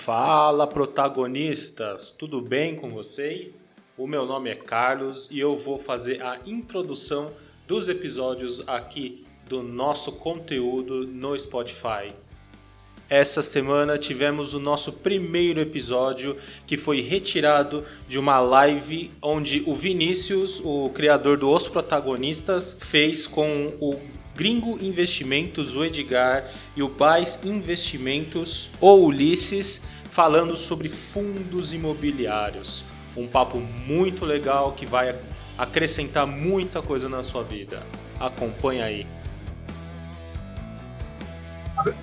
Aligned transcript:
Fala 0.00 0.66
protagonistas, 0.66 2.10
tudo 2.10 2.40
bem 2.40 2.74
com 2.74 2.88
vocês? 2.88 3.62
O 3.98 4.06
meu 4.06 4.24
nome 4.24 4.48
é 4.48 4.54
Carlos 4.54 5.28
e 5.30 5.38
eu 5.38 5.54
vou 5.58 5.78
fazer 5.78 6.22
a 6.22 6.40
introdução 6.46 7.30
dos 7.68 7.86
episódios 7.90 8.66
aqui 8.66 9.26
do 9.46 9.62
nosso 9.62 10.12
conteúdo 10.12 11.06
no 11.06 11.38
Spotify. 11.38 12.14
Essa 13.10 13.42
semana 13.42 13.98
tivemos 13.98 14.54
o 14.54 14.58
nosso 14.58 14.90
primeiro 14.90 15.60
episódio 15.60 16.38
que 16.66 16.78
foi 16.78 17.02
retirado 17.02 17.84
de 18.08 18.18
uma 18.18 18.40
live 18.40 19.10
onde 19.20 19.62
o 19.66 19.74
Vinícius, 19.76 20.62
o 20.64 20.88
criador 20.94 21.36
do 21.36 21.50
Os 21.50 21.68
Protagonistas, 21.68 22.74
fez 22.80 23.26
com 23.26 23.74
o 23.78 24.00
Gringo 24.40 24.82
Investimentos, 24.82 25.76
o 25.76 25.84
Edgar 25.84 26.50
e 26.74 26.82
o 26.82 26.88
Bais 26.88 27.38
Investimentos, 27.44 28.70
o 28.80 28.94
Ulisses, 28.94 29.86
falando 30.08 30.56
sobre 30.56 30.88
fundos 30.88 31.74
imobiliários. 31.74 32.86
Um 33.14 33.28
papo 33.28 33.60
muito 33.60 34.24
legal 34.24 34.72
que 34.72 34.86
vai 34.86 35.14
acrescentar 35.58 36.26
muita 36.26 36.80
coisa 36.80 37.06
na 37.06 37.22
sua 37.22 37.42
vida. 37.42 37.82
Acompanha 38.18 38.86
aí. 38.86 39.06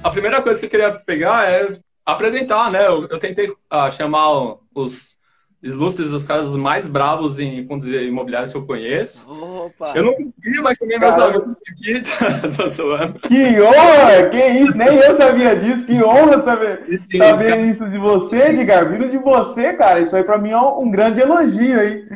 A 0.04 0.12
primeira 0.12 0.40
coisa 0.40 0.60
que 0.60 0.68
eu 0.68 0.70
queria 0.70 0.92
pegar 0.92 1.50
é 1.50 1.80
apresentar, 2.06 2.70
né? 2.70 2.86
Eu, 2.86 3.08
eu 3.08 3.18
tentei 3.18 3.50
uh, 3.50 3.92
chamar 3.92 4.60
os 4.76 5.17
ilustres, 5.62 6.12
os 6.12 6.26
caras 6.26 6.56
mais 6.56 6.88
bravos 6.88 7.40
em 7.40 7.66
fundos 7.66 7.88
imobiliários 7.88 8.52
que 8.52 8.58
eu 8.58 8.66
conheço. 8.66 9.30
Opa. 9.30 9.94
Eu 9.96 10.04
não 10.04 10.14
consegui, 10.14 10.62
mas 10.62 10.78
também 10.78 11.00
meus 11.00 11.18
amigos 11.18 11.58
aqui 11.72 12.02
tá. 12.02 13.28
Que 13.28 13.62
honra! 13.62 14.30
Que 14.30 14.48
isso? 14.48 14.78
Nem 14.78 14.96
eu 14.96 15.18
sabia 15.18 15.56
disso. 15.56 15.86
Que 15.86 16.04
honra 16.04 16.44
saber, 16.44 17.02
Sim, 17.08 17.18
saber 17.18 17.62
isso 17.66 17.90
de 17.90 17.98
você, 17.98 18.50
Edgar. 18.50 18.90
Vindo 18.90 19.10
de 19.10 19.18
você, 19.18 19.74
cara. 19.74 20.00
Isso 20.00 20.16
aí 20.16 20.24
pra 20.24 20.38
mim 20.38 20.52
é 20.52 20.60
um, 20.60 20.90
grande 20.92 21.22
elogio 21.22 21.80
aí. 21.80 22.08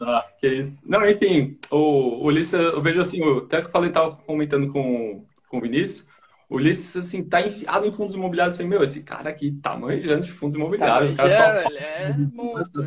Ah, 0.00 0.24
que 0.38 0.48
isso. 0.48 0.82
Não, 0.86 1.08
enfim, 1.08 1.58
o 1.70 2.26
Ulisses, 2.26 2.54
eu 2.54 2.80
vejo 2.82 3.00
assim, 3.00 3.20
eu 3.20 3.38
até 3.38 3.62
que 3.62 3.70
falei, 3.70 3.90
tava 3.90 4.16
comentando 4.26 4.72
com, 4.72 5.24
com 5.48 5.58
o 5.58 5.60
Vinícius, 5.60 6.00
o 6.00 6.09
Ulisses, 6.50 6.96
assim, 6.96 7.22
tá 7.22 7.40
enfiado 7.40 7.86
em 7.86 7.92
fundos 7.92 8.16
imobiliários. 8.16 8.58
Eu 8.58 8.64
falei, 8.64 8.78
meu, 8.78 8.82
esse 8.82 9.02
cara 9.04 9.30
aqui 9.30 9.52
tá 9.52 9.76
manjando 9.76 10.24
de 10.24 10.32
fundos 10.32 10.56
imobiliários. 10.56 11.16
Tá, 11.16 11.28
cara 11.28 11.62
só... 11.62 11.70
é 11.70 12.12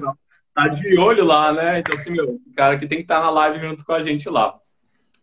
tá, 0.01 0.15
tá 0.53 0.67
de 0.67 0.97
olho 0.97 1.23
lá, 1.23 1.53
né? 1.53 1.79
Então, 1.79 1.95
assim, 1.95 2.11
meu, 2.11 2.31
o 2.31 2.55
cara 2.55 2.77
que 2.77 2.85
tem 2.85 2.97
que 2.97 3.05
estar 3.05 3.21
tá 3.21 3.21
na 3.21 3.29
live 3.29 3.65
junto 3.65 3.85
com 3.85 3.93
a 3.93 4.01
gente 4.01 4.29
lá. 4.29 4.59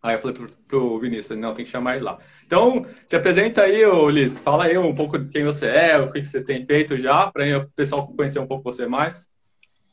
Aí 0.02 0.14
eu 0.14 0.20
falei 0.22 0.34
pro, 0.34 0.48
pro 0.66 0.98
Vinícius, 0.98 1.38
não, 1.38 1.52
tem 1.52 1.66
que 1.66 1.70
chamar 1.70 1.96
ele 1.96 2.04
lá. 2.06 2.18
Então, 2.46 2.86
se 3.04 3.14
apresenta 3.14 3.60
aí, 3.60 3.84
Ulisses. 3.84 4.38
Fala 4.38 4.64
aí 4.64 4.78
um 4.78 4.94
pouco 4.94 5.18
de 5.18 5.30
quem 5.30 5.44
você 5.44 5.66
é, 5.66 5.98
o 5.98 6.10
que 6.10 6.24
você 6.24 6.42
tem 6.42 6.64
feito 6.64 6.98
já, 6.98 7.30
para 7.30 7.58
o 7.58 7.68
pessoal 7.76 8.06
conhecer 8.08 8.38
um 8.38 8.46
pouco 8.46 8.64
você 8.64 8.86
mais. 8.86 9.28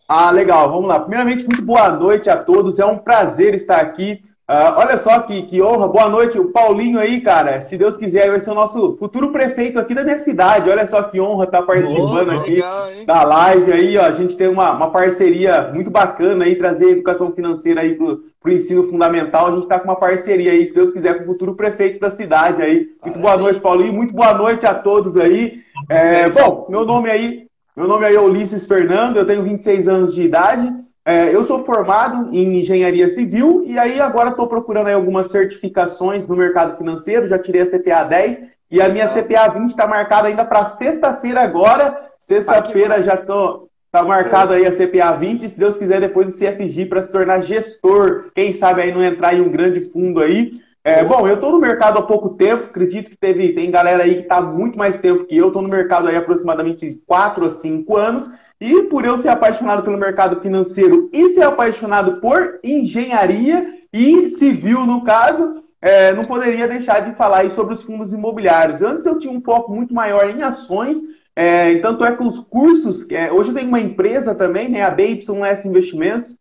Ah, 0.07 0.31
legal, 0.31 0.71
vamos 0.71 0.87
lá. 0.87 1.01
Primeiramente, 1.01 1.43
muito 1.43 1.61
boa 1.63 1.89
noite 1.89 2.29
a 2.29 2.37
todos. 2.37 2.79
É 2.79 2.85
um 2.85 2.97
prazer 2.97 3.53
estar 3.53 3.81
aqui 3.81 4.23
Uh, 4.49 4.79
olha 4.79 4.97
só 4.97 5.19
que, 5.19 5.41
que 5.41 5.61
honra, 5.61 5.89
boa 5.89 6.07
noite, 6.07 6.39
o 6.39 6.53
Paulinho 6.53 6.97
aí, 6.97 7.19
cara. 7.19 7.59
Se 7.59 7.77
Deus 7.77 7.97
quiser, 7.97 8.29
vai 8.29 8.39
ser 8.39 8.51
o 8.51 8.55
nosso 8.55 8.95
futuro 8.95 9.29
prefeito 9.29 9.77
aqui 9.77 9.93
da 9.93 10.05
minha 10.05 10.17
cidade. 10.19 10.69
Olha 10.69 10.87
só 10.87 11.03
que 11.03 11.19
honra 11.19 11.43
estar 11.43 11.59
tá 11.59 11.65
participando 11.65 12.29
oh, 12.29 12.39
aqui 12.39 12.51
legal, 12.51 12.87
da 13.05 13.23
live 13.23 13.73
aí, 13.73 13.97
ó. 13.97 14.05
A 14.05 14.11
gente 14.11 14.37
tem 14.37 14.47
uma, 14.47 14.71
uma 14.71 14.89
parceria 14.89 15.69
muito 15.73 15.91
bacana 15.91 16.45
aí, 16.45 16.55
trazer 16.55 16.91
educação 16.91 17.33
financeira 17.33 17.81
aí 17.81 17.95
pro, 17.95 18.23
pro 18.41 18.53
ensino 18.53 18.87
fundamental. 18.87 19.47
A 19.47 19.51
gente 19.51 19.67
tá 19.67 19.81
com 19.81 19.89
uma 19.89 19.97
parceria 19.97 20.53
aí, 20.53 20.65
se 20.65 20.73
Deus 20.73 20.93
quiser, 20.93 21.17
com 21.17 21.23
o 21.23 21.27
futuro 21.27 21.53
prefeito 21.53 21.99
da 21.99 22.09
cidade 22.09 22.61
aí. 22.61 22.87
Muito 23.03 23.19
boa 23.19 23.35
noite, 23.35 23.59
Paulinho. 23.59 23.91
Muito 23.91 24.13
boa 24.13 24.33
noite 24.33 24.65
a 24.65 24.73
todos 24.73 25.17
aí. 25.17 25.59
É, 25.89 26.29
bom, 26.29 26.67
meu 26.69 26.85
nome 26.85 27.11
aí, 27.11 27.47
meu 27.75 27.85
nome 27.85 28.05
aí 28.05 28.15
é 28.15 28.21
Ulisses 28.21 28.65
Fernando, 28.65 29.17
eu 29.17 29.25
tenho 29.25 29.43
26 29.43 29.89
anos 29.89 30.15
de 30.15 30.21
idade. 30.21 30.73
É, 31.07 31.33
eu 31.33 31.41
sou 31.41 31.63
formado 31.63 32.35
em 32.35 32.59
engenharia 32.59 33.07
civil 33.07 33.63
e 33.65 33.79
aí 33.79 33.97
agora 33.97 34.31
estou 34.31 34.45
procurando 34.45 34.89
algumas 34.89 35.29
certificações 35.29 36.27
no 36.27 36.35
mercado 36.35 36.77
financeiro. 36.77 37.29
Já 37.29 37.39
tirei 37.39 37.61
a 37.61 37.65
CPA 37.65 38.03
10 38.03 38.41
e 38.69 38.81
a 38.81 38.89
minha 38.89 39.07
CPA 39.07 39.47
20 39.47 39.69
está 39.69 39.87
marcada 39.87 40.27
ainda 40.27 40.43
para 40.43 40.65
sexta-feira 40.65 41.39
agora. 41.39 41.97
Sexta-feira 42.19 43.01
já 43.01 43.15
estou. 43.15 43.69
Tá 43.89 44.03
marcado 44.03 44.51
aí 44.51 44.65
a 44.65 44.71
CPA 44.73 45.13
20 45.13 45.43
e 45.43 45.49
se 45.49 45.57
Deus 45.57 45.77
quiser 45.77 46.01
depois 46.01 46.27
o 46.27 46.37
CFG 46.37 46.87
para 46.87 47.01
se 47.01 47.09
tornar 47.09 47.41
gestor. 47.41 48.25
Quem 48.35 48.51
sabe 48.51 48.81
aí 48.81 48.93
não 48.93 49.01
entrar 49.01 49.33
em 49.33 49.39
um 49.39 49.49
grande 49.49 49.89
fundo 49.89 50.19
aí. 50.19 50.59
É, 50.87 51.03
bom, 51.03 51.27
eu 51.27 51.35
estou 51.35 51.51
no 51.51 51.59
mercado 51.59 51.99
há 51.99 52.01
pouco 52.01 52.29
tempo, 52.29 52.63
acredito 52.63 53.09
que 53.09 53.17
teve, 53.17 53.51
tem 53.51 53.69
galera 53.69 54.03
aí 54.03 54.15
que 54.15 54.21
está 54.21 54.39
muito 54.39 54.77
mais 54.77 54.95
tempo 54.95 55.25
que 55.25 55.35
eu, 55.35 55.47
estou 55.47 55.61
no 55.61 55.67
mercado 55.67 56.07
aí 56.07 56.15
aproximadamente 56.15 57.01
4 57.05 57.43
a 57.43 57.49
5 57.49 57.97
anos, 57.97 58.29
e 58.61 58.83
por 58.83 59.03
eu 59.03 59.17
ser 59.17 59.27
apaixonado 59.27 59.83
pelo 59.83 59.97
mercado 59.97 60.39
financeiro 60.39 61.09
e 61.11 61.27
ser 61.31 61.43
apaixonado 61.43 62.21
por 62.21 62.61
engenharia 62.63 63.67
e 63.91 64.29
civil, 64.29 64.85
no 64.85 65.03
caso, 65.03 65.61
é, 65.81 66.13
não 66.13 66.23
poderia 66.23 66.69
deixar 66.69 67.01
de 67.01 67.17
falar 67.17 67.51
sobre 67.51 67.73
os 67.73 67.83
fundos 67.83 68.13
imobiliários. 68.13 68.81
Antes 68.81 69.05
eu 69.05 69.19
tinha 69.19 69.33
um 69.33 69.41
foco 69.41 69.75
muito 69.75 69.93
maior 69.93 70.29
em 70.29 70.41
ações, 70.41 70.99
é, 71.35 71.79
tanto 71.79 72.05
é 72.05 72.15
que 72.15 72.23
os 72.23 72.39
cursos, 72.39 73.05
é, 73.11 73.29
hoje 73.29 73.49
eu 73.49 73.55
tenho 73.55 73.67
uma 73.67 73.81
empresa 73.81 74.33
também, 74.33 74.69
né, 74.69 74.83
a 74.83 74.89
BYS 74.89 75.27
Investimentos, 75.65 76.37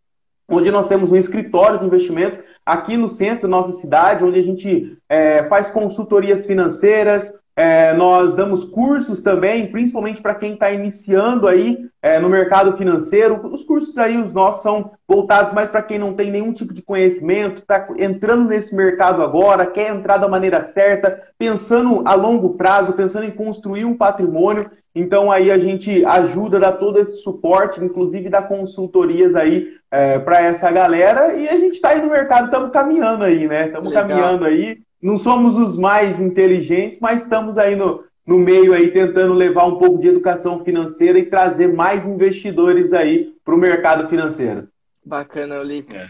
onde 0.48 0.70
nós 0.70 0.86
temos 0.86 1.10
um 1.10 1.16
escritório 1.16 1.78
de 1.78 1.86
investimentos 1.86 2.40
aqui 2.64 2.96
no 2.96 3.08
centro 3.08 3.42
da 3.42 3.48
nossa 3.48 3.72
cidade, 3.72 4.24
onde 4.24 4.38
a 4.38 4.42
gente 4.42 4.96
é, 5.08 5.44
faz 5.44 5.68
consultorias 5.68 6.46
financeiras, 6.46 7.32
é, 7.58 7.94
nós 7.94 8.34
damos 8.34 8.64
cursos 8.64 9.22
também, 9.22 9.72
principalmente 9.72 10.20
para 10.20 10.34
quem 10.34 10.52
está 10.52 10.70
iniciando 10.70 11.48
aí 11.48 11.88
é, 12.02 12.18
no 12.20 12.28
mercado 12.28 12.76
financeiro. 12.76 13.40
Os 13.50 13.64
cursos 13.64 13.96
aí, 13.96 14.18
os 14.18 14.30
nossos, 14.30 14.62
são 14.62 14.90
voltados 15.08 15.54
mais 15.54 15.70
para 15.70 15.80
quem 15.80 15.98
não 15.98 16.12
tem 16.12 16.30
nenhum 16.30 16.52
tipo 16.52 16.74
de 16.74 16.82
conhecimento, 16.82 17.58
está 17.58 17.88
entrando 17.96 18.46
nesse 18.46 18.74
mercado 18.74 19.22
agora, 19.22 19.64
quer 19.64 19.90
entrar 19.90 20.18
da 20.18 20.28
maneira 20.28 20.60
certa, 20.60 21.18
pensando 21.38 22.02
a 22.04 22.14
longo 22.14 22.58
prazo, 22.58 22.92
pensando 22.92 23.24
em 23.24 23.30
construir 23.30 23.86
um 23.86 23.96
patrimônio. 23.96 24.68
Então 24.94 25.32
aí 25.32 25.50
a 25.50 25.58
gente 25.58 26.04
ajuda, 26.04 26.60
dá 26.60 26.72
todo 26.72 26.98
esse 26.98 27.22
suporte, 27.22 27.82
inclusive 27.82 28.28
dá 28.28 28.42
consultorias 28.42 29.34
aí 29.34 29.70
é, 29.96 30.18
para 30.18 30.42
essa 30.42 30.70
galera. 30.70 31.34
E 31.34 31.48
a 31.48 31.58
gente 31.58 31.74
está 31.74 31.90
aí 31.90 32.02
no 32.02 32.10
mercado, 32.10 32.46
estamos 32.46 32.70
caminhando 32.70 33.24
aí, 33.24 33.46
né? 33.46 33.66
Estamos 33.66 33.92
caminhando 33.92 34.44
aí 34.44 34.78
não 35.06 35.18
somos 35.18 35.56
os 35.56 35.76
mais 35.76 36.20
inteligentes, 36.20 36.98
mas 37.00 37.22
estamos 37.22 37.58
aí 37.58 37.76
no, 37.76 38.04
no 38.26 38.38
meio 38.38 38.72
aí 38.72 38.90
tentando 38.90 39.34
levar 39.34 39.64
um 39.64 39.78
pouco 39.78 39.98
de 40.00 40.08
educação 40.08 40.64
financeira 40.64 41.18
e 41.18 41.26
trazer 41.26 41.72
mais 41.72 42.06
investidores 42.06 42.92
aí 42.92 43.32
para 43.44 43.54
o 43.54 43.58
mercado 43.58 44.08
financeiro. 44.08 44.68
Bacana, 45.04 45.60
Ulisses. 45.60 45.94
É. 45.94 46.08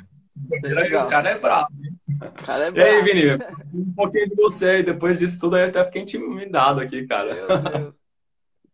O 1.03 1.09
cara 1.09 1.31
é 1.31 1.39
bravo. 1.39 1.69
O 2.21 2.45
cara 2.45 2.67
é 2.67 2.71
bravo. 2.71 2.89
E 2.89 2.95
aí, 2.95 3.03
Vini, 3.03 3.39
um 3.75 3.93
pouquinho 3.95 4.29
de 4.29 4.35
você, 4.35 4.79
e 4.79 4.83
depois 4.83 5.19
disso 5.19 5.41
tudo 5.41 5.57
aí 5.57 5.65
até 5.65 5.85
fiquei 5.85 6.03
intimidado 6.03 6.81
aqui, 6.81 7.07
cara. 7.07 7.93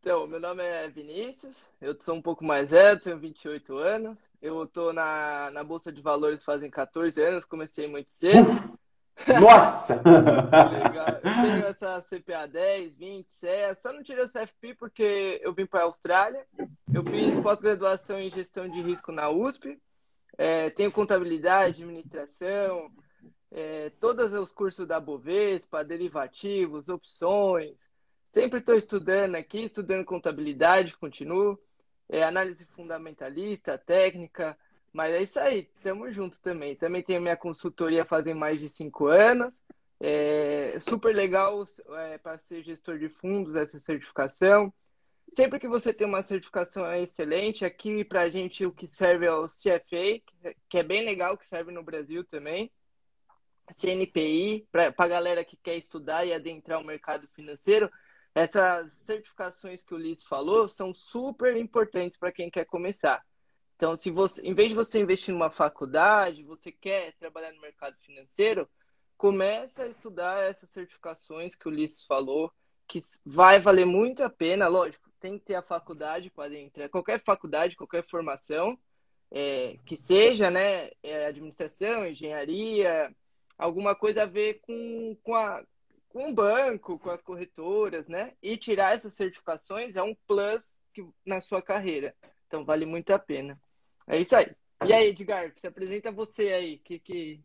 Então, 0.05 0.27
meu 0.27 0.41
nome 0.41 0.65
é 0.65 0.89
Vinícius, 0.89 1.71
eu 1.81 1.97
sou 2.01 2.17
um 2.17 2.21
pouco 2.21 2.45
mais 2.45 2.73
velho, 2.73 2.99
tenho 2.99 3.21
28 3.21 3.77
anos. 3.77 4.29
Eu 4.43 4.65
estou 4.65 4.93
na, 4.93 5.49
na 5.53 5.63
Bolsa 5.63 5.93
de 5.93 6.03
Valores 6.03 6.43
fazem 6.43 6.69
14 6.69 7.23
anos, 7.23 7.45
comecei 7.45 7.87
muito 7.87 8.11
cedo. 8.11 8.51
Nossa! 9.41 10.03
Legal. 10.03 11.07
Eu 11.07 11.43
tenho 11.43 11.67
essa 11.67 12.03
CPA 12.03 12.49
10, 12.49 12.97
20, 12.97 13.31
CEA. 13.31 13.77
Só 13.77 13.93
não 13.93 14.03
tirei 14.03 14.25
o 14.25 14.29
CFP 14.29 14.75
porque 14.75 15.41
eu 15.41 15.55
vim 15.55 15.67
para 15.67 15.83
a 15.83 15.85
Austrália. 15.85 16.45
Eu 16.93 17.05
fiz 17.05 17.39
pós-graduação 17.39 18.19
em 18.19 18.29
gestão 18.29 18.69
de 18.69 18.83
risco 18.83 19.13
na 19.13 19.31
USP. 19.31 19.81
É, 20.37 20.69
tenho 20.71 20.91
contabilidade, 20.91 21.85
administração, 21.85 22.91
é, 23.53 23.91
todos 24.01 24.33
os 24.33 24.51
cursos 24.51 24.85
da 24.85 24.99
Bovespa, 24.99 25.85
derivativos, 25.85 26.89
opções. 26.89 27.92
Sempre 28.33 28.61
estou 28.61 28.75
estudando 28.75 29.35
aqui, 29.35 29.67
estudando 29.67 30.07
contabilidade, 30.07 30.97
continuo. 30.97 31.59
É, 32.09 32.23
análise 32.23 32.65
fundamentalista, 32.67 33.79
técnica, 33.79 34.57
mas 34.93 35.15
é 35.15 35.23
isso 35.23 35.39
aí, 35.39 35.71
estamos 35.77 36.15
juntos 36.15 36.39
também. 36.39 36.75
Também 36.77 37.03
tenho 37.03 37.21
minha 37.21 37.37
consultoria 37.37 38.05
fazem 38.05 38.35
mais 38.35 38.59
de 38.59 38.69
cinco 38.69 39.07
anos. 39.07 39.61
É 40.01 40.79
super 40.81 41.15
legal 41.15 41.65
é, 41.91 42.19
para 42.19 42.39
ser 42.39 42.63
gestor 42.63 42.99
de 42.99 43.09
fundos 43.09 43.55
essa 43.55 43.79
certificação. 43.79 44.73
Sempre 45.35 45.61
que 45.61 45.69
você 45.69 45.93
tem 45.93 46.07
uma 46.07 46.23
certificação 46.23 46.87
é 46.87 47.03
excelente. 47.03 47.65
Aqui 47.65 48.05
para 48.05 48.23
a 48.23 48.29
gente 48.29 48.67
o 48.67 48.73
que 48.73 48.89
serve 48.89 49.27
é 49.27 49.33
o 49.33 49.47
CFA, 49.47 50.21
que 50.69 50.79
é 50.79 50.83
bem 50.83 51.05
legal, 51.05 51.39
que 51.39 51.47
serve 51.47 51.71
no 51.71 51.83
Brasil 51.83 52.25
também. 52.25 52.71
CNPI, 53.75 54.67
para 54.71 54.93
a 54.97 55.09
galera 55.09 55.45
que 55.45 55.57
quer 55.57 55.77
estudar 55.77 56.27
e 56.27 56.33
adentrar 56.35 56.81
o 56.81 56.85
mercado 56.85 57.29
financeiro. 57.29 57.91
Essas 58.35 58.93
certificações 58.93 59.83
que 59.83 59.95
o 59.95 59.99
Liz 59.99 60.23
falou 60.23 60.67
são 60.67 60.93
super 60.95 61.57
importantes 61.57 62.17
para 62.17 62.33
quem 62.33 62.51
quer 62.51 62.65
começar. 62.65 63.23
Então, 63.77 63.97
se 63.97 64.11
você, 64.11 64.41
em 64.43 64.55
vez 64.55 64.69
de 64.69 64.75
você 64.75 65.01
investir 65.01 65.35
numa 65.35 65.51
faculdade, 65.51 66.45
você 66.45 66.71
quer 66.71 67.13
trabalhar 67.15 67.53
no 67.53 67.61
mercado 67.61 67.97
financeiro, 67.99 68.69
começa 69.17 69.85
a 69.85 69.89
estudar 69.89 70.43
essas 70.45 70.71
certificações 70.71 71.55
que 71.55 71.67
o 71.67 71.71
Ulisses 71.71 72.05
falou, 72.05 72.51
que 72.87 73.01
vai 73.25 73.61
valer 73.61 73.85
muito 73.85 74.23
a 74.23 74.31
pena, 74.31 74.69
lógico. 74.69 75.11
tem 75.21 75.39
que 75.39 75.47
ter 75.47 75.55
a 75.55 75.63
faculdade 75.63 76.31
para 76.31 76.55
entrar. 76.55 76.89
Qualquer 76.89 77.21
faculdade, 77.21 77.77
qualquer 77.77 78.03
formação, 78.03 78.79
é, 79.31 79.77
que 79.87 79.97
seja, 79.97 80.51
né? 80.51 80.91
É, 81.03 81.27
administração, 81.27 82.07
engenharia, 82.07 83.15
alguma 83.57 83.95
coisa 83.95 84.25
a 84.25 84.27
ver 84.27 84.61
com, 84.61 85.17
com, 85.23 85.35
a, 85.35 85.65
com 86.13 86.29
o 86.29 86.35
banco, 86.35 86.99
com 86.99 87.11
as 87.11 87.23
corretoras, 87.23 88.07
né? 88.07 88.33
E 88.43 88.57
tirar 88.57 88.95
essas 88.95 89.15
certificações 89.15 89.97
é 89.97 90.03
um 90.03 90.15
plus 90.29 90.63
que, 90.93 91.05
na 91.25 91.41
sua 91.41 91.63
carreira. 91.63 92.15
Então 92.47 92.65
vale 92.65 92.85
muito 92.85 93.11
a 93.13 93.19
pena. 93.19 93.59
É 94.07 94.19
isso 94.19 94.37
aí. 94.37 94.49
E 94.85 94.93
aí, 94.93 95.09
Edgar, 95.09 95.51
se 95.57 95.67
apresenta 95.67 96.13
você 96.13 96.53
aí. 96.53 96.79
Que, 96.79 96.99
que... 96.99 97.41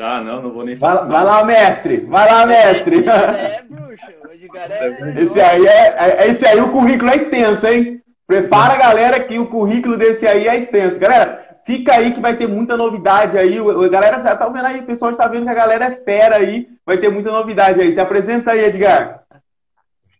Ah, 0.00 0.22
não, 0.22 0.42
não 0.42 0.52
vou 0.52 0.64
nem 0.64 0.76
falar. 0.76 1.02
Vai, 1.02 1.12
vai 1.12 1.24
lá, 1.24 1.44
mestre! 1.44 1.96
Vai 2.00 2.32
lá, 2.32 2.46
mestre! 2.46 2.96
É, 3.08 3.56
é 3.56 3.62
bruxo. 3.62 4.06
O 4.24 4.32
Edgar 4.32 4.70
é. 4.70 5.22
Esse 5.22 5.40
aí, 5.40 5.66
é, 5.66 5.96
é, 5.98 6.28
esse 6.28 6.46
aí 6.46 6.60
o 6.60 6.72
currículo 6.72 7.10
é 7.10 7.16
extenso, 7.16 7.66
hein? 7.66 8.02
Prepara 8.26 8.74
a 8.74 8.78
galera 8.78 9.24
que 9.24 9.38
o 9.38 9.46
currículo 9.46 9.96
desse 9.96 10.26
aí 10.26 10.48
é 10.48 10.58
extenso. 10.58 10.98
Galera, 10.98 11.45
fica 11.66 11.94
aí 11.94 12.14
que 12.14 12.20
vai 12.20 12.36
ter 12.36 12.46
muita 12.46 12.76
novidade 12.76 13.36
aí. 13.36 13.58
A 13.58 13.88
galera 13.88 14.20
já 14.20 14.36
tá 14.36 14.48
vendo 14.48 14.64
aí, 14.64 14.80
o 14.80 14.86
pessoal 14.86 15.10
está 15.10 15.26
vendo 15.26 15.44
que 15.44 15.50
a 15.50 15.54
galera 15.54 15.86
é 15.86 15.96
fera 15.96 16.36
aí. 16.36 16.68
Vai 16.86 16.96
ter 16.98 17.10
muita 17.10 17.32
novidade 17.32 17.80
aí. 17.80 17.92
Se 17.92 18.00
apresenta 18.00 18.52
aí, 18.52 18.64
Edgar. 18.64 19.26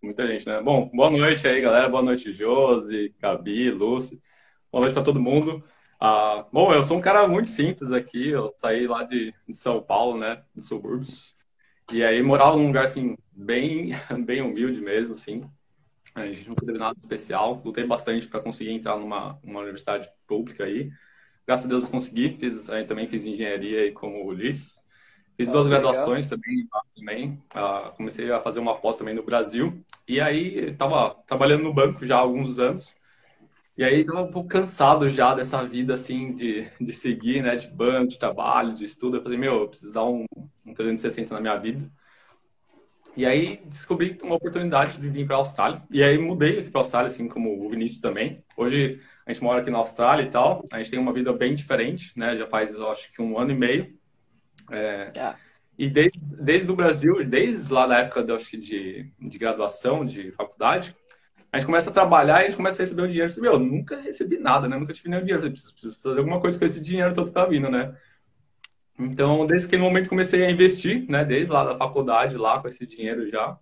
Muita 0.02 0.26
gente, 0.26 0.44
né? 0.46 0.60
Bom, 0.60 0.90
boa 0.92 1.08
noite 1.08 1.46
aí, 1.46 1.60
galera. 1.60 1.88
Boa 1.88 2.02
noite, 2.02 2.32
Josi, 2.32 3.14
Gabi, 3.20 3.70
Lúcia. 3.70 4.18
Boa 4.70 4.82
noite 4.82 4.92
para 4.94 5.04
todo 5.04 5.20
mundo. 5.20 5.64
Ah, 5.98 6.44
bom, 6.52 6.74
eu 6.74 6.82
sou 6.82 6.98
um 6.98 7.00
cara 7.00 7.26
muito 7.28 7.48
simples 7.48 7.92
aqui. 7.92 8.28
Eu 8.28 8.52
saí 8.58 8.86
lá 8.88 9.04
de, 9.04 9.32
de 9.48 9.56
São 9.56 9.80
Paulo, 9.80 10.18
né, 10.18 10.42
dos 10.54 10.66
subúrbios. 10.66 11.34
E 11.92 12.04
aí 12.04 12.20
morava 12.20 12.56
num 12.56 12.66
lugar 12.66 12.84
assim 12.84 13.16
bem, 13.32 13.92
bem 14.26 14.42
humilde 14.42 14.80
mesmo, 14.80 15.14
assim. 15.14 15.42
A 16.12 16.26
gente 16.26 16.48
não 16.48 16.56
teve 16.56 16.76
nada 16.76 16.98
especial. 16.98 17.62
Lutei 17.64 17.86
bastante 17.86 18.26
para 18.26 18.40
conseguir 18.40 18.72
entrar 18.72 18.98
numa 18.98 19.38
uma 19.44 19.60
universidade 19.60 20.08
pública 20.26 20.64
aí. 20.64 20.90
Graças 21.46 21.66
a 21.66 21.68
Deus 21.68 21.86
consegui. 21.86 22.36
Fiz, 22.38 22.68
aí 22.68 22.84
também 22.84 23.06
fiz 23.06 23.24
engenharia 23.24 23.80
aí 23.82 23.92
como 23.92 24.26
Ulisses. 24.26 24.84
Fiz 25.36 25.50
duas 25.50 25.66
graduações 25.66 26.28
também. 26.28 26.66
também. 26.94 27.42
Ah, 27.54 27.92
comecei 27.96 28.30
a 28.32 28.40
fazer 28.40 28.58
uma 28.58 28.74
pós 28.76 28.96
também 28.96 29.14
no 29.14 29.22
Brasil. 29.22 29.84
E 30.08 30.20
aí 30.20 30.70
estava 30.70 31.14
trabalhando 31.26 31.64
no 31.64 31.74
banco 31.74 32.04
já 32.06 32.16
há 32.16 32.20
alguns 32.20 32.58
anos. 32.58 32.96
E 33.76 33.84
aí 33.84 34.04
tava 34.04 34.22
um 34.22 34.30
pouco 34.30 34.48
cansado 34.48 35.08
já 35.10 35.34
dessa 35.34 35.62
vida 35.62 35.92
assim 35.92 36.34
de, 36.34 36.66
de 36.80 36.92
seguir, 36.94 37.42
né, 37.42 37.56
de 37.56 37.68
banco, 37.68 38.08
de 38.08 38.18
trabalho, 38.18 38.74
de 38.74 38.86
estudo. 38.86 39.18
Eu 39.18 39.22
falei, 39.22 39.38
meu, 39.38 39.60
eu 39.60 39.68
preciso 39.68 39.92
dar 39.92 40.04
um, 40.04 40.24
um 40.64 40.72
360 40.72 41.34
na 41.34 41.40
minha 41.40 41.58
vida. 41.58 41.90
E 43.14 43.24
aí 43.26 43.62
descobri 43.66 44.18
uma 44.22 44.36
oportunidade 44.36 44.98
de 44.98 45.08
vir 45.08 45.26
para 45.26 45.36
a 45.36 45.38
Austrália. 45.38 45.82
E 45.90 46.02
aí 46.02 46.18
mudei 46.18 46.60
aqui 46.60 46.70
para 46.70 46.80
a 46.80 46.84
Austrália, 46.84 47.08
assim 47.08 47.28
como 47.28 47.64
o 47.64 47.68
Vinícius 47.68 48.00
também. 48.00 48.42
Hoje 48.56 49.00
a 49.26 49.32
gente 49.32 49.42
mora 49.42 49.60
aqui 49.60 49.70
na 49.70 49.78
Austrália 49.78 50.22
e 50.22 50.30
tal. 50.30 50.64
A 50.72 50.78
gente 50.78 50.90
tem 50.90 51.00
uma 51.00 51.12
vida 51.12 51.32
bem 51.32 51.54
diferente, 51.54 52.12
né? 52.16 52.36
Já 52.36 52.46
faz, 52.46 52.74
eu 52.74 52.88
acho 52.88 53.12
que 53.12 53.20
um 53.20 53.36
ano 53.36 53.50
e 53.50 53.56
meio. 53.56 53.98
É, 54.70 55.12
ah. 55.18 55.36
E 55.76 55.90
desde, 55.90 56.36
desde 56.42 56.70
o 56.70 56.76
Brasil, 56.76 57.22
desde 57.24 57.72
lá 57.72 57.86
da 57.86 57.98
época 57.98 58.22
de, 58.22 58.32
acho 58.32 58.48
que 58.48 58.56
de, 58.56 59.10
de 59.20 59.38
graduação, 59.38 60.04
de 60.04 60.30
faculdade, 60.32 60.96
a 61.52 61.58
gente 61.58 61.66
começa 61.66 61.90
a 61.90 61.92
trabalhar 61.92 62.40
e 62.40 62.44
a 62.44 62.46
gente 62.46 62.56
começa 62.56 62.80
a 62.80 62.84
receber 62.84 63.02
um 63.02 63.10
dinheiro. 63.10 63.32
Meu, 63.40 63.58
nunca 63.58 64.00
recebi 64.00 64.38
nada, 64.38 64.68
né? 64.68 64.78
Nunca 64.78 64.92
tive 64.92 65.08
nenhum 65.08 65.22
dinheiro. 65.22 65.50
Preciso, 65.50 65.72
preciso 65.72 66.00
fazer 66.00 66.18
alguma 66.18 66.40
coisa 66.40 66.58
com 66.58 66.64
esse 66.64 66.80
dinheiro 66.80 67.12
todo 67.12 67.26
que 67.26 67.34
tá 67.34 67.44
vindo, 67.44 67.68
né? 67.68 67.96
Então, 68.98 69.46
desde 69.46 69.66
aquele 69.66 69.82
momento 69.82 70.08
comecei 70.08 70.44
a 70.44 70.50
investir, 70.50 71.04
né? 71.10 71.24
Desde 71.24 71.52
lá 71.52 71.64
da 71.64 71.76
faculdade, 71.76 72.36
lá 72.36 72.60
com 72.60 72.68
esse 72.68 72.86
dinheiro 72.86 73.28
já. 73.28 73.58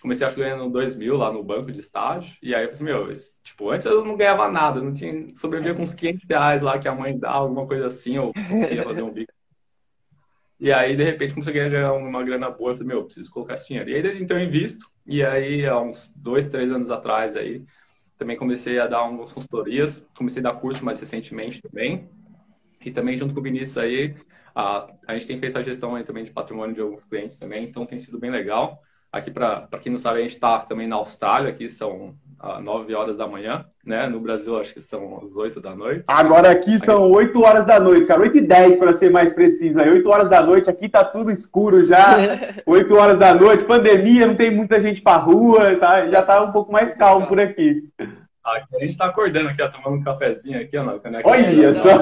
Comecei, 0.00 0.26
acho 0.26 0.36
que 0.36 0.42
ganhando 0.42 0.70
2 0.70 0.94
mil 0.94 1.16
lá 1.16 1.32
no 1.32 1.42
banco 1.42 1.72
de 1.72 1.80
estágio. 1.80 2.36
E 2.42 2.54
aí 2.54 2.64
eu 2.64 2.68
pensei, 2.68 2.84
meu, 2.84 3.10
esse, 3.10 3.42
tipo, 3.42 3.70
antes 3.70 3.86
eu 3.86 4.04
não 4.04 4.16
ganhava 4.16 4.48
nada, 4.50 4.80
não 4.80 4.92
tinha, 4.92 5.32
sobrevivia 5.34 5.74
com 5.74 5.82
uns 5.82 5.94
500 5.94 6.28
reais 6.28 6.62
lá 6.62 6.78
que 6.78 6.86
a 6.86 6.94
mãe 6.94 7.18
dá, 7.18 7.30
alguma 7.30 7.66
coisa 7.66 7.86
assim, 7.86 8.18
ou 8.18 8.32
conseguia 8.32 8.82
fazer 8.82 9.02
um 9.02 9.12
bico. 9.12 9.32
E 10.58 10.72
aí, 10.72 10.96
de 10.96 11.04
repente, 11.04 11.34
comecei 11.34 11.60
a 11.60 11.68
ganhar 11.68 11.92
uma 11.92 12.22
grana 12.24 12.50
boa. 12.50 12.70
Eu 12.70 12.76
falei, 12.76 12.88
meu, 12.88 13.04
preciso 13.04 13.30
colocar 13.30 13.54
esse 13.54 13.66
dinheiro. 13.68 13.90
E 13.90 13.94
aí, 13.94 14.02
desde 14.02 14.22
então, 14.22 14.38
eu 14.38 14.44
invisto. 14.46 14.86
E 15.06 15.22
aí, 15.22 15.66
há 15.66 15.78
uns 15.78 16.10
dois, 16.16 16.48
três 16.48 16.70
anos 16.72 16.90
atrás, 16.90 17.36
aí, 17.36 17.62
também 18.18 18.36
comecei 18.36 18.78
a 18.78 18.86
dar 18.86 18.98
algumas 18.98 19.32
consultorias. 19.32 20.08
Comecei 20.16 20.40
a 20.40 20.44
dar 20.44 20.54
curso 20.54 20.84
mais 20.84 20.98
recentemente 20.98 21.60
também. 21.60 22.08
E 22.84 22.90
também, 22.90 23.16
junto 23.18 23.34
com 23.34 23.40
o 23.40 23.42
Vinícius 23.42 23.76
aí, 23.76 24.16
a, 24.54 24.90
a 25.06 25.14
gente 25.14 25.26
tem 25.26 25.38
feito 25.38 25.58
a 25.58 25.62
gestão 25.62 25.94
aí 25.94 26.04
também 26.04 26.24
de 26.24 26.30
patrimônio 26.30 26.74
de 26.74 26.80
alguns 26.80 27.04
clientes 27.04 27.38
também. 27.38 27.64
Então, 27.64 27.84
tem 27.84 27.98
sido 27.98 28.18
bem 28.18 28.30
legal. 28.30 28.82
Aqui, 29.16 29.30
para 29.30 29.66
quem 29.82 29.90
não 29.90 29.98
sabe, 29.98 30.18
a 30.18 30.22
gente 30.22 30.34
está 30.34 30.58
também 30.60 30.86
na 30.86 30.96
Austrália. 30.96 31.50
Aqui 31.50 31.68
são 31.68 32.14
9 32.62 32.94
horas 32.94 33.16
da 33.16 33.26
manhã, 33.26 33.64
né? 33.84 34.06
No 34.08 34.20
Brasil, 34.20 34.58
acho 34.58 34.74
que 34.74 34.80
são 34.80 35.20
as 35.22 35.34
8 35.34 35.60
da 35.60 35.74
noite. 35.74 36.04
Agora 36.06 36.50
aqui 36.50 36.78
são 36.78 37.10
8 37.10 37.42
horas 37.42 37.66
da 37.66 37.80
noite, 37.80 38.06
cara. 38.06 38.20
8 38.20 38.36
e 38.36 38.40
10 38.42 38.76
para 38.76 38.92
ser 38.92 39.10
mais 39.10 39.32
preciso. 39.32 39.80
Aí 39.80 39.90
8 39.90 40.08
horas 40.08 40.28
da 40.28 40.42
noite, 40.42 40.68
aqui 40.68 40.88
tá 40.88 41.02
tudo 41.02 41.30
escuro 41.30 41.86
já. 41.86 42.16
8 42.66 42.94
horas 42.94 43.18
da 43.18 43.34
noite, 43.34 43.64
pandemia, 43.64 44.26
não 44.26 44.36
tem 44.36 44.50
muita 44.50 44.80
gente 44.80 45.00
pra 45.00 45.16
rua, 45.16 45.76
tá? 45.76 46.06
Já 46.08 46.22
tá 46.22 46.42
um 46.42 46.52
pouco 46.52 46.70
mais 46.70 46.94
calmo 46.94 47.26
por 47.26 47.40
aqui. 47.40 47.84
Aqui 48.46 48.76
a 48.76 48.78
gente 48.78 48.96
tá 48.96 49.06
acordando 49.06 49.48
aqui, 49.48 49.60
ó, 49.60 49.68
tomando 49.68 50.00
um 50.00 50.04
cafezinho 50.04 50.60
aqui, 50.60 50.78
ó, 50.78 50.84
na 50.84 51.00
caneca. 51.00 51.28
Olha 51.28 51.74
só! 51.74 51.98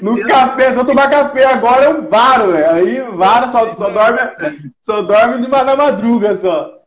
No 0.00 0.24
café, 0.24 0.72
se 0.72 0.78
eu 0.78 0.86
tomar 0.86 1.10
café 1.10 1.46
agora, 1.46 1.86
eu 1.86 2.08
varo, 2.08 2.52
velho. 2.52 2.70
Aí 2.70 3.00
varo, 3.16 3.50
só, 3.50 3.76
só 3.76 3.90
dorme, 3.90 4.20
só 4.84 5.02
dorme 5.02 5.42
de 5.42 5.48
na 5.48 5.74
madruga 5.74 6.36
só. 6.36 6.78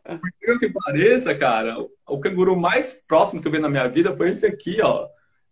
Por 0.46 0.58
que 0.58 0.70
pareça, 0.70 1.34
cara, 1.34 1.76
o 2.06 2.18
canguru 2.18 2.56
mais 2.56 3.04
próximo 3.06 3.42
que 3.42 3.48
eu 3.48 3.52
vi 3.52 3.58
na 3.58 3.68
minha 3.68 3.88
vida 3.88 4.16
foi 4.16 4.30
esse 4.30 4.46
aqui, 4.46 4.80
ó. 4.80 5.06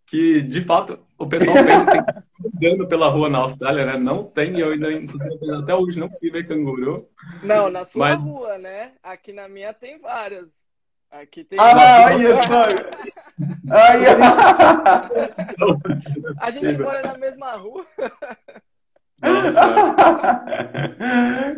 Que, 0.07 0.41
de 0.41 0.61
fato, 0.61 0.99
o 1.19 1.27
pessoal 1.27 1.57
pensa 1.57 1.85
que 1.85 1.91
tem 1.91 2.03
que 2.59 2.67
andando 2.67 2.87
pela 2.87 3.07
rua 3.07 3.29
na 3.29 3.39
Austrália, 3.39 3.85
né? 3.85 3.97
Não 3.97 4.23
tem, 4.23 4.59
eu 4.59 4.71
ainda, 4.71 4.91
inclusive, 4.91 5.51
até 5.61 5.75
hoje 5.75 5.99
não 5.99 6.07
consegui 6.07 6.31
ver 6.31 6.47
canguru. 6.47 7.07
Não, 7.43 7.69
na 7.69 7.85
sua 7.85 8.09
mas... 8.09 8.25
rua, 8.25 8.57
né? 8.57 8.93
Aqui 9.03 9.31
na 9.31 9.47
minha 9.47 9.73
tem 9.73 9.99
várias. 9.99 10.64
Aqui 11.11 11.43
tem. 11.43 11.57
Ah, 11.59 12.07
aí, 12.07 12.27
aí, 12.27 14.05
A 16.39 16.51
gente 16.51 16.77
mora 16.77 17.01
na 17.01 17.17
mesma 17.17 17.53
rua. 17.53 17.85
Nossa. 19.21 20.43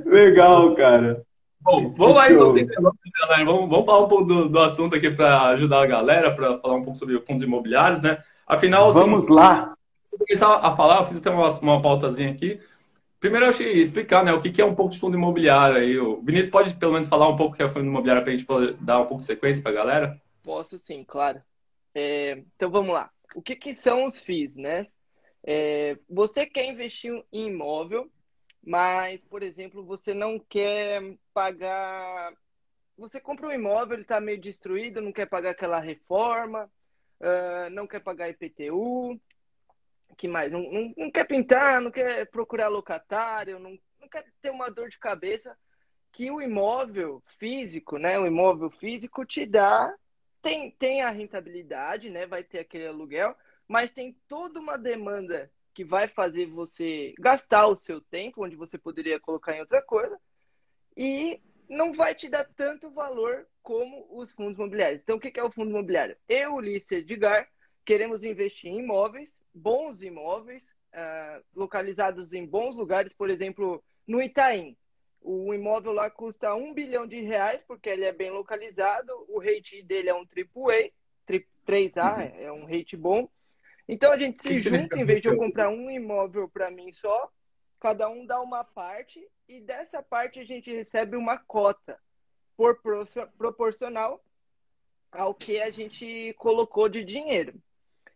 Legal, 0.06 0.76
cara. 0.76 1.24
Bom, 1.62 1.94
vamos 1.95 2.16
lá 2.16 2.31
então, 2.31 2.50
sem 2.50 2.66
galera. 2.66 3.45
Vamos, 3.45 3.69
vamos 3.69 3.86
falar 3.86 4.06
um 4.06 4.07
pouco 4.07 4.24
do, 4.26 4.48
do 4.48 4.60
assunto 4.60 4.95
aqui 4.95 5.10
para 5.10 5.48
ajudar 5.50 5.83
a 5.83 5.88
galera, 5.88 6.31
para 6.31 6.60
falar 6.60 6.76
um 6.76 6.83
pouco 6.83 6.98
sobre 6.98 7.19
fundos 7.21 7.44
imobiliários, 7.44 8.02
né? 8.02 8.19
Afinal, 8.45 8.90
assim, 8.90 9.00
vamos 9.00 9.24
assim, 9.24 9.33
lá. 9.33 9.74
Vou 10.12 10.19
começar 10.19 10.56
a 10.56 10.71
falar, 10.76 11.00
eu 11.00 11.06
fiz 11.07 11.18
até 11.18 11.30
uma, 11.30 11.50
uma 11.60 11.81
pautazinha 11.81 12.31
aqui. 12.31 12.60
Primeiro, 13.19 13.45
eu 13.45 13.50
achei 13.50 13.74
explicar 13.74 14.24
né, 14.24 14.31
o 14.31 14.42
que 14.42 14.62
é 14.62 14.66
um 14.66 14.76
pouco 14.76 14.92
de 14.92 15.00
fundo 15.00 15.18
imobiliário. 15.18 15.78
Aí. 15.78 15.97
O 15.97 16.21
Vinícius 16.21 16.50
pode, 16.50 16.76
pelo 16.76 16.94
menos, 16.94 17.07
falar 17.07 17.28
um 17.28 17.36
pouco 17.36 17.54
o 17.54 17.57
que 17.57 17.64
é 17.64 17.69
fundo 17.69 17.86
imobiliário 17.86 18.24
para 18.24 18.31
a 18.31 18.38
gente 18.38 18.74
dar 18.80 19.00
um 19.00 19.06
pouco 19.06 19.21
de 19.21 19.28
sequência 19.28 19.64
para 19.64 19.71
a 19.71 19.76
galera? 19.76 20.21
Posso 20.44 20.78
sim, 20.78 21.04
claro. 21.04 21.42
É, 21.95 22.44
então, 22.56 22.69
vamos 22.69 22.94
lá. 22.94 23.09
O 23.36 23.42
que, 23.42 23.56
que 23.56 23.74
são 23.74 24.06
os 24.06 24.19
FIIs, 24.19 24.56
né? 24.56 24.86
É, 25.44 25.97
você 26.09 26.45
quer 26.45 26.66
investir 26.66 27.12
em 27.31 27.47
imóvel, 27.47 28.09
mas, 28.64 29.19
por 29.30 29.42
exemplo, 29.42 29.83
você 29.83 30.14
não 30.14 30.38
quer 30.38 31.02
pagar. 31.33 32.33
Você 32.97 33.19
compra 33.19 33.47
um 33.47 33.54
imóvel, 33.54 33.94
ele 33.94 34.02
está 34.02 34.19
meio 34.19 34.40
destruído, 34.40 35.02
não 35.02 35.12
quer 35.12 35.26
pagar 35.26 35.52
aquela 35.52 35.80
reforma, 35.80 36.69
uh, 37.21 37.69
não 37.71 37.88
quer 37.88 38.02
pagar 38.02 38.30
IPTU, 38.30 39.19
que 40.16 40.28
mais? 40.28 40.52
Não, 40.52 40.61
não, 40.61 40.94
não, 40.97 41.11
quer 41.11 41.26
pintar, 41.26 41.81
não 41.81 41.92
quer 41.92 42.26
procurar 42.30 42.68
locatário, 42.68 43.59
não, 43.59 43.78
não 43.99 44.07
quer 44.09 44.26
ter 44.42 44.49
uma 44.49 44.69
dor 44.69 44.90
de 44.90 44.97
cabeça 44.99 45.57
que 46.11 46.31
o 46.31 46.42
imóvel 46.42 47.21
físico, 47.37 47.97
né? 47.97 48.19
O 48.19 48.26
imóvel 48.26 48.69
físico 48.71 49.26
te 49.26 49.45
dá, 49.45 49.94
tem, 50.42 50.71
tem 50.71 51.02
a 51.02 51.09
rentabilidade, 51.09 52.09
né? 52.09 52.26
Vai 52.26 52.44
ter 52.44 52.59
aquele 52.59 52.87
aluguel, 52.87 53.35
mas 53.68 53.92
tem 53.92 54.18
toda 54.28 54.59
uma 54.59 54.78
demanda 54.78 55.52
que 55.73 55.83
vai 55.83 56.07
fazer 56.07 56.47
você 56.47 57.14
gastar 57.19 57.68
o 57.68 57.76
seu 57.76 58.02
tempo, 58.02 58.44
onde 58.44 58.56
você 58.56 58.80
poderia 58.80 59.19
colocar 59.19 59.56
em 59.56 59.59
outra 59.59 59.80
coisa, 59.81 60.19
e 60.95 61.40
não 61.69 61.94
vai 61.94 62.16
te 62.16 62.28
dar 62.28 62.45
tanto 62.45 62.90
valor 62.90 63.47
como 63.61 64.07
os 64.09 64.31
fundos 64.31 64.57
imobiliários. 64.57 65.02
Então, 65.02 65.18
o 65.18 65.19
que 65.19 65.40
é 65.40 65.44
o 65.44 65.52
fundo 65.52 65.69
imobiliário? 65.69 66.18
Eu, 66.28 66.56
Ulisses 66.56 66.92
Edgar, 66.92 67.47
queremos 67.88 68.22
investir 68.26 68.70
em 68.70 68.80
imóveis, 68.80 69.42
bons 69.54 70.04
imóveis, 70.04 70.76
uh, 70.94 71.42
localizados 71.56 72.34
em 72.34 72.46
bons 72.46 72.76
lugares, 72.76 73.14
por 73.14 73.30
exemplo, 73.30 73.82
no 74.06 74.22
Itaim. 74.22 74.76
O 75.22 75.54
imóvel 75.54 75.94
lá 75.94 76.10
custa 76.10 76.54
um 76.54 76.74
bilhão 76.74 77.08
de 77.08 77.22
reais, 77.22 77.64
porque 77.66 77.90
ele 77.90 78.04
é 78.04 78.12
bem 78.12 78.30
localizado, 78.30 79.14
o 79.30 79.40
rate 79.40 79.82
dele 79.84 80.10
é 80.10 80.14
um 80.14 80.26
AAA, 80.26 80.92
3A, 81.66 82.18
uhum. 82.18 82.42
é 82.42 82.52
um 82.52 82.66
rate 82.66 82.98
bom. 82.98 83.30
Então 83.88 84.12
a 84.12 84.18
gente 84.18 84.42
se 84.44 84.58
junta, 84.58 85.00
em 85.00 85.06
vez 85.06 85.22
de 85.22 85.30
eu 85.30 85.38
comprar 85.38 85.70
um 85.70 85.90
imóvel 85.90 86.50
para 86.50 86.70
mim 86.70 86.92
só, 86.92 87.32
cada 87.80 88.10
um 88.10 88.26
dá 88.26 88.42
uma 88.42 88.66
parte 88.66 89.26
e 89.48 89.62
dessa 89.62 90.04
parte 90.04 90.42
a 90.42 90.44
gente 90.44 90.70
recebe 90.70 91.16
uma 91.16 91.38
cota. 91.38 91.98
proporcional 93.38 94.22
ao 95.10 95.34
que 95.34 95.62
a 95.62 95.70
gente 95.70 96.34
colocou 96.38 96.90
de 96.90 97.02
dinheiro. 97.02 97.58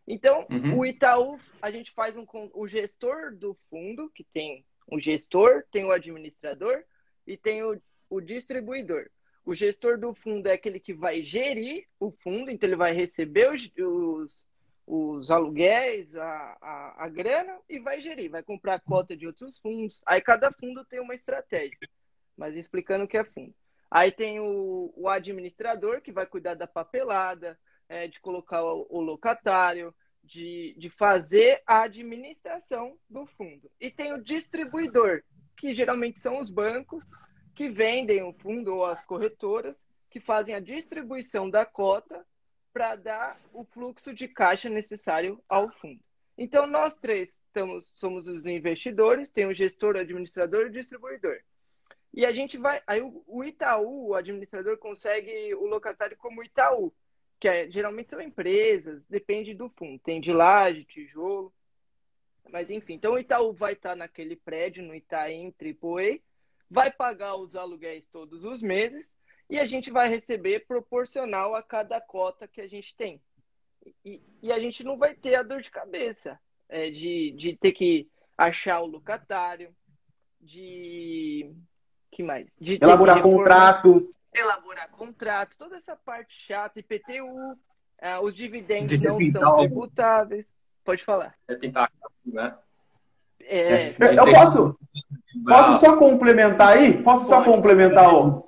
Então, 0.07 0.45
Uhum. 0.49 0.79
o 0.79 0.85
Itaú, 0.85 1.39
a 1.61 1.71
gente 1.71 1.91
faz 1.91 2.17
um, 2.17 2.25
o 2.53 2.67
gestor 2.67 3.35
do 3.35 3.55
fundo, 3.69 4.09
que 4.09 4.23
tem 4.23 4.65
o 4.87 4.99
gestor, 4.99 5.63
tem 5.71 5.85
o 5.85 5.91
administrador 5.91 6.83
e 7.25 7.37
tem 7.37 7.63
o, 7.63 7.79
o 8.09 8.19
distribuidor. 8.19 9.09
O 9.45 9.55
gestor 9.55 9.97
do 9.97 10.13
fundo 10.13 10.47
é 10.47 10.53
aquele 10.53 10.79
que 10.79 10.93
vai 10.93 11.21
gerir 11.21 11.87
o 11.99 12.11
fundo, 12.11 12.51
então 12.51 12.67
ele 12.67 12.75
vai 12.75 12.93
receber 12.93 13.51
os, 13.53 13.71
os, 13.77 14.45
os 14.85 15.31
aluguéis, 15.31 16.15
a, 16.15 16.57
a, 16.61 17.05
a 17.05 17.09
grana 17.09 17.57
e 17.69 17.79
vai 17.79 18.01
gerir, 18.01 18.29
vai 18.29 18.43
comprar 18.43 18.79
cota 18.81 19.15
de 19.15 19.25
outros 19.25 19.57
fundos. 19.57 20.01
Aí 20.05 20.21
cada 20.21 20.51
fundo 20.51 20.83
tem 20.85 20.99
uma 20.99 21.15
estratégia, 21.15 21.77
mas 22.37 22.55
explicando 22.55 23.05
o 23.05 23.07
que 23.07 23.17
é 23.17 23.23
fundo. 23.23 23.53
Aí 23.89 24.11
tem 24.11 24.39
o, 24.39 24.93
o 24.95 25.09
administrador, 25.09 26.01
que 26.01 26.11
vai 26.11 26.25
cuidar 26.25 26.53
da 26.53 26.67
papelada, 26.67 27.57
é, 27.91 28.07
de 28.07 28.21
colocar 28.21 28.63
o, 28.63 28.87
o 28.89 29.01
locatário, 29.01 29.93
de, 30.23 30.73
de 30.77 30.89
fazer 30.89 31.61
a 31.67 31.81
administração 31.81 32.97
do 33.09 33.25
fundo. 33.25 33.69
E 33.81 33.91
tem 33.91 34.13
o 34.13 34.23
distribuidor, 34.23 35.21
que 35.57 35.73
geralmente 35.73 36.17
são 36.17 36.39
os 36.39 36.49
bancos 36.49 37.11
que 37.53 37.67
vendem 37.67 38.23
o 38.23 38.31
fundo 38.31 38.73
ou 38.73 38.85
as 38.85 39.03
corretoras, 39.03 39.77
que 40.09 40.21
fazem 40.21 40.55
a 40.55 40.61
distribuição 40.61 41.49
da 41.49 41.65
cota 41.65 42.25
para 42.71 42.95
dar 42.95 43.37
o 43.51 43.65
fluxo 43.65 44.13
de 44.13 44.25
caixa 44.25 44.69
necessário 44.69 45.43
ao 45.49 45.69
fundo. 45.69 45.99
Então, 46.37 46.65
nós 46.65 46.97
três 46.97 47.41
estamos, 47.47 47.91
somos 47.95 48.25
os 48.25 48.45
investidores, 48.45 49.29
tem 49.29 49.47
o 49.47 49.53
gestor, 49.53 49.95
o 49.95 49.99
administrador 49.99 50.61
e 50.61 50.69
o 50.69 50.71
distribuidor. 50.71 51.41
E 52.13 52.25
a 52.25 52.31
gente 52.31 52.57
vai. 52.57 52.81
Aí 52.87 53.01
o, 53.01 53.43
Itaú, 53.43 54.09
o 54.09 54.15
administrador, 54.15 54.77
consegue 54.77 55.53
o 55.55 55.65
locatário 55.65 56.17
como 56.17 56.41
Itaú, 56.41 56.93
que 57.41 57.47
é, 57.47 57.69
geralmente 57.71 58.11
são 58.11 58.21
empresas, 58.21 59.03
depende 59.07 59.55
do 59.55 59.67
fundo. 59.67 59.99
Tem 59.99 60.21
de 60.21 60.31
laje, 60.31 60.85
tijolo. 60.85 61.51
Mas 62.51 62.69
enfim, 62.69 62.93
então 62.93 63.13
o 63.13 63.19
Itaú 63.19 63.51
vai 63.51 63.73
estar 63.73 63.95
naquele 63.95 64.35
prédio, 64.35 64.83
no 64.83 64.93
Itaim 64.93 65.51
Tripoei, 65.57 66.21
vai 66.69 66.91
pagar 66.91 67.35
os 67.35 67.55
aluguéis 67.55 68.05
todos 68.11 68.43
os 68.43 68.61
meses 68.61 69.11
e 69.49 69.59
a 69.59 69.65
gente 69.65 69.89
vai 69.89 70.07
receber 70.07 70.67
proporcional 70.67 71.55
a 71.55 71.63
cada 71.63 71.99
cota 71.99 72.47
que 72.47 72.61
a 72.61 72.67
gente 72.67 72.95
tem. 72.95 73.19
E, 74.05 74.21
e 74.43 74.51
a 74.51 74.59
gente 74.59 74.83
não 74.83 74.95
vai 74.95 75.15
ter 75.15 75.33
a 75.33 75.41
dor 75.41 75.61
de 75.61 75.71
cabeça 75.71 76.39
é, 76.69 76.91
de, 76.91 77.31
de 77.31 77.57
ter 77.57 77.71
que 77.71 78.07
achar 78.37 78.81
o 78.81 78.85
locatário, 78.85 79.75
de. 80.39 81.51
que 82.11 82.21
mais? 82.21 82.47
De 82.59 82.77
Elaborar 82.81 83.17
reformar- 83.17 83.37
contrato. 83.37 84.15
Elaborar 84.33 84.89
contratos, 84.89 85.57
toda 85.57 85.75
essa 85.77 85.95
parte 85.95 86.33
chata, 86.33 86.79
IPTU, 86.79 87.57
ah, 88.01 88.21
os 88.21 88.33
dividendos 88.33 88.99
De 88.99 89.05
não 89.05 89.19
são 89.31 89.57
tributáveis. 89.57 90.45
Pode 90.83 91.03
falar. 91.03 91.35
É 91.47 91.55
tentar, 91.55 91.91
né? 92.25 92.55
É, 93.41 93.95
Eu, 93.99 94.13
eu 94.13 94.33
posso, 94.33 94.75
posso 95.45 95.79
só 95.79 95.97
complementar 95.97 96.77
aí? 96.77 97.01
Posso 97.03 97.27
só 97.27 97.37
Pode. 97.41 97.49
complementar 97.51 98.13
o, 98.13 98.39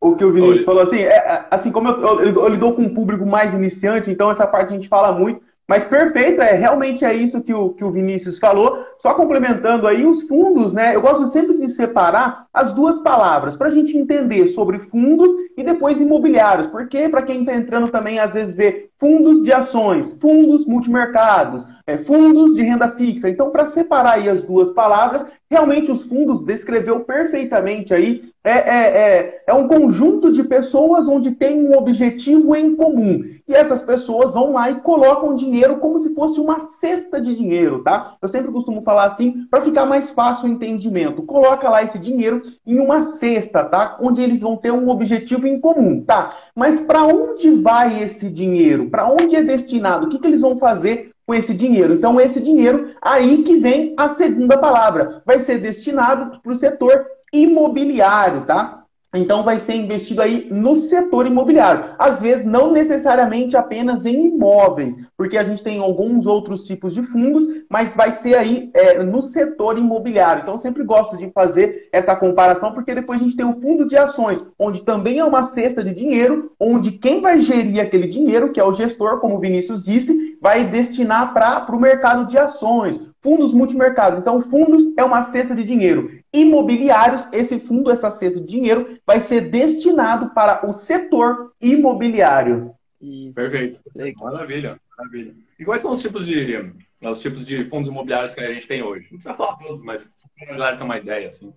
o 0.00 0.16
que 0.16 0.24
o 0.24 0.32
Vinícius 0.32 0.64
Pode. 0.64 0.66
falou? 0.66 0.82
Assim, 0.82 1.02
é, 1.02 1.16
é, 1.16 1.46
assim 1.50 1.72
como 1.72 1.88
eu, 1.88 2.20
eu, 2.22 2.34
eu 2.34 2.48
lidou 2.48 2.74
com 2.74 2.82
um 2.82 2.94
público 2.94 3.26
mais 3.26 3.52
iniciante, 3.52 4.10
então 4.10 4.30
essa 4.30 4.46
parte 4.46 4.70
a 4.70 4.76
gente 4.76 4.88
fala 4.88 5.12
muito. 5.12 5.42
Mas 5.70 5.84
perfeito, 5.84 6.42
é 6.42 6.54
realmente 6.54 7.04
é 7.04 7.14
isso 7.14 7.40
que 7.40 7.54
o, 7.54 7.70
que 7.70 7.84
o 7.84 7.92
Vinícius 7.92 8.38
falou. 8.38 8.84
Só 8.98 9.14
complementando 9.14 9.86
aí 9.86 10.04
os 10.04 10.22
fundos, 10.22 10.72
né? 10.72 10.96
Eu 10.96 11.00
gosto 11.00 11.26
sempre 11.26 11.56
de 11.58 11.68
separar 11.68 12.46
as 12.52 12.74
duas 12.74 12.98
palavras 12.98 13.56
para 13.56 13.68
a 13.68 13.70
gente 13.70 13.96
entender 13.96 14.48
sobre 14.48 14.80
fundos 14.80 15.30
e 15.56 15.62
depois 15.62 16.00
imobiliários. 16.00 16.66
Porque 16.66 17.08
para 17.08 17.22
quem 17.22 17.42
está 17.42 17.54
entrando 17.54 17.86
também 17.86 18.18
às 18.18 18.34
vezes 18.34 18.52
vê 18.52 18.90
fundos 18.98 19.42
de 19.42 19.52
ações, 19.52 20.10
fundos 20.20 20.66
multimercados, 20.66 21.64
é, 21.86 21.96
fundos 21.98 22.54
de 22.54 22.62
renda 22.62 22.90
fixa. 22.96 23.28
Então, 23.28 23.52
para 23.52 23.64
separar 23.64 24.14
aí 24.14 24.28
as 24.28 24.42
duas 24.42 24.72
palavras, 24.72 25.24
realmente 25.50 25.90
os 25.90 26.04
fundos 26.04 26.44
descreveu 26.44 27.00
perfeitamente 27.00 27.92
aí. 27.92 28.30
É, 28.42 28.52
é, 28.52 28.86
é, 28.86 29.42
é 29.48 29.52
um 29.52 29.68
conjunto 29.68 30.32
de 30.32 30.42
pessoas 30.44 31.06
onde 31.06 31.32
tem 31.32 31.62
um 31.62 31.76
objetivo 31.76 32.56
em 32.56 32.74
comum. 32.74 33.22
E 33.46 33.52
essas 33.52 33.82
pessoas 33.82 34.32
vão 34.32 34.52
lá 34.52 34.70
e 34.70 34.76
colocam 34.76 35.34
dinheiro 35.34 35.76
como 35.76 35.98
se 35.98 36.14
fosse 36.14 36.40
uma 36.40 36.58
cesta 36.58 37.20
de 37.20 37.34
dinheiro, 37.34 37.82
tá? 37.82 38.16
Eu 38.22 38.28
sempre 38.28 38.50
costumo 38.50 38.80
falar 38.80 39.08
assim 39.08 39.46
para 39.50 39.60
ficar 39.60 39.84
mais 39.84 40.10
fácil 40.10 40.48
o 40.48 40.52
entendimento. 40.52 41.22
Coloca 41.24 41.68
lá 41.68 41.82
esse 41.82 41.98
dinheiro 41.98 42.40
em 42.64 42.78
uma 42.78 43.02
cesta, 43.02 43.62
tá? 43.62 43.98
Onde 44.00 44.22
eles 44.22 44.40
vão 44.40 44.56
ter 44.56 44.70
um 44.70 44.88
objetivo 44.88 45.46
em 45.46 45.60
comum, 45.60 46.02
tá? 46.02 46.34
Mas 46.54 46.80
para 46.80 47.04
onde 47.04 47.50
vai 47.50 48.02
esse 48.02 48.30
dinheiro? 48.30 48.88
Para 48.88 49.06
onde 49.06 49.36
é 49.36 49.42
destinado? 49.42 50.06
O 50.06 50.08
que, 50.08 50.18
que 50.18 50.26
eles 50.26 50.40
vão 50.40 50.56
fazer 50.56 51.10
com 51.30 51.34
esse 51.34 51.54
dinheiro? 51.54 51.94
Então, 51.94 52.20
esse 52.20 52.40
dinheiro, 52.40 52.92
aí 53.00 53.44
que 53.44 53.54
vem 53.54 53.94
a 53.96 54.08
segunda 54.08 54.58
palavra. 54.58 55.22
Vai 55.24 55.38
ser 55.38 55.58
destinado 55.58 56.40
para 56.40 56.50
o 56.50 56.56
setor 56.56 57.06
imobiliário, 57.32 58.44
tá? 58.46 58.79
Então 59.12 59.42
vai 59.42 59.58
ser 59.58 59.74
investido 59.74 60.22
aí 60.22 60.46
no 60.50 60.76
setor 60.76 61.26
imobiliário. 61.26 61.94
Às 61.98 62.20
vezes 62.20 62.44
não 62.44 62.72
necessariamente 62.72 63.56
apenas 63.56 64.06
em 64.06 64.26
imóveis, 64.26 64.96
porque 65.16 65.36
a 65.36 65.42
gente 65.42 65.64
tem 65.64 65.80
alguns 65.80 66.26
outros 66.26 66.62
tipos 66.62 66.94
de 66.94 67.02
fundos, 67.02 67.44
mas 67.68 67.94
vai 67.94 68.12
ser 68.12 68.36
aí 68.36 68.70
é, 68.72 69.02
no 69.02 69.20
setor 69.20 69.76
imobiliário. 69.78 70.42
Então 70.42 70.54
eu 70.54 70.58
sempre 70.58 70.84
gosto 70.84 71.16
de 71.16 71.28
fazer 71.32 71.88
essa 71.92 72.14
comparação, 72.14 72.72
porque 72.72 72.94
depois 72.94 73.20
a 73.20 73.24
gente 73.24 73.36
tem 73.36 73.44
o 73.44 73.60
fundo 73.60 73.88
de 73.88 73.96
ações, 73.96 74.46
onde 74.56 74.82
também 74.82 75.18
é 75.18 75.24
uma 75.24 75.42
cesta 75.42 75.82
de 75.82 75.92
dinheiro, 75.92 76.52
onde 76.58 76.92
quem 76.92 77.20
vai 77.20 77.40
gerir 77.40 77.80
aquele 77.80 78.06
dinheiro, 78.06 78.52
que 78.52 78.60
é 78.60 78.64
o 78.64 78.72
gestor, 78.72 79.18
como 79.18 79.36
o 79.36 79.40
Vinícius 79.40 79.82
disse, 79.82 80.38
vai 80.40 80.64
destinar 80.64 81.34
para 81.34 81.66
o 81.74 81.80
mercado 81.80 82.26
de 82.26 82.38
ações, 82.38 83.09
fundos 83.22 83.52
multimercados. 83.52 84.18
Então, 84.18 84.40
fundos 84.40 84.84
é 84.96 85.04
uma 85.04 85.22
cesta 85.22 85.54
de 85.54 85.64
dinheiro. 85.64 86.10
Imobiliários, 86.32 87.26
esse 87.32 87.58
fundo, 87.60 87.90
essa 87.90 88.10
cesta 88.10 88.40
de 88.40 88.46
dinheiro, 88.46 88.86
vai 89.06 89.20
ser 89.20 89.50
destinado 89.50 90.30
para 90.30 90.66
o 90.68 90.72
setor 90.72 91.52
imobiliário. 91.60 92.72
Perfeito. 93.34 93.80
Maravilha, 94.20 94.78
maravilha. 94.98 95.32
E 95.58 95.64
quais 95.64 95.80
são 95.80 95.92
os 95.92 96.02
tipos 96.02 96.26
de 96.26 96.72
os 97.02 97.20
tipos 97.20 97.46
de 97.46 97.64
fundos 97.64 97.88
imobiliários 97.88 98.34
que 98.34 98.40
a 98.40 98.52
gente 98.52 98.66
tem 98.68 98.82
hoje? 98.82 99.04
Não 99.10 99.18
precisa 99.18 99.34
falar 99.34 99.56
todos, 99.56 99.82
mas 99.82 100.02
só 100.16 100.28
para 100.38 100.48
a 100.54 100.58
galera 100.58 100.76
ter 100.76 100.82
uma 100.84 100.98
ideia, 100.98 101.28
assim. 101.28 101.52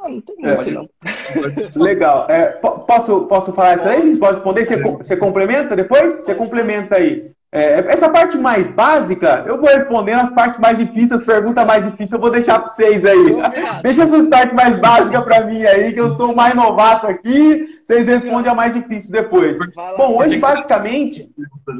ah, 0.00 0.08
não 0.08 0.20
tem 0.20 0.36
É. 0.44 0.54
muito, 0.54 0.70
não. 0.70 0.88
Legal. 1.82 2.26
É, 2.30 2.46
po- 2.50 2.80
posso, 2.80 3.22
posso 3.26 3.52
falar 3.54 3.76
isso 3.76 3.88
aí? 3.88 4.16
Pode 4.18 4.34
responder? 4.36 4.64
Você, 4.66 4.76
você 4.76 5.16
complementa 5.16 5.74
depois? 5.74 6.14
Você 6.16 6.34
complementa 6.34 6.96
aí. 6.96 7.30
É, 7.54 7.84
essa 7.86 8.08
parte 8.08 8.36
mais 8.36 8.72
básica, 8.72 9.44
eu 9.46 9.60
vou 9.60 9.68
respondendo 9.68 10.22
as 10.22 10.32
partes 10.32 10.58
mais 10.58 10.76
difíceis, 10.76 11.20
as 11.20 11.24
perguntas 11.24 11.64
mais 11.64 11.84
difíceis, 11.84 12.10
eu 12.10 12.18
vou 12.18 12.28
deixar 12.28 12.58
para 12.58 12.68
vocês 12.68 13.04
aí. 13.04 13.36
Deixa 13.80 14.02
essas 14.02 14.26
partes 14.26 14.52
mais 14.52 14.76
básicas 14.76 15.22
para 15.22 15.44
mim 15.44 15.64
aí, 15.64 15.92
que 15.92 16.00
eu 16.00 16.10
sou 16.16 16.32
o 16.32 16.36
mais 16.36 16.52
novato 16.52 17.06
aqui. 17.06 17.64
Vocês 17.84 18.08
respondem 18.08 18.50
a 18.50 18.56
mais 18.56 18.74
difícil 18.74 19.12
depois. 19.12 19.56
Bom, 19.96 20.18
hoje 20.18 20.36
basicamente, 20.38 21.30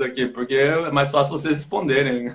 aqui, 0.05 0.29
porque 0.29 0.55
é 0.55 0.93
mais 0.93 1.11
fácil 1.11 1.33
vocês 1.33 1.55
responderem. 1.55 2.31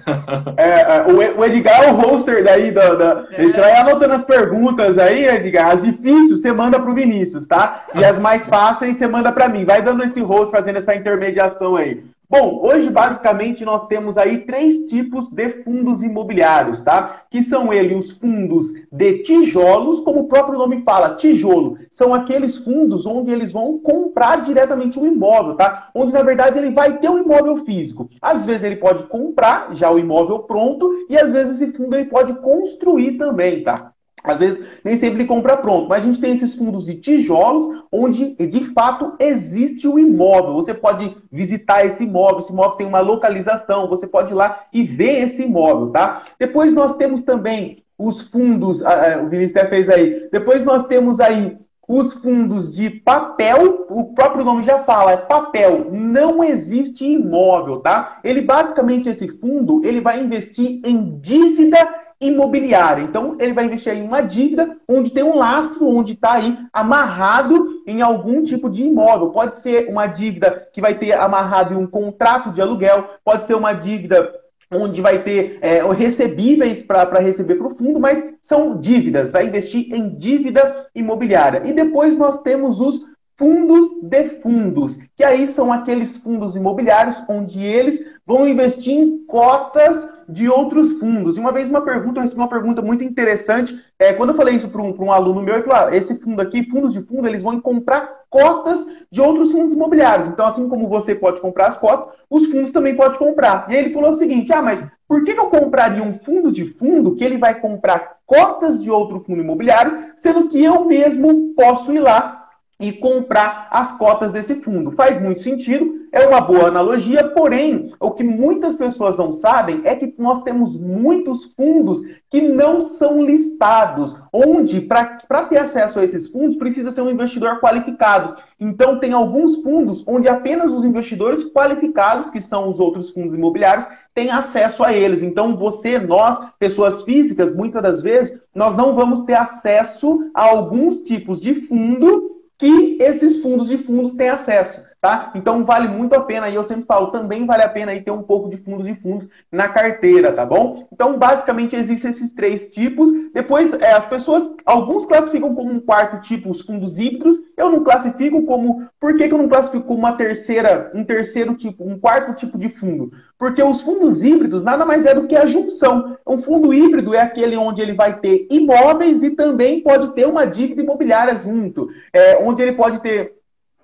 é, 0.58 0.98
é, 0.98 1.05
o 1.08 1.39
o 1.39 1.46
Edgar 1.46 1.84
é 1.86 1.91
o 1.93 1.96
hoster 1.96 2.43
daí. 2.43 2.72
Da, 2.72 2.96
da... 2.96 3.25
É. 3.31 3.43
Você 3.43 3.62
vai 3.62 3.77
anotando 3.77 4.15
as 4.15 4.25
perguntas 4.25 4.98
aí, 4.98 5.25
Edgar. 5.25 5.77
As 5.77 5.86
difíceis 5.86 6.41
você 6.41 6.51
manda 6.51 6.77
pro 6.77 6.93
Vinícius, 6.93 7.48
tá? 7.48 7.86
E 7.96 8.03
as 8.03 8.19
mais 8.19 8.46
fáceis 8.50 8.98
você 8.98 9.08
manda 9.08 9.31
para 9.31 9.48
mim. 9.48 9.63
Vai 9.63 9.81
dando 9.81 10.03
esse 10.03 10.19
host, 10.19 10.51
fazendo 10.51 10.79
essa 10.79 10.93
intermediação 10.93 11.77
aí. 11.77 12.03
Bom, 12.31 12.62
hoje 12.62 12.91
basicamente 12.91 13.65
nós 13.65 13.88
temos 13.88 14.15
aí 14.15 14.45
três 14.45 14.86
tipos 14.86 15.31
de 15.31 15.63
fundos 15.63 16.03
imobiliários, 16.03 16.83
tá? 16.83 17.24
Que 17.27 17.41
são 17.41 17.74
eles 17.74 18.05
os 18.05 18.12
fundos 18.12 18.67
de 18.91 19.24
tijolos, 19.24 20.01
como 20.01 20.19
o 20.19 20.27
próprio 20.27 20.59
nome 20.59 20.83
fala, 20.83 21.15
tijolo. 21.15 21.79
São 21.89 22.13
aqueles 22.13 22.57
fundos 22.57 23.07
onde 23.07 23.31
eles 23.31 23.51
vão 23.51 23.79
comprar 23.79 24.41
diretamente 24.41 25.00
um 25.00 25.07
imóvel, 25.07 25.55
tá? 25.55 25.89
Onde 25.95 26.13
na 26.13 26.21
verdade 26.21 26.59
ele 26.59 26.69
vai 26.69 27.00
ter 27.00 27.09
um 27.09 27.17
imóvel 27.17 27.65
físico. 27.65 28.07
Às 28.21 28.45
vezes 28.45 28.63
ele 28.63 28.75
pode 28.75 29.05
comprar 29.05 29.74
já 29.74 29.89
o 29.89 29.98
imóvel 29.98 30.38
pronto 30.43 30.88
e 31.09 31.17
às 31.17 31.31
vezes 31.31 31.59
esse 31.59 31.74
fundo 31.75 31.95
ele 31.95 32.05
pode 32.05 32.36
construir 32.41 33.13
também, 33.17 33.63
tá? 33.63 33.91
Às 34.23 34.39
vezes, 34.39 34.59
nem 34.83 34.97
sempre 34.97 35.25
compra 35.25 35.57
pronto, 35.57 35.88
mas 35.88 36.03
a 36.03 36.05
gente 36.05 36.19
tem 36.19 36.31
esses 36.31 36.55
fundos 36.55 36.85
de 36.85 36.95
tijolos, 36.95 37.83
onde 37.91 38.35
de 38.35 38.65
fato 38.73 39.13
existe 39.19 39.88
o 39.88 39.97
imóvel. 39.97 40.53
Você 40.55 40.73
pode 40.73 41.15
visitar 41.31 41.85
esse 41.85 42.03
imóvel, 42.03 42.39
esse 42.39 42.51
imóvel 42.51 42.77
tem 42.77 42.88
uma 42.88 42.99
localização, 42.99 43.88
você 43.88 44.07
pode 44.07 44.31
ir 44.31 44.35
lá 44.35 44.65
e 44.73 44.83
ver 44.83 45.23
esse 45.23 45.43
imóvel, 45.43 45.91
tá? 45.91 46.23
Depois 46.39 46.73
nós 46.73 46.95
temos 46.95 47.23
também 47.23 47.77
os 47.97 48.21
fundos, 48.21 48.83
ah, 48.83 49.15
ah, 49.15 49.23
o 49.23 49.27
até 49.27 49.67
fez 49.67 49.89
aí. 49.89 50.29
Depois 50.31 50.63
nós 50.63 50.83
temos 50.83 51.19
aí 51.19 51.57
os 51.88 52.13
fundos 52.13 52.73
de 52.73 52.89
papel, 52.89 53.88
o 53.89 54.13
próprio 54.13 54.45
nome 54.45 54.61
já 54.61 54.83
fala, 54.83 55.11
é 55.11 55.17
papel, 55.17 55.88
não 55.91 56.43
existe 56.43 57.03
imóvel, 57.03 57.79
tá? 57.79 58.19
Ele 58.23 58.41
basicamente 58.41 59.09
esse 59.09 59.27
fundo, 59.27 59.81
ele 59.83 59.99
vai 59.99 60.23
investir 60.23 60.79
em 60.85 61.19
dívida 61.19 61.77
imobiliária. 62.21 63.03
Então, 63.03 63.38
ele 63.39 63.53
vai 63.53 63.65
investir 63.65 63.93
em 63.93 64.03
uma 64.03 64.21
dívida 64.21 64.77
onde 64.88 65.11
tem 65.11 65.23
um 65.23 65.38
lastro, 65.38 65.88
onde 65.88 66.13
está 66.13 66.33
aí 66.33 66.57
amarrado 66.73 67.81
em 67.88 68.01
algum 68.01 68.43
tipo 68.43 68.69
de 68.69 68.83
imóvel. 68.83 69.29
Pode 69.29 69.59
ser 69.59 69.88
uma 69.89 70.05
dívida 70.07 70.67
que 70.73 70.81
vai 70.81 70.95
ter 70.95 71.13
amarrado 71.13 71.73
em 71.73 71.77
um 71.77 71.88
contrato 71.88 72.51
de 72.51 72.61
aluguel, 72.61 73.05
pode 73.23 73.47
ser 73.47 73.55
uma 73.55 73.73
dívida 73.73 74.33
onde 74.71 75.01
vai 75.01 75.23
ter 75.23 75.57
é, 75.61 75.81
recebíveis 75.91 76.83
para 76.83 77.19
receber 77.19 77.55
para 77.55 77.67
o 77.67 77.75
fundo, 77.75 77.99
mas 77.99 78.23
são 78.43 78.77
dívidas, 78.77 79.31
vai 79.31 79.47
investir 79.47 79.93
em 79.93 80.15
dívida 80.15 80.88
imobiliária. 80.93 81.63
E 81.65 81.73
depois 81.73 82.15
nós 82.17 82.41
temos 82.41 82.79
os 82.79 83.01
fundos 83.39 84.01
de 84.03 84.29
fundos, 84.41 84.98
que 85.15 85.24
aí 85.24 85.48
são 85.48 85.72
aqueles 85.72 86.17
fundos 86.17 86.58
imobiliários 86.58 87.24
onde 87.29 87.65
eles 87.65 88.03
vão 88.27 88.46
investir 88.46 88.93
em 88.93 89.25
cotas 89.25 90.05
de 90.27 90.50
outros 90.50 90.91
fundos. 91.00 91.38
E 91.38 91.39
uma 91.39 91.53
vez 91.53 91.69
uma 91.69 91.81
pergunta, 91.81 92.19
eu 92.19 92.24
recebi 92.24 92.41
uma 92.41 92.50
pergunta 92.50 92.81
muito 92.81 93.01
interessante. 93.01 93.74
É, 93.98 94.12
quando 94.12 94.31
eu 94.31 94.36
falei 94.36 94.55
isso 94.55 94.67
para 94.67 94.81
um, 94.81 94.93
um, 95.00 95.12
aluno 95.12 95.41
meu, 95.41 95.55
ele 95.55 95.63
falou: 95.63 95.88
ah, 95.88 95.96
esse 95.96 96.19
fundo 96.19 96.41
aqui, 96.41 96.69
fundos 96.69 96.91
de 96.91 97.01
fundo, 97.01 97.25
eles 97.25 97.41
vão 97.41 97.62
comprar 97.62 98.10
cotas 98.29 98.86
de 99.10 99.22
outros 99.22 99.53
fundos 99.53 99.74
imobiliários. 99.74 100.27
Então, 100.27 100.46
assim 100.46 100.67
como 100.67 100.89
você 100.89 101.15
pode 101.15 101.39
comprar 101.39 101.67
as 101.67 101.77
cotas, 101.77 102.10
os 102.29 102.46
fundos 102.48 102.72
também 102.72 102.96
podem 102.96 103.17
comprar. 103.17 103.67
E 103.69 103.74
aí 103.74 103.86
ele 103.86 103.93
falou 103.93 104.10
o 104.10 104.17
seguinte: 104.17 104.51
ah, 104.51 104.62
mas 104.62 104.86
por 105.08 105.24
que, 105.24 105.34
que 105.34 105.39
eu 105.39 105.48
compraria 105.48 106.03
um 106.03 106.19
fundo 106.19 106.51
de 106.51 106.65
fundo 106.65 107.15
que 107.15 107.24
ele 107.24 107.38
vai 107.38 107.58
comprar 107.58 108.17
cotas 108.27 108.79
de 108.79 108.91
outro 108.91 109.22
fundo 109.22 109.41
imobiliário, 109.41 109.98
sendo 110.17 110.50
que 110.50 110.62
eu 110.62 110.84
mesmo 110.84 111.53
posso 111.55 111.91
ir 111.93 112.00
lá 112.00 112.38
e 112.79 112.93
comprar 112.93 113.67
as 113.71 113.91
cotas 113.98 114.31
desse 114.31 114.55
fundo. 114.55 114.91
Faz 114.91 115.21
muito 115.21 115.41
sentido, 115.41 116.00
é 116.12 116.25
uma 116.25 116.39
boa 116.39 116.67
analogia, 116.67 117.27
porém, 117.29 117.91
o 118.00 118.12
que 118.12 118.24
muitas 118.24 118.75
pessoas 118.75 119.17
não 119.17 119.33
sabem 119.33 119.81
é 119.83 119.95
que 119.95 120.15
nós 120.17 120.41
temos 120.43 120.75
muitos 120.75 121.53
fundos 121.55 122.00
que 122.29 122.41
não 122.41 122.79
são 122.79 123.21
listados, 123.21 124.15
onde, 124.31 124.79
para 124.79 125.45
ter 125.50 125.57
acesso 125.57 126.00
a 126.00 126.03
esses 126.03 126.29
fundos, 126.29 126.55
precisa 126.55 126.89
ser 126.89 127.01
um 127.01 127.09
investidor 127.09 127.59
qualificado. 127.59 128.41
Então, 128.59 128.98
tem 128.98 129.12
alguns 129.12 129.57
fundos 129.57 130.03
onde 130.07 130.29
apenas 130.29 130.71
os 130.71 130.86
investidores 130.86 131.43
qualificados, 131.43 132.29
que 132.29 132.41
são 132.41 132.69
os 132.69 132.79
outros 132.79 133.09
fundos 133.09 133.36
imobiliários, 133.36 133.88
têm 134.15 134.31
acesso 134.31 134.83
a 134.83 134.93
eles. 134.93 135.21
Então, 135.21 135.55
você, 135.57 136.00
nós, 136.00 136.39
pessoas 136.57 137.01
físicas, 137.03 137.53
muitas 137.53 137.83
das 137.83 138.01
vezes, 138.01 138.39
nós 138.55 138.75
não 138.75 138.95
vamos 138.95 139.21
ter 139.21 139.36
acesso 139.36 140.31
a 140.33 140.45
alguns 140.45 141.03
tipos 141.03 141.39
de 141.39 141.53
fundo 141.53 142.38
que 142.59 142.97
esses 142.99 143.41
fundos 143.41 143.69
de 143.69 143.77
fundos 143.77 144.13
têm 144.13 144.29
acesso 144.29 144.83
tá? 145.01 145.32
Então 145.34 145.63
vale 145.63 145.88
muito 145.88 146.13
a 146.13 146.22
pena, 146.22 146.50
e 146.50 146.56
eu 146.56 146.63
sempre 146.63 146.86
falo, 146.86 147.08
também 147.08 147.46
vale 147.46 147.63
a 147.63 147.70
pena 147.70 147.91
aí 147.91 148.01
ter 148.01 148.12
um 148.12 148.22
pouco 148.22 148.50
de 148.50 148.58
fundos 148.58 148.88
e 148.88 148.94
fundos 148.94 149.27
na 149.51 149.70
carteira, 149.70 150.34
tá 150.34 150.46
bom? 150.46 150.88
Então 150.91 151.18
basicamente 151.18 151.75
existem 151.75 152.12
esses 152.12 152.32
três 152.32 152.68
tipos. 152.70 153.10
Depois 153.34 153.72
é, 153.74 153.94
as 153.94 154.06
pessoas, 154.06 154.53
alguns 154.65 155.06
classificam 155.06 155.56
como 155.56 155.72
um 155.72 155.79
quarto 155.79 156.22
tipo 156.22 156.50
os 156.50 156.62
fundos 156.62 157.00
híbridos. 157.00 157.38
Eu 157.56 157.70
não 157.70 157.84
classifico 157.84 158.46
como, 158.46 158.88
por 159.00 159.15
que, 159.15 159.27
que 159.27 159.34
eu 159.34 159.38
não 159.38 159.48
classifico 159.48 159.86
como 159.86 160.00
uma 160.00 160.13
terceira, 160.13 160.91
um 160.94 161.03
terceiro 161.03 161.53
tipo, 161.56 161.84
um 161.84 161.98
quarto 161.98 162.34
tipo 162.34 162.58
de 162.58 162.70
fundo? 162.70 163.12
Porque 163.38 163.63
os 163.63 163.82
fundos 163.82 164.24
híbridos 164.24 164.63
nada 164.63 164.86
mais 164.86 165.06
é 165.06 165.13
do 165.13 165.27
que 165.27 165.36
a 165.36 165.46
junção. 165.46 166.18
Um 166.27 166.38
fundo 166.38 166.74
híbrido 166.74 167.13
é 167.13 167.22
aquele 167.22 167.56
onde 167.56 167.82
ele 167.82 167.94
vai 167.94 168.20
ter 168.20 168.48
imóveis 168.50 169.24
e 169.24 169.32
também 169.32 169.82
pode 169.82 170.13
ter 170.13 170.27
uma 170.27 170.46
dívida 170.46 170.82
imobiliária 170.82 171.38
junto, 171.39 171.88
é, 172.12 172.38
onde 172.44 172.62
ele 172.62 172.74
pode 172.74 173.00
ter 173.00 173.38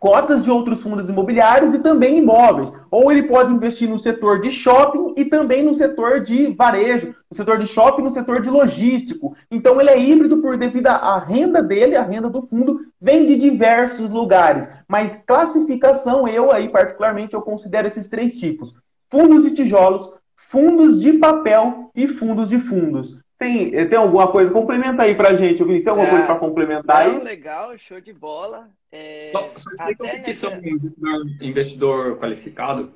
cotas 0.05 0.43
de 0.43 0.51
outros 0.51 0.83
fundos 0.83 1.09
imobiliários 1.09 1.73
e 1.73 1.79
também 1.79 2.19
imóveis. 2.19 2.71
Ou 2.91 3.11
ele 3.11 3.23
pode 3.23 3.51
investir 3.51 3.89
no 3.89 3.97
setor 3.97 4.39
de 4.39 4.51
shopping 4.51 5.15
e 5.17 5.25
também 5.25 5.63
no 5.63 5.73
setor 5.73 6.21
de 6.21 6.53
varejo, 6.53 7.15
no 7.27 7.35
setor 7.35 7.57
de 7.57 7.65
shopping, 7.65 8.03
no 8.03 8.11
setor 8.11 8.39
de 8.39 8.47
logístico. 8.47 9.35
Então 9.49 9.81
ele 9.81 9.89
é 9.89 9.99
híbrido 9.99 10.37
por 10.43 10.57
devido 10.57 10.85
à 10.89 11.17
renda 11.17 11.59
dele, 11.59 11.95
a 11.95 12.03
renda 12.03 12.29
do 12.29 12.43
fundo 12.43 12.77
vem 13.01 13.25
de 13.25 13.35
diversos 13.35 14.07
lugares. 14.11 14.69
Mas 14.87 15.19
classificação, 15.25 16.27
eu 16.27 16.51
aí 16.51 16.69
particularmente 16.69 17.33
eu 17.33 17.41
considero 17.41 17.87
esses 17.87 18.05
três 18.05 18.37
tipos: 18.37 18.75
fundos 19.09 19.41
de 19.41 19.55
tijolos, 19.55 20.11
fundos 20.35 21.01
de 21.01 21.13
papel 21.13 21.89
e 21.95 22.07
fundos 22.07 22.49
de 22.49 22.59
fundos. 22.59 23.24
Tem, 23.45 23.87
tem 23.87 23.97
alguma 23.97 24.31
coisa? 24.31 24.51
Complementa 24.51 25.03
aí 25.03 25.13
pra 25.13 25.35
gente, 25.35 25.59
Vinícius. 25.59 25.83
Tem 25.83 25.91
alguma 25.91 26.07
é, 26.07 26.09
coisa 26.09 26.25
para 26.25 26.39
complementar 26.39 26.97
aí? 26.97 27.19
Legal, 27.19 27.77
show 27.77 28.01
de 28.01 28.11
bola. 28.11 28.71
É... 28.91 29.29
Só, 29.31 29.53
só 29.55 29.69
explica 29.69 30.03
o 30.03 30.09
que, 30.09 30.19
que 30.21 30.33
são 30.33 30.51
investidor, 30.57 31.21
investidor 31.39 32.17
qualificado. 32.17 32.91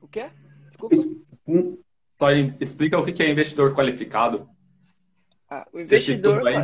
O 0.00 0.08
quê? 0.08 0.30
Desculpa. 0.68 0.96
Só 2.08 2.30
explica 2.30 2.98
o 2.98 3.04
que 3.04 3.22
é 3.22 3.30
investidor 3.30 3.74
qualificado. 3.74 4.48
Ah, 5.50 5.68
o 5.70 5.80
investidor. 5.80 6.46
Aí. 6.48 6.56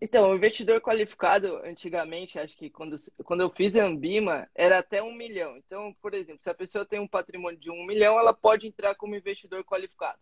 Então, 0.00 0.30
o 0.30 0.36
investidor 0.36 0.80
qualificado, 0.80 1.56
antigamente, 1.64 2.38
acho 2.38 2.56
que 2.56 2.70
quando, 2.70 2.94
quando 3.24 3.40
eu 3.40 3.50
fiz 3.50 3.74
a 3.74 3.86
Ambima, 3.86 4.46
era 4.54 4.78
até 4.78 5.02
um 5.02 5.12
milhão. 5.12 5.56
Então, 5.56 5.92
por 6.00 6.14
exemplo, 6.14 6.40
se 6.44 6.50
a 6.50 6.54
pessoa 6.54 6.86
tem 6.86 7.00
um 7.00 7.08
patrimônio 7.08 7.58
de 7.58 7.72
um 7.72 7.84
milhão, 7.84 8.20
ela 8.20 8.32
pode 8.32 8.68
entrar 8.68 8.94
como 8.94 9.16
investidor 9.16 9.64
qualificado 9.64 10.18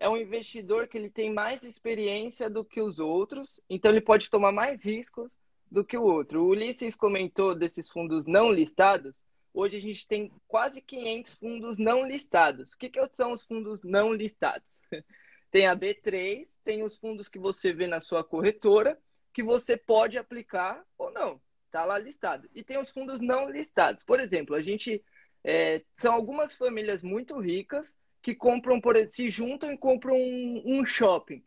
é 0.00 0.08
um 0.08 0.16
investidor 0.16 0.88
que 0.88 0.96
ele 0.96 1.10
tem 1.10 1.30
mais 1.30 1.62
experiência 1.62 2.48
do 2.48 2.64
que 2.64 2.80
os 2.80 2.98
outros, 2.98 3.60
então 3.68 3.90
ele 3.90 4.00
pode 4.00 4.30
tomar 4.30 4.50
mais 4.50 4.82
riscos 4.82 5.36
do 5.70 5.84
que 5.84 5.96
o 5.96 6.02
outro. 6.02 6.42
O 6.42 6.48
Ulisses 6.48 6.96
comentou 6.96 7.54
desses 7.54 7.86
fundos 7.86 8.26
não 8.26 8.50
listados. 8.50 9.22
Hoje 9.52 9.76
a 9.76 9.80
gente 9.80 10.08
tem 10.08 10.32
quase 10.48 10.80
500 10.80 11.34
fundos 11.34 11.76
não 11.76 12.08
listados. 12.08 12.72
O 12.72 12.78
que, 12.78 12.88
que 12.88 13.06
são 13.12 13.32
os 13.32 13.44
fundos 13.44 13.82
não 13.84 14.14
listados? 14.14 14.80
tem 15.52 15.66
a 15.66 15.76
B3, 15.76 16.48
tem 16.64 16.82
os 16.82 16.96
fundos 16.96 17.28
que 17.28 17.38
você 17.38 17.70
vê 17.70 17.86
na 17.86 18.00
sua 18.00 18.24
corretora, 18.24 18.98
que 19.34 19.42
você 19.42 19.76
pode 19.76 20.16
aplicar 20.16 20.82
ou 20.96 21.12
não. 21.12 21.38
Está 21.66 21.84
lá 21.84 21.98
listado. 21.98 22.48
E 22.54 22.64
tem 22.64 22.78
os 22.78 22.88
fundos 22.88 23.20
não 23.20 23.50
listados. 23.50 24.02
Por 24.02 24.18
exemplo, 24.18 24.56
a 24.56 24.62
gente 24.62 25.04
é, 25.44 25.82
são 25.94 26.14
algumas 26.14 26.54
famílias 26.54 27.02
muito 27.02 27.38
ricas 27.38 27.98
que 28.22 28.34
compram, 28.34 28.80
por 28.80 28.96
se 29.10 29.30
juntam 29.30 29.72
e 29.72 29.78
compram 29.78 30.16
um, 30.16 30.62
um 30.64 30.84
shopping. 30.84 31.42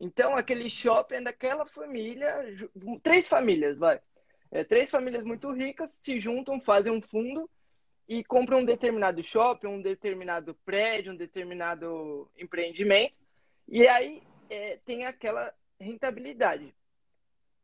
Então, 0.00 0.36
aquele 0.36 0.68
shopping 0.70 1.16
é 1.16 1.20
daquela 1.22 1.66
família, 1.66 2.36
três 3.02 3.28
famílias, 3.28 3.76
vai. 3.76 4.00
É, 4.50 4.64
três 4.64 4.90
famílias 4.90 5.24
muito 5.24 5.52
ricas 5.52 5.98
se 6.02 6.20
juntam, 6.20 6.60
fazem 6.60 6.92
um 6.92 7.02
fundo 7.02 7.48
e 8.08 8.24
compram 8.24 8.60
um 8.60 8.64
determinado 8.64 9.22
shopping, 9.22 9.66
um 9.66 9.82
determinado 9.82 10.54
prédio, 10.64 11.12
um 11.12 11.16
determinado 11.16 12.30
empreendimento. 12.38 13.14
E 13.68 13.86
aí 13.86 14.22
é, 14.48 14.78
tem 14.84 15.04
aquela 15.04 15.52
rentabilidade. 15.78 16.74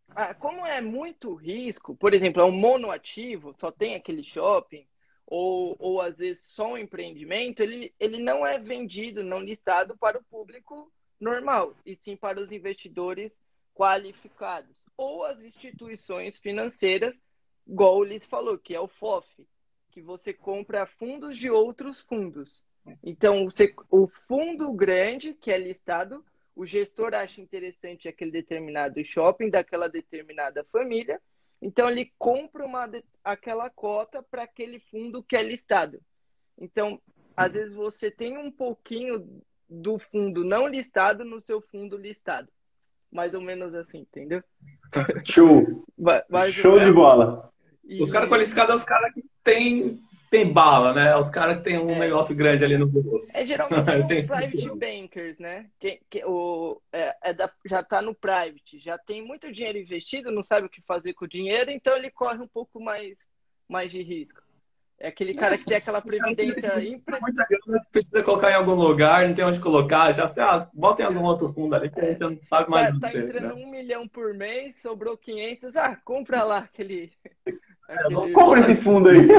Ah, 0.08 0.34
como 0.34 0.66
é 0.66 0.80
muito 0.80 1.34
risco, 1.34 1.96
por 1.96 2.12
exemplo, 2.12 2.42
é 2.42 2.44
um 2.44 2.52
monoativo, 2.52 3.54
só 3.58 3.70
tem 3.70 3.94
aquele 3.94 4.22
shopping, 4.22 4.86
ou, 5.26 5.76
ou 5.78 6.00
às 6.00 6.18
vezes 6.18 6.42
só 6.44 6.72
um 6.72 6.78
empreendimento, 6.78 7.62
ele, 7.62 7.94
ele 7.98 8.18
não 8.18 8.46
é 8.46 8.58
vendido, 8.58 9.22
não 9.22 9.40
listado 9.40 9.96
para 9.96 10.18
o 10.18 10.24
público 10.24 10.92
normal, 11.20 11.74
e 11.84 11.94
sim 11.94 12.16
para 12.16 12.40
os 12.40 12.52
investidores 12.52 13.40
qualificados. 13.74 14.84
Ou 14.96 15.24
as 15.24 15.42
instituições 15.42 16.38
financeiras, 16.38 17.20
igual 17.66 17.96
o 17.96 18.04
Liz 18.04 18.24
falou, 18.26 18.58
que 18.58 18.74
é 18.74 18.80
o 18.80 18.86
FOF, 18.86 19.46
que 19.90 20.00
você 20.00 20.32
compra 20.32 20.86
fundos 20.86 21.36
de 21.36 21.50
outros 21.50 22.00
fundos. 22.00 22.62
Então, 23.02 23.44
você, 23.44 23.74
o 23.90 24.06
fundo 24.06 24.72
grande, 24.72 25.34
que 25.34 25.50
é 25.50 25.58
listado, 25.58 26.24
o 26.54 26.66
gestor 26.66 27.14
acha 27.14 27.40
interessante 27.40 28.06
aquele 28.06 28.30
determinado 28.30 29.02
shopping 29.04 29.50
daquela 29.50 29.88
determinada 29.88 30.62
família, 30.64 31.20
então 31.64 31.88
ele 31.88 32.12
compra 32.18 32.66
uma, 32.66 32.86
aquela 33.24 33.70
cota 33.70 34.22
para 34.22 34.42
aquele 34.42 34.78
fundo 34.78 35.22
que 35.22 35.34
é 35.34 35.42
listado. 35.42 35.98
Então, 36.58 37.00
às 37.34 37.52
vezes 37.54 37.74
você 37.74 38.10
tem 38.10 38.36
um 38.36 38.50
pouquinho 38.50 39.42
do 39.66 39.98
fundo 39.98 40.44
não 40.44 40.68
listado 40.68 41.24
no 41.24 41.40
seu 41.40 41.62
fundo 41.62 41.96
listado. 41.96 42.50
Mais 43.10 43.32
ou 43.32 43.40
menos 43.40 43.74
assim, 43.74 44.00
entendeu? 44.00 44.44
Show! 45.24 45.86
Show 46.52 46.78
de 46.78 46.92
bola! 46.92 47.50
E... 47.82 48.02
Os 48.02 48.10
caras 48.10 48.28
qualificados 48.28 48.68
são 48.68 48.76
os 48.76 48.84
caras 48.84 49.14
que 49.14 49.24
têm 49.42 50.02
tem 50.34 50.52
bala, 50.52 50.92
né? 50.92 51.16
Os 51.16 51.30
caras 51.30 51.58
que 51.58 51.62
tem 51.62 51.78
um 51.78 51.90
é. 51.90 51.98
negócio 52.00 52.34
grande 52.34 52.64
ali 52.64 52.76
no 52.76 52.88
bolso. 52.88 53.28
É 53.32 53.46
geralmente 53.46 53.88
os 53.88 54.26
private 54.26 54.68
bankers, 54.70 55.38
né? 55.38 55.66
Que, 55.78 56.00
que, 56.10 56.24
o, 56.24 56.80
é, 56.92 57.30
é 57.30 57.32
da, 57.32 57.48
já 57.64 57.84
tá 57.84 58.02
no 58.02 58.12
private, 58.12 58.80
já 58.80 58.98
tem 58.98 59.24
muito 59.24 59.52
dinheiro 59.52 59.78
investido, 59.78 60.32
não 60.32 60.42
sabe 60.42 60.66
o 60.66 60.70
que 60.70 60.82
fazer 60.82 61.14
com 61.14 61.24
o 61.24 61.28
dinheiro, 61.28 61.70
então 61.70 61.96
ele 61.96 62.10
corre 62.10 62.42
um 62.42 62.48
pouco 62.48 62.82
mais, 62.82 63.16
mais 63.68 63.92
de 63.92 64.02
risco. 64.02 64.42
É 64.98 65.06
aquele 65.06 65.34
cara 65.34 65.56
que 65.56 65.66
tem 65.66 65.76
aquela 65.76 66.02
previdência. 66.02 66.74
Muita 66.80 67.18
grana 67.20 67.80
precisa 67.92 68.22
colocar 68.24 68.50
em 68.50 68.54
algum 68.54 68.74
lugar, 68.74 69.28
não 69.28 69.34
tem 69.34 69.44
onde 69.44 69.60
colocar, 69.60 70.12
já 70.12 70.28
sei, 70.28 70.42
ah, 70.42 70.68
bota 70.74 71.02
em 71.02 71.06
algum 71.06 71.22
outro 71.22 71.52
fundo 71.52 71.76
ali 71.76 71.88
que 71.90 72.00
a 72.00 72.06
gente 72.06 72.20
não 72.20 72.38
sabe 72.42 72.68
mais 72.68 72.90
tá, 72.98 73.08
tá 73.08 73.16
entrando 73.16 73.54
né? 73.54 73.64
um 73.64 73.70
milhão 73.70 74.08
por 74.08 74.34
mês, 74.34 74.82
sobrou 74.82 75.16
500, 75.16 75.76
ah, 75.76 75.96
compra 76.04 76.42
lá 76.42 76.58
aquele 76.58 77.12
Aquele... 77.88 78.32
Compra 78.32 78.60
esse 78.60 78.76
fundo 78.76 79.08
aí. 79.08 79.26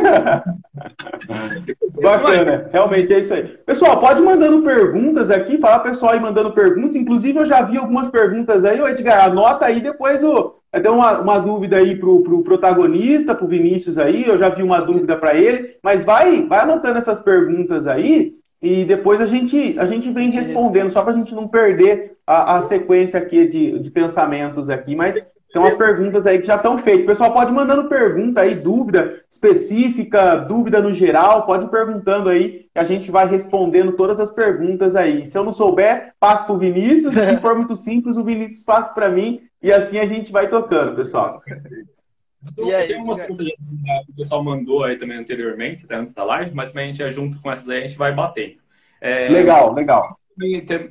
Bacana, 2.02 2.70
realmente 2.72 3.14
é 3.14 3.20
isso 3.20 3.34
aí. 3.34 3.48
Pessoal, 3.66 4.00
pode 4.00 4.22
mandando 4.22 4.62
perguntas 4.62 5.32
aqui, 5.32 5.58
fala 5.58 5.80
pessoal 5.80 6.14
aí 6.14 6.20
mandando 6.20 6.52
perguntas. 6.52 6.96
Inclusive, 6.96 7.40
eu 7.40 7.46
já 7.46 7.62
vi 7.64 7.78
algumas 7.78 8.08
perguntas 8.08 8.64
aí. 8.64 8.80
Ô, 8.80 8.88
Edgar, 8.88 9.26
anota 9.26 9.66
aí 9.66 9.82
depois 9.82 10.24
o. 10.24 10.56
Deu 10.82 10.94
uma, 10.94 11.22
uma 11.22 11.40
dúvida 11.40 11.78
aí 11.78 11.96
pro, 11.96 12.22
pro 12.22 12.44
protagonista, 12.44 13.34
pro 13.34 13.48
Vinícius 13.48 13.98
aí. 13.98 14.28
Eu 14.28 14.38
já 14.38 14.50
vi 14.50 14.62
uma 14.62 14.82
dúvida 14.82 15.16
para 15.16 15.34
ele. 15.34 15.78
Mas 15.82 16.04
vai, 16.04 16.46
vai 16.46 16.60
anotando 16.60 17.00
essas 17.00 17.22
perguntas 17.22 17.88
aí. 17.88 18.36
E 18.62 18.84
depois 18.84 19.22
a 19.22 19.26
gente, 19.26 19.76
a 19.78 19.86
gente 19.86 20.12
vem 20.12 20.32
respondendo, 20.32 20.92
só 20.92 21.02
para 21.02 21.14
a 21.14 21.16
gente 21.16 21.36
não 21.36 21.48
perder 21.48 22.18
a, 22.26 22.58
a 22.58 22.64
sequência 22.64 23.20
aqui 23.20 23.48
de, 23.48 23.80
de 23.80 23.92
pensamentos 23.92 24.70
aqui. 24.70 24.96
Mas 24.96 25.18
tem 25.56 25.62
umas 25.62 25.76
perguntas 25.76 26.28
aí 26.28 26.42
que 26.42 26.48
já 26.48 26.58
estão 26.58 26.78
feitas. 26.78 27.04
O 27.04 27.08
pessoal 27.08 27.32
pode 27.32 27.54
mandando 27.54 27.88
pergunta 27.88 28.42
aí, 28.42 28.56
dúvida 28.56 29.24
específica, 29.32 30.36
dúvida 30.36 30.82
no 30.82 30.94
geral, 30.94 31.46
pode 31.46 31.64
ir 31.64 31.70
perguntando 31.70 32.28
aí, 32.28 32.68
que 32.74 32.78
a 32.78 32.84
gente 32.84 33.10
vai 33.10 33.26
respondendo 33.26 33.94
todas 33.94 34.20
as 34.20 34.34
perguntas 34.34 34.98
aí. 34.98 35.26
Se 35.28 35.38
eu 35.38 35.46
não 35.46 35.54
souber, 35.54 36.14
passo 36.20 36.44
para 36.44 36.56
o 36.56 36.58
Vinícius. 36.58 37.14
Se 37.14 37.38
for 37.38 37.56
muito 37.56 37.74
simples, 37.74 38.18
o 38.18 38.24
Vinícius 38.26 38.66
passa 38.66 38.94
para 38.94 39.08
mim. 39.08 39.44
E 39.64 39.72
assim 39.72 39.98
a 39.98 40.06
gente 40.06 40.30
vai 40.30 40.50
tocando, 40.50 40.94
pessoal. 40.94 41.42
Aí, 41.48 42.88
tem 42.88 43.02
umas 43.02 43.18
perguntas 43.18 43.48
que 43.48 44.12
o 44.12 44.16
pessoal 44.18 44.44
mandou 44.44 44.84
aí 44.84 44.98
também 44.98 45.18
anteriormente, 45.18 45.86
até 45.86 45.96
antes 45.96 46.14
da 46.14 46.26
live, 46.26 46.54
mas 46.54 46.74
também 46.74 46.90
a 46.90 46.94
gente, 46.94 47.12
junto 47.14 47.42
com 47.42 47.50
essas 47.50 47.70
aí, 47.70 47.78
a 47.78 47.88
gente 47.88 47.98
vai 47.98 48.14
batendo. 48.14 48.58
É, 49.00 49.30
legal, 49.30 49.74
legal. 49.74 50.10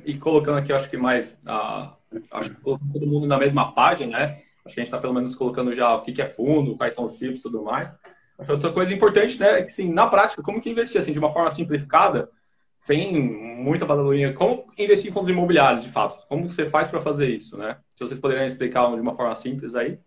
E, 0.07 0.17
colocando 0.17 0.57
aqui, 0.57 0.73
acho 0.73 0.89
que 0.89 0.97
mais, 0.97 1.39
uh, 1.45 1.93
acho 2.31 2.49
que 2.49 2.61
colocando 2.61 2.91
todo 2.91 3.05
mundo 3.05 3.27
na 3.27 3.37
mesma 3.37 3.71
página, 3.71 4.17
né? 4.17 4.44
Acho 4.65 4.73
que 4.73 4.81
a 4.81 4.83
gente 4.83 4.87
está 4.87 4.97
pelo 4.97 5.13
menos 5.13 5.35
colocando 5.35 5.73
já 5.73 5.95
o 5.95 6.01
que 6.01 6.21
é 6.21 6.27
fundo, 6.27 6.75
quais 6.75 6.95
são 6.95 7.05
os 7.05 7.17
tipos 7.17 7.39
e 7.39 7.43
tudo 7.43 7.63
mais. 7.63 7.99
Acho 8.37 8.47
que 8.47 8.51
outra 8.53 8.71
coisa 8.73 8.93
importante, 8.93 9.39
né, 9.39 9.59
é 9.59 9.63
que, 9.63 9.69
assim, 9.69 9.91
na 9.91 10.07
prática, 10.07 10.41
como 10.41 10.59
que 10.59 10.69
investir, 10.69 10.99
assim, 10.99 11.13
de 11.13 11.19
uma 11.19 11.31
forma 11.31 11.49
simplificada, 11.51 12.29
sem 12.77 13.13
muita 13.17 13.85
badaluinha, 13.85 14.33
como 14.33 14.65
investir 14.77 15.09
em 15.09 15.13
fundos 15.13 15.29
imobiliários, 15.29 15.83
de 15.83 15.89
fato? 15.89 16.27
Como 16.27 16.49
você 16.49 16.67
faz 16.67 16.89
para 16.89 16.99
fazer 16.99 17.29
isso, 17.29 17.57
né? 17.57 17.77
Se 17.95 18.03
vocês 18.03 18.19
poderiam 18.19 18.45
explicar 18.45 18.93
de 18.93 19.01
uma 19.01 19.13
forma 19.13 19.35
simples 19.35 19.75
aí. 19.75 19.99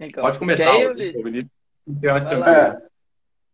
Legal. 0.00 0.24
Pode 0.24 0.38
começar, 0.38 0.72
Vinícius. 0.94 1.52
É. 2.76 2.93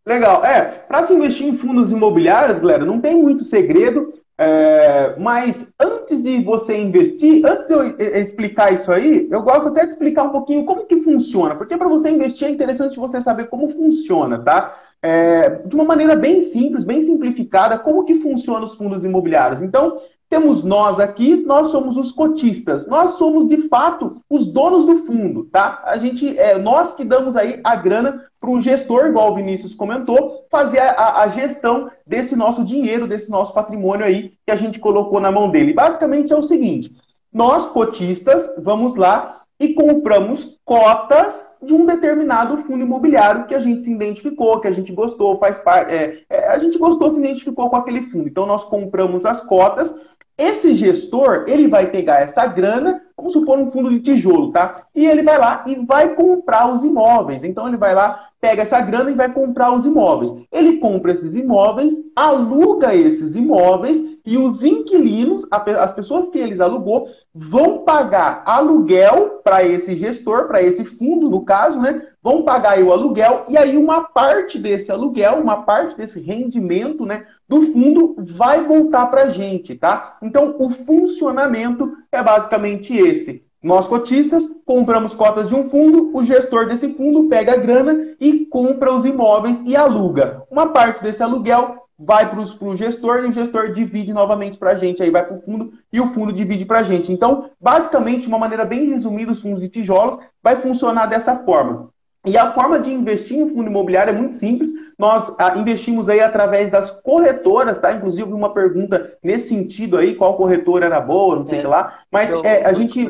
Legal. 0.06 0.44
É, 0.44 0.62
para 0.62 1.06
se 1.06 1.12
investir 1.12 1.46
em 1.46 1.56
fundos 1.56 1.92
imobiliários, 1.92 2.58
galera, 2.58 2.84
não 2.84 3.00
tem 3.00 3.14
muito 3.20 3.44
segredo. 3.44 4.12
É, 4.42 5.16
mas 5.18 5.66
antes 5.78 6.22
de 6.22 6.42
você 6.42 6.74
investir, 6.74 7.44
antes 7.44 7.66
de 7.66 7.74
eu 7.74 7.94
explicar 8.22 8.72
isso 8.72 8.90
aí, 8.90 9.28
eu 9.30 9.42
gosto 9.42 9.68
até 9.68 9.84
de 9.84 9.90
explicar 9.90 10.22
um 10.22 10.30
pouquinho 10.30 10.64
como 10.64 10.86
que 10.86 11.02
funciona, 11.02 11.54
porque 11.54 11.76
para 11.76 11.88
você 11.88 12.08
investir 12.08 12.48
é 12.48 12.50
interessante 12.50 12.98
você 12.98 13.20
saber 13.20 13.48
como 13.48 13.68
funciona, 13.68 14.38
tá? 14.38 14.74
É, 15.02 15.50
de 15.66 15.74
uma 15.74 15.84
maneira 15.84 16.16
bem 16.16 16.40
simples, 16.40 16.84
bem 16.84 17.02
simplificada, 17.02 17.78
como 17.78 18.04
que 18.04 18.18
funcionam 18.20 18.64
os 18.64 18.76
fundos 18.76 19.04
imobiliários. 19.04 19.60
Então, 19.60 19.98
temos 20.30 20.62
nós 20.62 21.00
aqui, 21.00 21.44
nós 21.44 21.68
somos 21.68 21.96
os 21.96 22.12
cotistas. 22.12 22.86
Nós 22.86 23.12
somos, 23.12 23.48
de 23.48 23.68
fato, 23.68 24.22
os 24.30 24.46
donos 24.46 24.86
do 24.86 25.04
fundo, 25.04 25.46
tá? 25.46 25.82
A 25.84 25.96
gente, 25.96 26.38
é 26.38 26.56
nós 26.56 26.92
que 26.92 27.04
damos 27.04 27.36
aí 27.36 27.60
a 27.64 27.74
grana 27.74 28.24
para 28.40 28.48
o 28.48 28.60
gestor, 28.60 29.06
igual 29.06 29.32
o 29.32 29.34
Vinícius 29.34 29.74
comentou, 29.74 30.46
fazer 30.48 30.78
a, 30.78 31.22
a, 31.22 31.28
gestão 31.28 31.90
desse 32.06 32.36
nosso 32.36 32.64
dinheiro, 32.64 33.08
desse 33.08 33.28
nosso 33.28 33.52
patrimônio 33.52 34.06
aí 34.06 34.32
que 34.46 34.52
a 34.52 34.56
gente 34.56 34.78
colocou 34.78 35.20
na 35.20 35.32
mão 35.32 35.50
dele. 35.50 35.74
Basicamente 35.74 36.32
é 36.32 36.36
o 36.36 36.44
seguinte: 36.44 36.94
nós, 37.32 37.66
cotistas, 37.66 38.48
vamos 38.62 38.94
lá 38.94 39.40
e 39.58 39.74
compramos 39.74 40.58
cotas 40.64 41.50
de 41.62 41.74
um 41.74 41.84
determinado 41.84 42.56
fundo 42.58 42.82
imobiliário 42.82 43.46
que 43.46 43.54
a 43.54 43.60
gente 43.60 43.82
se 43.82 43.92
identificou, 43.92 44.58
que 44.60 44.68
a 44.68 44.72
gente 44.72 44.92
gostou, 44.92 45.38
faz 45.38 45.58
parte. 45.58 45.92
É, 45.92 46.22
é, 46.30 46.48
a 46.48 46.56
gente 46.56 46.78
gostou, 46.78 47.10
se 47.10 47.18
identificou 47.18 47.68
com 47.68 47.76
aquele 47.76 48.02
fundo. 48.04 48.26
Então 48.26 48.46
nós 48.46 48.64
compramos 48.64 49.26
as 49.26 49.40
cotas 49.42 49.94
esse 50.40 50.74
gestor, 50.74 51.44
ele 51.46 51.68
vai 51.68 51.90
pegar 51.90 52.20
essa 52.20 52.46
grana, 52.46 53.02
vamos 53.14 53.34
supor 53.34 53.58
um 53.58 53.70
fundo 53.70 53.90
de 53.90 54.00
tijolo, 54.00 54.50
tá? 54.50 54.86
E 54.94 55.06
ele 55.06 55.22
vai 55.22 55.38
lá 55.38 55.62
e 55.66 55.74
vai 55.84 56.14
comprar 56.14 56.70
os 56.70 56.82
imóveis. 56.82 57.44
Então 57.44 57.68
ele 57.68 57.76
vai 57.76 57.94
lá, 57.94 58.29
pega 58.40 58.62
essa 58.62 58.80
grana 58.80 59.10
e 59.10 59.14
vai 59.14 59.32
comprar 59.32 59.72
os 59.72 59.84
imóveis. 59.84 60.32
Ele 60.50 60.78
compra 60.78 61.12
esses 61.12 61.34
imóveis, 61.34 61.94
aluga 62.16 62.94
esses 62.94 63.36
imóveis 63.36 64.00
e 64.24 64.36
os 64.38 64.62
inquilinos, 64.62 65.46
as 65.50 65.92
pessoas 65.92 66.28
que 66.28 66.38
eles 66.38 66.60
alugou, 66.60 67.08
vão 67.34 67.78
pagar 67.84 68.42
aluguel 68.46 69.40
para 69.42 69.64
esse 69.64 69.96
gestor, 69.96 70.46
para 70.46 70.62
esse 70.62 70.84
fundo, 70.84 71.28
no 71.28 71.44
caso, 71.44 71.80
né? 71.80 72.00
Vão 72.22 72.42
pagar 72.42 72.78
o 72.82 72.92
aluguel 72.92 73.44
e 73.48 73.56
aí 73.56 73.76
uma 73.76 74.04
parte 74.04 74.58
desse 74.58 74.92
aluguel, 74.92 75.40
uma 75.40 75.62
parte 75.62 75.96
desse 75.96 76.20
rendimento, 76.20 77.04
né, 77.06 77.24
do 77.48 77.62
fundo 77.72 78.14
vai 78.18 78.62
voltar 78.64 79.06
para 79.06 79.24
a 79.24 79.30
gente, 79.30 79.74
tá? 79.74 80.18
Então, 80.22 80.56
o 80.58 80.70
funcionamento 80.70 81.92
é 82.12 82.22
basicamente 82.22 82.94
esse. 82.94 83.49
Nós, 83.62 83.86
cotistas, 83.86 84.44
compramos 84.64 85.12
cotas 85.12 85.48
de 85.48 85.54
um 85.54 85.68
fundo, 85.68 86.10
o 86.16 86.24
gestor 86.24 86.66
desse 86.66 86.94
fundo 86.94 87.28
pega 87.28 87.52
a 87.52 87.56
grana 87.56 88.14
e 88.18 88.46
compra 88.46 88.92
os 88.92 89.04
imóveis 89.04 89.62
e 89.66 89.76
aluga. 89.76 90.42
Uma 90.50 90.68
parte 90.68 91.02
desse 91.02 91.22
aluguel 91.22 91.76
vai 91.98 92.30
para 92.30 92.40
o 92.40 92.76
gestor 92.76 93.18
e 93.18 93.28
o 93.28 93.32
gestor 93.32 93.72
divide 93.72 94.14
novamente 94.14 94.56
para 94.56 94.70
a 94.70 94.74
gente, 94.74 95.02
aí 95.02 95.10
vai 95.10 95.22
para 95.22 95.36
o 95.36 95.42
fundo 95.42 95.72
e 95.92 96.00
o 96.00 96.06
fundo 96.06 96.32
divide 96.32 96.64
para 96.64 96.78
a 96.78 96.82
gente. 96.82 97.12
Então, 97.12 97.50
basicamente, 97.60 98.22
de 98.22 98.28
uma 98.28 98.38
maneira 98.38 98.64
bem 98.64 98.88
resumida, 98.88 99.32
os 99.32 99.42
fundos 99.42 99.60
de 99.60 99.68
tijolos 99.68 100.18
vai 100.42 100.56
funcionar 100.56 101.06
dessa 101.06 101.36
forma. 101.36 101.90
E 102.26 102.36
a 102.36 102.52
forma 102.52 102.78
de 102.78 102.90
investir 102.90 103.38
em 103.38 103.48
fundo 103.48 103.68
imobiliário 103.68 104.14
é 104.14 104.16
muito 104.16 104.34
simples. 104.34 104.70
Nós 104.98 105.34
ah, 105.38 105.56
investimos 105.56 106.08
aí 106.08 106.20
através 106.20 106.70
das 106.70 106.90
corretoras, 106.90 107.78
tá? 107.78 107.92
Inclusive 107.92 108.30
uma 108.32 108.52
pergunta 108.52 109.18
nesse 109.22 109.48
sentido 109.48 109.96
aí, 109.96 110.14
qual 110.14 110.36
corretora 110.36 110.86
era 110.86 111.00
boa, 111.00 111.36
não 111.36 111.46
sei 111.46 111.58
o 111.58 111.60
é, 111.60 111.62
que 111.62 111.66
lá. 111.66 111.98
Mas 112.10 112.32
é, 112.44 112.66
a 112.66 112.72
gente 112.74 113.08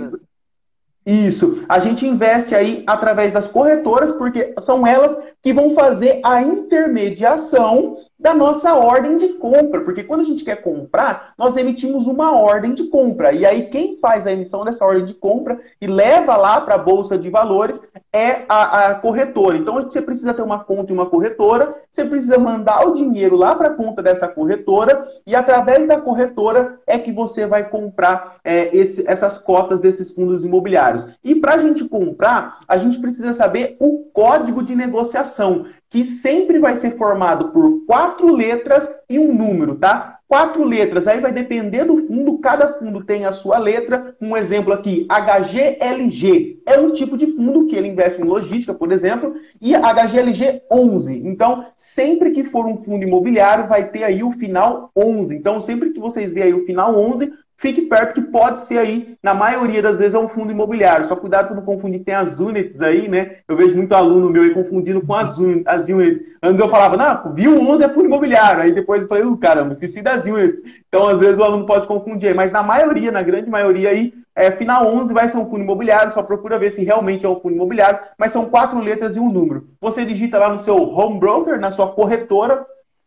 isso. 1.05 1.65
A 1.69 1.79
gente 1.79 2.07
investe 2.07 2.55
aí 2.55 2.85
através 2.87 3.33
das 3.33 3.49
corretoras, 3.49 4.13
porque 4.13 4.55
são 4.61 4.87
elas 4.87 5.19
que 5.43 5.53
vão 5.53 5.75
fazer 5.75 6.21
a 6.25 6.43
intermediação 6.43 7.97
da 8.21 8.35
nossa 8.35 8.75
ordem 8.75 9.17
de 9.17 9.29
compra, 9.31 9.81
porque 9.81 10.05
quando 10.05 10.21
a 10.21 10.25
gente 10.25 10.45
quer 10.45 10.57
comprar, 10.57 11.33
nós 11.39 11.57
emitimos 11.57 12.07
uma 12.07 12.37
ordem 12.37 12.75
de 12.75 12.85
compra. 12.85 13.33
E 13.33 13.47
aí 13.47 13.69
quem 13.69 13.97
faz 13.97 14.27
a 14.27 14.33
emissão 14.33 14.63
dessa 14.63 14.85
ordem 14.85 15.05
de 15.05 15.15
compra 15.15 15.59
e 15.81 15.87
leva 15.87 16.37
lá 16.37 16.61
para 16.61 16.75
a 16.75 16.79
bolsa 16.79 17.17
de 17.17 17.31
valores 17.31 17.81
é 18.13 18.43
a, 18.49 18.89
a, 18.89 18.95
corretora. 18.97 19.57
Então 19.57 19.75
você 19.75 20.03
precisa 20.03 20.35
ter 20.35 20.43
uma 20.43 20.63
conta 20.63 20.93
em 20.93 20.95
uma 20.95 21.07
corretora, 21.07 21.75
você 21.91 22.05
precisa 22.05 22.39
mandar 22.39 22.87
o 22.87 22.95
dinheiro 22.95 23.37
lá 23.37 23.57
para 23.57 23.69
a 23.69 23.75
conta 23.75 24.03
dessa 24.03 24.29
corretora 24.29 25.03
e 25.27 25.35
através 25.35 25.89
da 25.89 25.99
corretora 25.99 26.79
é 26.87 26.99
que 26.99 27.13
você 27.13 27.47
vai 27.47 27.69
comprar 27.71 28.37
é, 28.45 28.77
esse, 28.77 29.03
essas 29.09 29.39
cotas 29.39 29.81
desses 29.81 30.11
fundos 30.11 30.45
imobiliários. 30.45 31.07
E 31.25 31.35
para 31.35 31.55
a 31.55 31.59
gente 31.59 31.89
comprar, 31.89 32.61
a 32.69 32.77
gente 32.77 32.99
precisa 32.99 33.33
saber 33.33 33.77
o 33.81 34.05
código 34.13 34.63
de 34.63 34.75
negociação 34.77 35.65
que 35.90 36.05
sempre 36.05 36.61
vai 36.61 36.76
ser 36.76 36.96
formado 36.96 37.48
por 37.48 37.85
quatro 37.85 38.33
letras 38.33 38.88
e 39.09 39.18
um 39.18 39.35
número, 39.35 39.74
tá? 39.74 40.20
Quatro 40.29 40.62
letras, 40.62 41.09
aí 41.09 41.20
vai 41.20 41.33
depender 41.33 41.85
do 41.85 42.07
fundo, 42.07 42.38
cada 42.38 42.74
fundo 42.74 43.03
tem 43.03 43.24
a 43.26 43.33
sua 43.33 43.59
letra. 43.59 44.14
Um 44.20 44.37
exemplo 44.37 44.72
aqui, 44.72 45.05
HGLG, 45.11 46.62
é 46.64 46.79
um 46.79 46.92
tipo 46.92 47.18
de 47.18 47.26
fundo 47.33 47.66
que 47.66 47.74
ele 47.74 47.88
investe 47.88 48.20
em 48.20 48.24
logística, 48.24 48.72
por 48.72 48.92
exemplo, 48.92 49.35
e 49.61 49.74
HGLG 49.74 50.62
11. 50.70 51.26
Então, 51.26 51.66
sempre 51.74 52.31
que 52.31 52.44
for 52.44 52.64
um 52.64 52.76
fundo 52.76 53.03
imobiliário, 53.03 53.66
vai 53.66 53.90
ter 53.90 54.05
aí 54.05 54.22
o 54.22 54.31
final 54.31 54.92
11. 54.96 55.35
Então, 55.35 55.61
sempre 55.61 55.90
que 55.90 55.98
vocês 55.98 56.33
verem 56.33 56.53
aí 56.53 56.61
o 56.61 56.64
final 56.64 56.94
11, 56.94 57.33
Fique 57.61 57.79
esperto 57.79 58.14
que 58.14 58.23
pode 58.23 58.62
ser 58.62 58.79
aí, 58.79 59.18
na 59.23 59.35
maioria 59.35 59.83
das 59.83 59.99
vezes, 59.99 60.14
é 60.14 60.18
um 60.18 60.31
fundo 60.31 60.51
imobiliário. 60.51 61.07
Só 61.07 61.14
cuidado 61.14 61.49
para 61.49 61.57
não 61.57 61.62
confundir, 61.62 62.03
tem 62.03 62.14
as 62.14 62.40
units 62.40 62.81
aí, 62.81 63.07
né? 63.07 63.37
Eu 63.46 63.55
vejo 63.55 63.77
muito 63.77 63.92
aluno 63.92 64.31
meu 64.31 64.42
aí 64.42 64.55
confundindo 64.55 65.07
com 65.07 65.14
as, 65.14 65.38
un 65.38 65.62
as 65.66 65.87
units. 65.87 66.23
Antes 66.42 66.59
eu 66.59 66.70
falava, 66.70 66.96
não, 66.96 67.35
viu 67.35 67.61
11 67.61 67.85
é 67.85 67.88
fundo 67.90 68.07
imobiliário. 68.07 68.62
Aí 68.62 68.73
depois 68.73 69.03
eu 69.03 69.09
falei, 69.09 69.25
uh, 69.25 69.37
caramba, 69.37 69.75
esqueci 69.75 70.01
das 70.01 70.25
units. 70.25 70.62
Então, 70.88 71.07
às 71.07 71.20
vezes, 71.20 71.38
o 71.38 71.44
aluno 71.44 71.66
pode 71.66 71.87
confundir. 71.87 72.35
Mas 72.35 72.51
na 72.51 72.62
maioria, 72.62 73.12
na 73.12 73.23
grande 73.23 73.51
maioria 73.51 73.90
aí, 73.90 74.14
é, 74.35 74.51
final 74.51 74.87
11 74.87 75.12
vai 75.12 75.29
ser 75.29 75.37
um 75.37 75.44
fundo 75.44 75.61
imobiliário. 75.61 76.14
Só 76.14 76.23
procura 76.23 76.59
ver 76.59 76.70
se 76.70 76.83
realmente 76.83 77.27
é 77.27 77.29
um 77.29 77.38
fundo 77.38 77.57
imobiliário. 77.57 78.01
Mas 78.18 78.33
são 78.33 78.46
quatro 78.46 78.81
letras 78.81 79.16
e 79.16 79.20
um 79.20 79.31
número. 79.31 79.68
Você 79.83 80.03
digita 80.07 80.38
lá 80.38 80.49
no 80.49 80.61
seu 80.61 80.77
home 80.77 81.20
broker, 81.20 81.61
na 81.61 81.70
sua 81.70 81.88
corretora, 81.88 82.64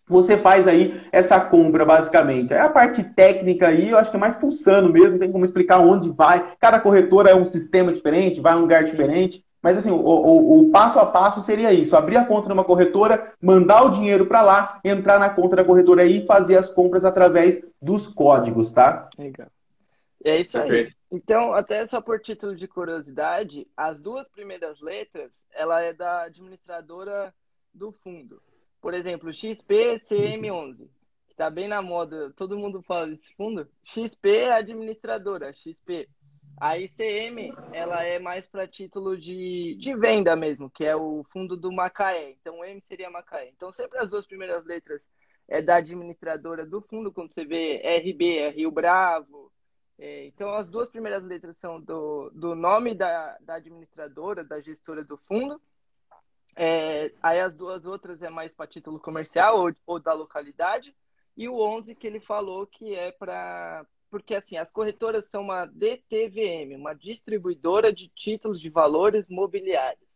você 0.08 0.38
faz 0.38 0.68
aí 0.68 1.02
essa 1.12 1.40
compra, 1.40 1.86
basicamente. 1.86 2.54
Aí 2.54 2.60
a 2.60 2.70
parte 2.70 3.04
técnica 3.04 3.68
aí, 3.68 3.90
eu 3.90 3.98
acho 3.98 4.12
que 4.12 4.18
é 4.18 4.20
mais 4.20 4.36
pulsando 4.36 4.92
mesmo, 4.92 5.20
tem 5.20 5.32
como 5.32 5.46
explicar 5.46 5.80
onde 5.80 6.10
vai. 6.10 6.54
Cada 6.60 6.80
corretora 6.80 7.30
é 7.30 7.36
um 7.36 7.46
sistema 7.46 7.94
diferente, 7.94 8.42
vai 8.42 8.54
a 8.54 8.58
um 8.58 8.62
lugar 8.62 8.84
diferente. 8.84 9.44
Mas 9.62 9.78
assim, 9.78 9.90
o, 9.90 9.96
o, 9.96 10.60
o, 10.60 10.72
passo 10.72 11.00
a 11.00 11.06
passo 11.06 11.42
seria 11.42 11.72
isso: 11.72 11.96
abrir 11.96 12.18
a 12.18 12.26
conta 12.26 12.50
numa 12.50 12.66
corretora, 12.66 13.34
mandar 13.42 13.84
o 13.84 13.92
dinheiro 13.92 14.26
para 14.26 14.42
lá, 14.42 14.82
entrar 14.84 15.18
na 15.18 15.30
conta 15.30 15.56
da 15.56 15.64
corretora 15.64 16.02
aí 16.02 16.18
e 16.18 16.26
fazer 16.26 16.58
as 16.58 16.68
compras 16.68 17.06
através 17.06 17.64
dos 17.82 18.06
códigos, 18.06 18.74
tá? 18.74 19.08
Legal. 19.18 19.48
É 20.26 20.40
isso 20.40 20.58
aí. 20.58 20.90
Então, 21.10 21.54
até 21.54 21.86
só 21.86 22.02
por 22.02 22.20
título 22.20 22.56
de 22.56 22.68
curiosidade, 22.68 23.68
as 23.76 24.00
duas 24.00 24.28
primeiras 24.28 24.82
letras, 24.82 25.46
ela 25.54 25.82
é 25.82 25.94
da 25.94 26.24
administradora 26.24 27.34
do 27.74 27.92
fundo. 27.92 28.42
Por 28.84 28.94
exemplo, 28.94 29.30
XPCM11, 29.30 30.90
que 31.28 31.32
está 31.32 31.50
bem 31.50 31.70
na 31.70 31.82
moda, 31.82 32.34
todo 32.36 32.58
mundo 32.58 32.82
fala 32.82 33.08
desse 33.08 33.34
fundo. 33.34 33.66
XP 33.82 34.30
é 34.30 34.52
administradora, 34.52 35.54
XP. 35.54 36.10
A 36.60 36.78
ICM, 36.78 37.54
ela 37.72 38.04
é 38.04 38.20
mais 38.20 38.46
para 38.46 38.68
título 38.68 39.18
de, 39.18 39.78
de 39.80 39.96
venda 39.96 40.36
mesmo, 40.36 40.70
que 40.70 40.84
é 40.84 40.94
o 40.94 41.24
fundo 41.32 41.56
do 41.56 41.72
Macaé. 41.72 42.32
Então, 42.32 42.60
o 42.60 42.66
M 42.66 42.82
seria 42.82 43.10
Macaé. 43.10 43.52
Então, 43.56 43.72
sempre 43.72 44.00
as 44.00 44.10
duas 44.10 44.28
primeiras 44.28 44.66
letras 44.66 45.02
é 45.48 45.62
da 45.62 45.78
administradora 45.78 46.66
do 46.66 46.82
fundo, 46.82 47.10
quando 47.10 47.32
você 47.32 47.46
vê 47.46 47.78
RB, 48.00 48.38
é 48.38 48.50
Rio 48.50 48.70
Bravo. 48.70 49.50
É, 49.98 50.26
então, 50.26 50.54
as 50.56 50.68
duas 50.68 50.90
primeiras 50.90 51.24
letras 51.24 51.56
são 51.56 51.80
do, 51.80 52.30
do 52.32 52.54
nome 52.54 52.94
da, 52.94 53.38
da 53.40 53.56
administradora, 53.56 54.44
da 54.44 54.60
gestora 54.60 55.06
do 55.06 55.16
fundo. 55.16 55.62
É, 56.56 57.12
aí 57.22 57.40
as 57.40 57.54
duas 57.54 57.86
outras 57.86 58.22
é 58.22 58.30
mais 58.30 58.52
para 58.52 58.68
título 58.68 59.00
comercial 59.00 59.60
ou, 59.60 59.76
ou 59.86 60.00
da 60.00 60.14
localidade. 60.14 60.96
E 61.36 61.50
o 61.50 61.60
11 61.60 61.96
que 61.96 62.06
ele 62.06 62.20
falou 62.20 62.68
que 62.68 62.94
é 62.94 63.12
para 63.12 63.86
porque 64.10 64.36
assim, 64.36 64.58
as 64.58 64.70
corretoras 64.70 65.26
são 65.26 65.42
uma 65.42 65.66
DTVM, 65.66 66.76
uma 66.76 66.94
distribuidora 66.94 67.92
de 67.92 68.08
títulos 68.10 68.62
de 68.62 68.70
valores 68.70 69.28
mobiliários. 69.28 70.08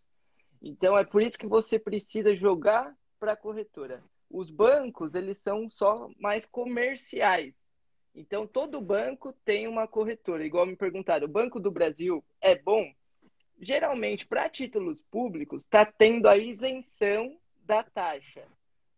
Então 0.62 0.96
é 0.96 1.04
por 1.04 1.20
isso 1.20 1.38
que 1.38 1.48
você 1.48 1.80
precisa 1.80 2.36
jogar 2.36 2.96
para 3.20 3.32
a 3.32 3.36
corretora. 3.36 4.04
Os 4.30 4.52
bancos, 4.52 5.16
eles 5.16 5.40
são 5.40 5.68
só 5.68 6.12
mais 6.20 6.46
comerciais. 6.46 7.56
Então 8.14 8.46
todo 8.46 8.80
banco 8.80 9.34
tem 9.44 9.68
uma 9.68 9.88
corretora. 9.88 10.46
Igual 10.46 10.68
me 10.68 10.76
perguntaram, 10.76 11.26
o 11.26 11.32
Banco 11.32 11.60
do 11.60 11.72
Brasil 11.72 12.24
é 12.40 12.56
bom? 12.56 12.86
Geralmente, 13.60 14.26
para 14.26 14.50
títulos 14.50 15.02
públicos, 15.02 15.64
está 15.64 15.86
tendo 15.86 16.28
a 16.28 16.38
isenção 16.38 17.38
da 17.64 17.84
taxa. 17.84 18.44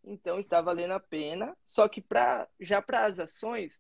Então 0.04 0.40
está 0.40 0.62
valendo 0.62 0.92
a 0.92 1.00
pena. 1.00 1.56
Só 1.66 1.88
que 1.88 2.02
pra, 2.02 2.48
já 2.60 2.82
para 2.82 3.06
as 3.06 3.20
ações, 3.20 3.80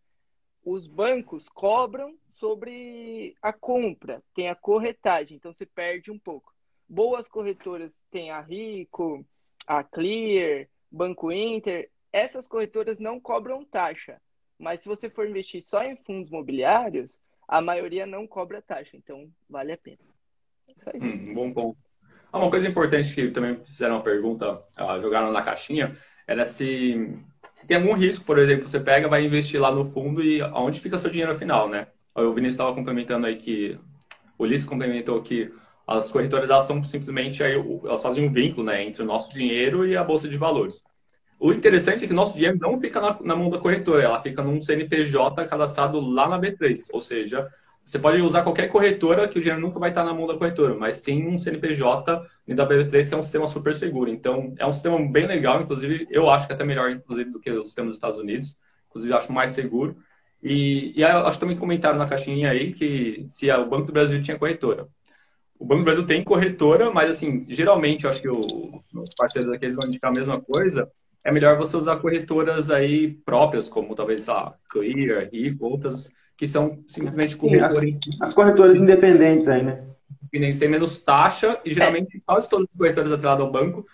os 0.63 0.87
bancos 0.87 1.49
cobram 1.49 2.17
sobre 2.31 3.35
a 3.41 3.51
compra, 3.51 4.23
tem 4.33 4.49
a 4.49 4.55
corretagem, 4.55 5.37
então 5.37 5.53
você 5.53 5.65
perde 5.65 6.11
um 6.11 6.19
pouco. 6.19 6.53
Boas 6.87 7.27
corretoras 7.27 7.93
tem 8.11 8.31
a 8.31 8.41
Rico, 8.41 9.25
a 9.67 9.83
Clear, 9.83 10.67
Banco 10.91 11.31
Inter, 11.31 11.89
essas 12.11 12.47
corretoras 12.47 12.99
não 12.99 13.19
cobram 13.19 13.63
taxa, 13.63 14.21
mas 14.57 14.81
se 14.81 14.87
você 14.89 15.09
for 15.09 15.27
investir 15.27 15.61
só 15.61 15.83
em 15.83 15.95
fundos 15.95 16.29
imobiliários, 16.29 17.19
a 17.47 17.61
maioria 17.61 18.05
não 18.05 18.27
cobra 18.27 18.61
taxa, 18.61 18.97
então 18.97 19.31
vale 19.49 19.71
a 19.71 19.77
pena. 19.77 20.08
Hum, 20.95 21.33
bom 21.33 21.53
ponto. 21.53 21.77
Ah, 22.31 22.39
uma 22.39 22.49
coisa 22.49 22.67
importante 22.67 23.13
que 23.13 23.31
também 23.31 23.59
fizeram 23.63 23.95
uma 23.95 24.03
pergunta, 24.03 24.53
uh, 24.79 24.99
jogaram 25.01 25.31
na 25.31 25.41
caixinha, 25.41 25.97
era 26.27 26.45
se, 26.45 27.15
se 27.53 27.67
tem 27.67 27.77
algum 27.77 27.93
risco, 27.93 28.23
por 28.25 28.37
exemplo, 28.37 28.69
você 28.69 28.79
pega, 28.79 29.07
vai 29.07 29.25
investir 29.25 29.59
lá 29.59 29.71
no 29.71 29.83
fundo 29.83 30.21
e 30.21 30.41
aonde 30.41 30.79
fica 30.79 30.97
seu 30.97 31.09
dinheiro 31.09 31.35
final, 31.35 31.67
né? 31.67 31.87
O 32.13 32.33
Vinícius 32.33 32.55
estava 32.55 32.75
complementando 32.75 33.25
aí 33.25 33.37
que 33.37 33.79
o 34.37 34.43
Ulisses 34.43 34.65
complementou 34.67 35.21
que 35.21 35.51
as 35.87 36.11
corretoras 36.11 36.49
elas 36.49 36.65
são 36.65 36.83
simplesmente 36.83 37.43
aí, 37.43 37.53
elas 37.83 38.01
fazem 38.01 38.27
um 38.27 38.31
vínculo 38.31 38.65
né, 38.65 38.83
entre 38.83 39.01
o 39.01 39.05
nosso 39.05 39.33
dinheiro 39.33 39.87
e 39.87 39.97
a 39.97 40.03
bolsa 40.03 40.29
de 40.29 40.37
valores. 40.37 40.83
O 41.39 41.51
interessante 41.51 42.03
é 42.03 42.07
que 42.07 42.13
o 42.13 42.15
nosso 42.15 42.33
dinheiro 42.33 42.57
não 42.59 42.79
fica 42.79 42.99
na, 43.01 43.17
na 43.21 43.35
mão 43.35 43.49
da 43.49 43.57
corretora, 43.57 44.03
ela 44.03 44.21
fica 44.21 44.43
num 44.43 44.61
CNPJ 44.61 45.45
cadastrado 45.47 45.99
lá 45.99 46.27
na 46.27 46.37
B3, 46.37 46.87
ou 46.91 47.01
seja, 47.01 47.49
você 47.89 47.97
pode 47.97 48.21
usar 48.21 48.43
qualquer 48.43 48.67
corretora 48.67 49.27
que 49.27 49.39
o 49.39 49.41
dinheiro 49.41 49.59
nunca 49.59 49.79
vai 49.79 49.89
estar 49.89 50.03
na 50.03 50.13
mão 50.13 50.27
da 50.27 50.37
corretora, 50.37 50.75
mas 50.75 50.97
sim 50.97 51.25
um 51.25 51.39
CNPJ 51.39 52.21
da 52.49 52.67
BB3 52.67 53.09
que 53.09 53.15
é 53.15 53.17
um 53.17 53.23
sistema 53.23 53.47
super 53.47 53.73
seguro. 53.73 54.11
Então, 54.11 54.53
é 54.59 54.65
um 54.65 54.71
sistema 54.71 54.99
bem 55.11 55.25
legal, 55.25 55.59
inclusive 55.59 56.07
eu 56.11 56.29
acho 56.29 56.45
que 56.45 56.53
é 56.53 56.55
até 56.55 56.63
melhor 56.63 56.91
inclusive 56.91 57.31
do 57.31 57.39
que 57.39 57.49
o 57.49 57.65
sistema 57.65 57.87
dos 57.87 57.97
Estados 57.97 58.19
Unidos. 58.19 58.55
Inclusive, 58.89 59.11
acho 59.13 59.33
mais 59.33 59.51
seguro. 59.51 59.97
E, 60.41 60.93
e 60.95 61.03
acho 61.03 61.33
que 61.33 61.39
também 61.39 61.57
comentaram 61.57 61.97
na 61.97 62.07
caixinha 62.07 62.51
aí 62.51 62.73
que 62.73 63.25
se 63.27 63.51
o 63.51 63.65
Banco 63.67 63.87
do 63.87 63.93
Brasil 63.93 64.21
tinha 64.21 64.37
corretora. 64.37 64.87
O 65.57 65.65
Banco 65.65 65.81
do 65.81 65.85
Brasil 65.85 66.05
tem 66.05 66.23
corretora, 66.23 66.91
mas 66.91 67.09
assim, 67.09 67.43
geralmente 67.49 68.03
eu 68.03 68.11
acho 68.11 68.21
que 68.21 68.29
os 68.29 69.13
parceiros 69.17 69.51
aqui 69.51 69.67
vão 69.71 69.87
indicar 69.87 70.11
a 70.11 70.13
mesma 70.13 70.39
coisa. 70.39 70.87
É 71.23 71.31
melhor 71.31 71.57
você 71.57 71.75
usar 71.75 71.97
corretoras 71.97 72.69
aí 72.69 73.13
próprias, 73.25 73.67
como 73.67 73.95
talvez 73.95 74.29
a 74.29 74.53
Clear, 74.69 75.27
Rico, 75.31 75.65
outras 75.65 76.11
que 76.39 76.47
são 76.47 76.81
simplesmente 76.87 77.35
corretoras. 77.35 77.75
As, 77.75 78.29
as, 78.29 78.33
corretoras 78.33 78.81
independentes 78.81 79.49
aí, 79.49 79.61
né? 79.61 79.83
Independentes 80.21 80.57
têm 80.57 80.69
menos 80.69 80.97
taxa 81.01 81.59
e 81.65 81.73
geralmente 81.73 82.15
é. 82.15 82.21
quase 82.25 82.49
todas 82.49 82.67
as 82.69 82.77
corretoras 82.77 83.11
atreladas 83.11 83.45
ao 83.45 83.51
banco, 83.51 83.85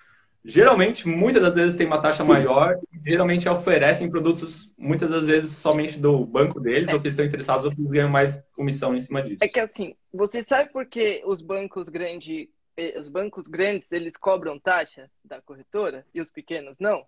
geralmente, 0.43 1.07
muitas 1.07 1.41
das 1.41 1.55
vezes 1.55 1.73
tem 1.73 1.87
uma 1.87 1.99
taxa 1.99 2.23
Sim. 2.23 2.29
maior 2.29 2.79
e 2.93 3.09
geralmente 3.09 3.49
oferecem 3.49 4.11
produtos, 4.11 4.71
muitas 4.77 5.09
das 5.09 5.25
vezes, 5.25 5.57
somente 5.57 5.97
do 5.97 6.23
banco 6.23 6.59
deles, 6.59 6.89
é. 6.89 6.93
ou 6.93 7.01
que 7.01 7.07
estão 7.07 7.25
interessados, 7.25 7.65
outros 7.65 7.89
ganham 7.89 8.09
mais 8.09 8.43
comissão 8.53 8.95
em 8.95 9.01
cima 9.01 9.23
disso. 9.23 9.39
É 9.41 9.47
que 9.47 9.59
assim, 9.59 9.95
você 10.13 10.43
sabe 10.43 10.71
por 10.71 10.85
que 10.85 11.23
os 11.25 11.41
bancos 11.41 11.89
grandes, 11.89 12.47
eh, 12.77 12.93
os 12.95 13.07
bancos 13.07 13.47
grandes, 13.47 13.91
eles 13.91 14.15
cobram 14.17 14.59
taxa 14.59 15.09
da 15.23 15.41
corretora 15.41 16.05
e 16.13 16.21
os 16.21 16.29
pequenos 16.29 16.77
não? 16.79 17.07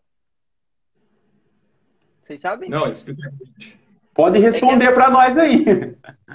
Vocês 2.23 2.41
sabem? 2.41 2.71
Não, 2.71 2.89
explica. 2.89 3.31
Pode 4.17 4.39
responder 4.39 4.85
é 4.85 4.91
para 4.91 5.11
nós 5.11 5.37
aí. 5.37 5.63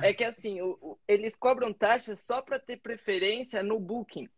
É 0.00 0.14
que 0.14 0.22
assim, 0.22 0.60
o, 0.62 0.78
o, 0.80 0.98
eles 1.08 1.34
cobram 1.34 1.72
taxa 1.72 2.14
só 2.14 2.40
para 2.40 2.56
ter 2.60 2.76
preferência 2.76 3.60
no 3.60 3.80
Booking. 3.80 4.28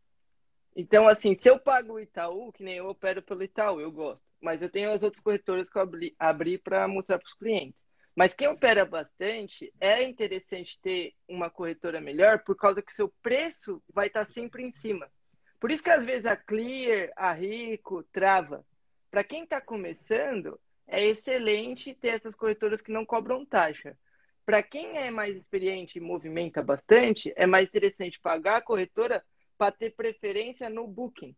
Então, 0.74 1.06
assim, 1.06 1.36
se 1.38 1.50
eu 1.50 1.58
pago 1.58 1.92
o 1.92 2.00
Itaú, 2.00 2.50
que 2.50 2.64
nem 2.64 2.76
eu 2.76 2.88
opero 2.88 3.20
pelo 3.20 3.44
Itaú, 3.44 3.82
eu 3.82 3.92
gosto. 3.92 4.24
Mas 4.40 4.62
eu 4.62 4.70
tenho 4.70 4.90
as 4.90 5.02
outras 5.02 5.22
corretoras 5.22 5.68
que 5.68 5.76
eu 5.76 5.82
abri, 5.82 6.14
abri 6.18 6.56
para 6.56 6.88
mostrar 6.88 7.18
para 7.18 7.26
os 7.26 7.34
clientes. 7.34 7.78
Mas 8.16 8.32
quem 8.32 8.48
opera 8.48 8.86
bastante, 8.86 9.70
é 9.78 10.02
interessante 10.02 10.78
ter 10.80 11.12
uma 11.28 11.50
corretora 11.50 12.00
melhor 12.00 12.44
por 12.44 12.56
causa 12.56 12.80
que 12.80 12.94
seu 12.94 13.12
preço 13.22 13.82
vai 13.92 14.06
estar 14.06 14.24
tá 14.24 14.32
sempre 14.32 14.62
em 14.62 14.72
cima. 14.72 15.06
Por 15.60 15.70
isso 15.70 15.84
que 15.84 15.90
às 15.90 16.04
vezes 16.04 16.24
a 16.24 16.34
Clear, 16.34 17.12
a 17.14 17.32
Rico, 17.32 18.02
trava. 18.10 18.64
Para 19.10 19.22
quem 19.22 19.44
está 19.44 19.60
começando, 19.60 20.58
é 20.86 21.04
excelente 21.04 21.94
ter 21.94 22.08
essas 22.08 22.34
corretoras 22.34 22.80
que 22.80 22.92
não 22.92 23.04
cobram 23.04 23.44
taxa. 23.44 23.96
Para 24.44 24.62
quem 24.62 24.98
é 24.98 25.10
mais 25.10 25.36
experiente 25.36 25.98
e 25.98 26.00
movimenta 26.00 26.62
bastante, 26.62 27.32
é 27.34 27.46
mais 27.46 27.66
interessante 27.66 28.20
pagar 28.20 28.56
a 28.56 28.62
corretora 28.62 29.24
para 29.56 29.72
ter 29.72 29.90
preferência 29.90 30.68
no 30.68 30.86
booking. 30.86 31.34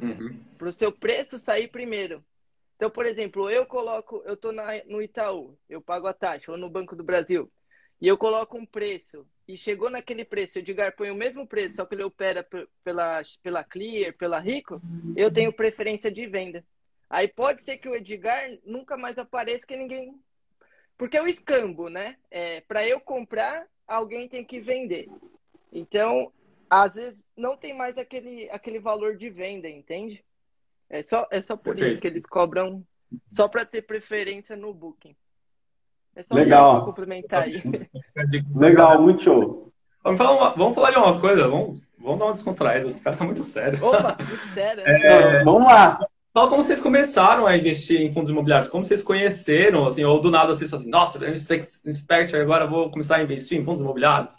Uhum. 0.00 0.40
Para 0.56 0.68
o 0.68 0.72
seu 0.72 0.90
preço 0.90 1.38
sair 1.38 1.68
primeiro. 1.68 2.24
Então, 2.76 2.90
por 2.90 3.06
exemplo, 3.06 3.50
eu 3.50 3.66
coloco, 3.66 4.22
eu 4.24 4.34
estou 4.34 4.52
no 4.52 5.02
Itaú, 5.02 5.58
eu 5.68 5.80
pago 5.80 6.06
a 6.06 6.12
taxa, 6.12 6.52
ou 6.52 6.58
no 6.58 6.70
Banco 6.70 6.94
do 6.94 7.02
Brasil, 7.02 7.50
e 8.00 8.06
eu 8.06 8.16
coloco 8.16 8.56
um 8.56 8.64
preço, 8.64 9.26
e 9.48 9.56
chegou 9.56 9.90
naquele 9.90 10.24
preço, 10.24 10.58
o 10.58 10.60
Edgar 10.60 10.94
põe 10.94 11.10
o 11.10 11.14
mesmo 11.14 11.44
preço, 11.44 11.76
só 11.76 11.84
que 11.84 11.96
ele 11.96 12.04
opera 12.04 12.46
pela, 12.84 13.22
pela 13.42 13.64
Clear, 13.64 14.16
pela 14.16 14.38
Rico, 14.38 14.80
eu 15.16 15.32
tenho 15.32 15.52
preferência 15.52 16.10
de 16.10 16.24
venda. 16.26 16.64
Aí 17.10 17.26
pode 17.26 17.62
ser 17.62 17.78
que 17.78 17.88
o 17.88 17.94
Edgar 17.94 18.50
nunca 18.64 18.96
mais 18.96 19.18
apareça 19.18 19.66
que 19.66 19.76
ninguém. 19.76 20.14
Porque 20.96 21.16
é 21.16 21.22
o 21.22 21.28
escambo, 21.28 21.88
né? 21.88 22.16
É, 22.30 22.60
para 22.62 22.86
eu 22.86 23.00
comprar, 23.00 23.66
alguém 23.86 24.28
tem 24.28 24.44
que 24.44 24.60
vender. 24.60 25.08
Então, 25.72 26.32
às 26.68 26.94
vezes, 26.94 27.18
não 27.36 27.56
tem 27.56 27.74
mais 27.74 27.96
aquele, 27.96 28.50
aquele 28.50 28.78
valor 28.78 29.16
de 29.16 29.30
venda, 29.30 29.68
entende? 29.68 30.22
É 30.90 31.02
só, 31.02 31.26
é 31.30 31.40
só 31.40 31.56
por 31.56 31.74
Perfeito. 31.74 31.92
isso 31.92 32.00
que 32.00 32.06
eles 32.06 32.26
cobram 32.26 32.84
só 33.32 33.48
para 33.48 33.64
ter 33.64 33.82
preferência 33.82 34.56
no 34.56 34.74
booking. 34.74 35.16
É 36.14 36.22
só 36.24 36.34
Legal. 36.34 36.84
complementar 36.84 37.44
aí. 37.44 37.62
Legal, 38.56 39.00
muito 39.00 39.22
show. 39.22 39.72
Vamos 40.02 40.18
falar, 40.18 40.36
uma, 40.36 40.50
vamos 40.50 40.74
falar 40.74 40.90
de 40.90 40.96
uma 40.96 41.20
coisa, 41.20 41.48
vamos, 41.48 41.80
vamos 41.98 42.18
dar 42.18 42.24
uma 42.26 42.32
descontraída, 42.32 42.86
os 42.86 42.98
caras 42.98 43.16
estão 43.16 43.26
muito 43.26 43.44
sérios. 43.44 43.82
Opa, 43.82 44.16
muito 44.18 44.54
sério. 44.54 44.82
É, 44.86 45.44
vamos 45.44 45.68
lá. 45.68 45.98
Fala 46.32 46.48
como 46.50 46.62
vocês 46.62 46.80
começaram 46.80 47.46
a 47.46 47.56
investir 47.56 48.00
em 48.02 48.12
fundos 48.12 48.30
imobiliários, 48.30 48.68
como 48.70 48.84
vocês 48.84 49.02
conheceram, 49.02 49.86
assim, 49.86 50.04
ou 50.04 50.20
do 50.20 50.30
nada 50.30 50.54
vocês 50.54 50.70
falam 50.70 50.82
assim, 50.82 50.90
nossa, 50.90 51.24
eu 51.24 51.32
expert, 51.32 52.34
agora 52.34 52.66
vou 52.66 52.90
começar 52.90 53.16
a 53.16 53.22
investir 53.22 53.58
em 53.58 53.64
fundos 53.64 53.80
imobiliários. 53.80 54.34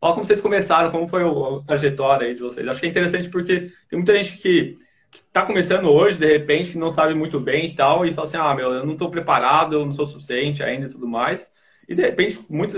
Fala 0.00 0.14
como 0.14 0.24
vocês 0.24 0.40
começaram, 0.40 0.90
como 0.90 1.06
foi 1.08 1.22
a 1.24 1.64
trajetória 1.64 2.28
aí 2.28 2.34
de 2.34 2.40
vocês. 2.40 2.66
Acho 2.66 2.80
que 2.80 2.86
é 2.86 2.88
interessante 2.88 3.28
porque 3.28 3.70
tem 3.88 3.98
muita 3.98 4.14
gente 4.16 4.38
que 4.38 4.78
está 5.12 5.42
começando 5.44 5.86
hoje, 5.86 6.18
de 6.18 6.26
repente, 6.26 6.72
que 6.72 6.78
não 6.78 6.90
sabe 6.90 7.14
muito 7.14 7.38
bem 7.38 7.66
e 7.66 7.74
tal, 7.74 8.04
e 8.06 8.12
fala 8.14 8.26
assim, 8.26 8.36
ah, 8.38 8.54
meu, 8.54 8.72
eu 8.72 8.86
não 8.86 8.94
estou 8.94 9.10
preparado, 9.10 9.74
eu 9.74 9.84
não 9.84 9.92
sou 9.92 10.06
suficiente 10.06 10.62
ainda 10.62 10.86
e 10.86 10.90
tudo 10.90 11.06
mais. 11.06 11.52
E 11.88 11.94
de 11.94 12.02
repente, 12.02 12.44
muitos 12.48 12.76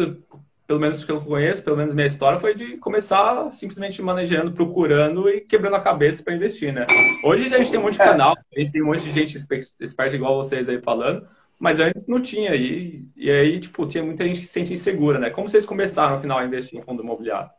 pelo 0.69 0.79
menos 0.79 1.03
que 1.03 1.11
eu 1.11 1.19
conheço, 1.23 1.65
pelo 1.65 1.79
menos 1.79 1.95
minha 1.95 2.07
história, 2.07 2.39
foi 2.39 2.55
de 2.55 2.77
começar 2.77 3.51
simplesmente 3.53 4.03
manejando, 4.03 4.53
procurando 4.53 5.27
e 5.27 5.41
quebrando 5.41 5.77
a 5.77 5.81
cabeça 5.81 6.23
para 6.23 6.35
investir, 6.35 6.75
né? 6.75 6.87
Hoje 7.25 7.47
a 7.47 7.57
gente 7.57 7.71
tem 7.71 7.81
um 7.81 7.85
monte 7.85 7.95
de 7.95 8.03
é. 8.03 8.05
canal, 8.05 8.35
a 8.55 8.61
gente 8.61 8.71
tem 8.71 8.83
um 8.83 8.87
monte 8.87 9.03
de 9.03 9.13
gente 9.13 9.35
esperta 9.81 10.15
igual 10.15 10.37
vocês 10.37 10.69
aí 10.69 10.79
falando, 10.83 11.27
Mas 11.59 11.81
antes 11.81 12.07
não 12.07 12.21
tinha. 12.21 12.55
E, 12.55 13.03
e 13.17 13.31
aí, 13.31 13.59
tipo, 13.59 13.87
tinha 13.87 14.05
muita 14.05 14.27
gente 14.27 14.41
que 14.41 14.47
se 14.47 14.53
sentia 14.53 14.75
insegura, 14.75 15.19
né? 15.19 15.31
Como 15.31 15.49
vocês 15.49 15.65
começaram, 15.65 16.17
afinal, 16.17 16.39
a 16.39 16.45
investir 16.45 16.79
em 16.79 16.83
fundo 16.83 17.03
imobiliário? 17.03 17.51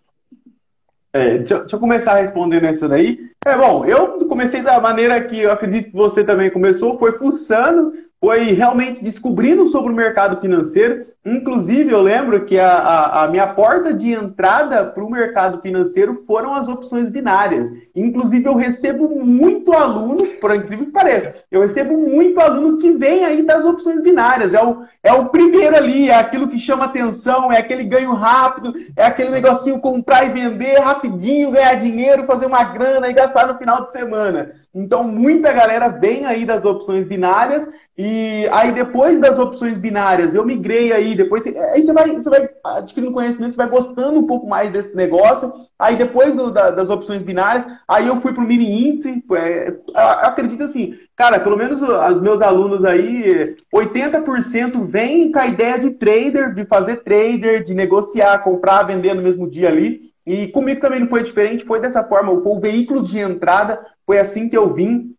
É, 1.12 1.40
deixa, 1.40 1.62
deixa, 1.62 1.76
eu 1.76 1.80
começar 1.80 2.14
respondendo 2.14 2.68
isso 2.68 2.88
daí. 2.88 3.18
É 3.44 3.58
bom, 3.58 3.86
eu 3.86 4.28
comecei 4.28 4.62
da 4.62 4.80
maneira 4.80 5.20
que 5.20 5.40
eu 5.40 5.52
acredito 5.52 5.90
que 5.90 5.96
você 5.96 6.24
também 6.24 6.52
começou, 6.52 7.00
foi 7.00 7.14
fuçando, 7.14 7.92
foi 8.20 8.52
realmente 8.52 9.04
descobrindo 9.04 9.68
sobre 9.68 9.92
o 9.92 9.96
mercado 9.96 10.40
financeiro. 10.40 11.08
Inclusive, 11.26 11.92
eu 11.92 12.02
lembro 12.02 12.46
que 12.46 12.58
a, 12.58 12.72
a, 12.72 13.24
a 13.24 13.28
minha 13.28 13.48
porta 13.48 13.94
de 13.94 14.14
entrada 14.14 14.86
para 14.86 15.04
o 15.04 15.12
mercado 15.12 15.62
financeiro 15.62 16.24
foram 16.26 16.56
as 16.56 16.70
opções 16.70 17.10
binárias. 17.10 17.70
Inclusive, 17.94 18.46
eu 18.46 18.56
recebo 18.56 19.10
muito 19.10 19.74
aluno, 19.74 20.26
por 20.40 20.56
incrível 20.56 20.86
que 20.86 20.92
pareça, 20.92 21.36
eu 21.52 21.62
recebo 21.62 21.98
muito 21.98 22.40
aluno 22.40 22.78
que 22.78 22.94
vem 22.94 23.26
aí 23.26 23.44
das 23.44 23.66
opções 23.66 24.02
binárias. 24.02 24.54
É 24.54 24.64
o, 24.64 24.78
é 25.04 25.12
o 25.12 25.26
primeiro 25.26 25.76
ali, 25.76 26.10
é 26.10 26.16
aquilo 26.16 26.48
que 26.48 26.58
chama 26.58 26.86
atenção, 26.86 27.52
é 27.52 27.58
aquele 27.58 27.84
ganho 27.84 28.14
rápido, 28.14 28.72
é 28.96 29.04
aquele 29.04 29.32
negocinho 29.32 29.82
comprar 29.82 30.26
e 30.26 30.30
vender 30.30 30.80
rapidinho, 30.80 31.52
ganhar 31.52 31.76
dinheiro, 31.76 32.26
fazer 32.26 32.46
uma 32.46 32.64
grana 32.64 33.10
e 33.10 33.14
gastar 33.14 33.46
no 33.46 33.58
final 33.58 33.86
de 33.86 33.92
semana. 33.92 34.52
Então, 34.74 35.04
muita 35.04 35.52
galera 35.52 35.90
vem 35.90 36.26
aí 36.26 36.46
das 36.46 36.64
opções 36.64 37.06
binárias 37.06 37.70
e 38.02 38.48
aí 38.54 38.72
depois 38.72 39.20
das 39.20 39.38
opções 39.38 39.78
binárias, 39.78 40.34
eu 40.34 40.46
migrei 40.46 40.94
aí, 40.94 41.09
depois 41.16 41.46
aí 41.46 41.84
você 41.84 41.94
vai, 41.94 42.14
você 42.14 42.30
vai 42.30 42.50
adquirindo 42.64 43.14
conhecimento, 43.14 43.54
você 43.54 43.58
vai 43.58 43.70
gostando 43.70 44.20
um 44.20 44.28
pouco 44.28 44.48
mais 44.48 44.72
desse 44.72 44.96
negócio. 44.96 45.54
Aí 45.78 45.96
depois 45.96 46.36
do, 46.36 46.52
da, 46.52 46.72
das 46.72 46.90
opções 46.90 47.24
binárias, 47.24 47.68
aí 47.88 48.08
eu 48.08 48.20
fui 48.22 48.34
para 48.34 48.44
o 48.44 48.48
mini 48.48 48.90
índice. 48.90 49.24
É, 49.34 49.74
acredito 49.96 50.64
assim, 50.64 50.98
cara, 51.16 51.40
pelo 51.40 51.58
menos 51.58 51.82
os 51.82 52.22
meus 52.22 52.42
alunos 52.42 52.84
aí, 52.84 53.44
80% 53.74 54.86
vem 54.86 55.32
com 55.32 55.40
a 55.40 55.48
ideia 55.48 55.80
de 55.80 55.92
trader, 55.92 56.54
de 56.54 56.66
fazer 56.66 56.98
trader, 57.04 57.64
de 57.64 57.74
negociar, 57.74 58.40
comprar, 58.40 58.84
vender 58.84 59.14
no 59.14 59.22
mesmo 59.22 59.50
dia 59.50 59.70
ali. 59.70 60.10
E 60.26 60.48
comigo 60.50 60.80
também 60.80 61.00
não 61.00 61.08
foi 61.08 61.24
diferente, 61.24 61.66
foi 61.66 61.80
dessa 61.80 62.04
forma, 62.04 62.40
foi 62.42 62.52
o 62.52 62.60
veículo 62.60 63.02
de 63.02 63.18
entrada, 63.18 63.84
foi 64.06 64.20
assim 64.20 64.48
que 64.48 64.56
eu 64.56 64.74
vim. 64.74 65.16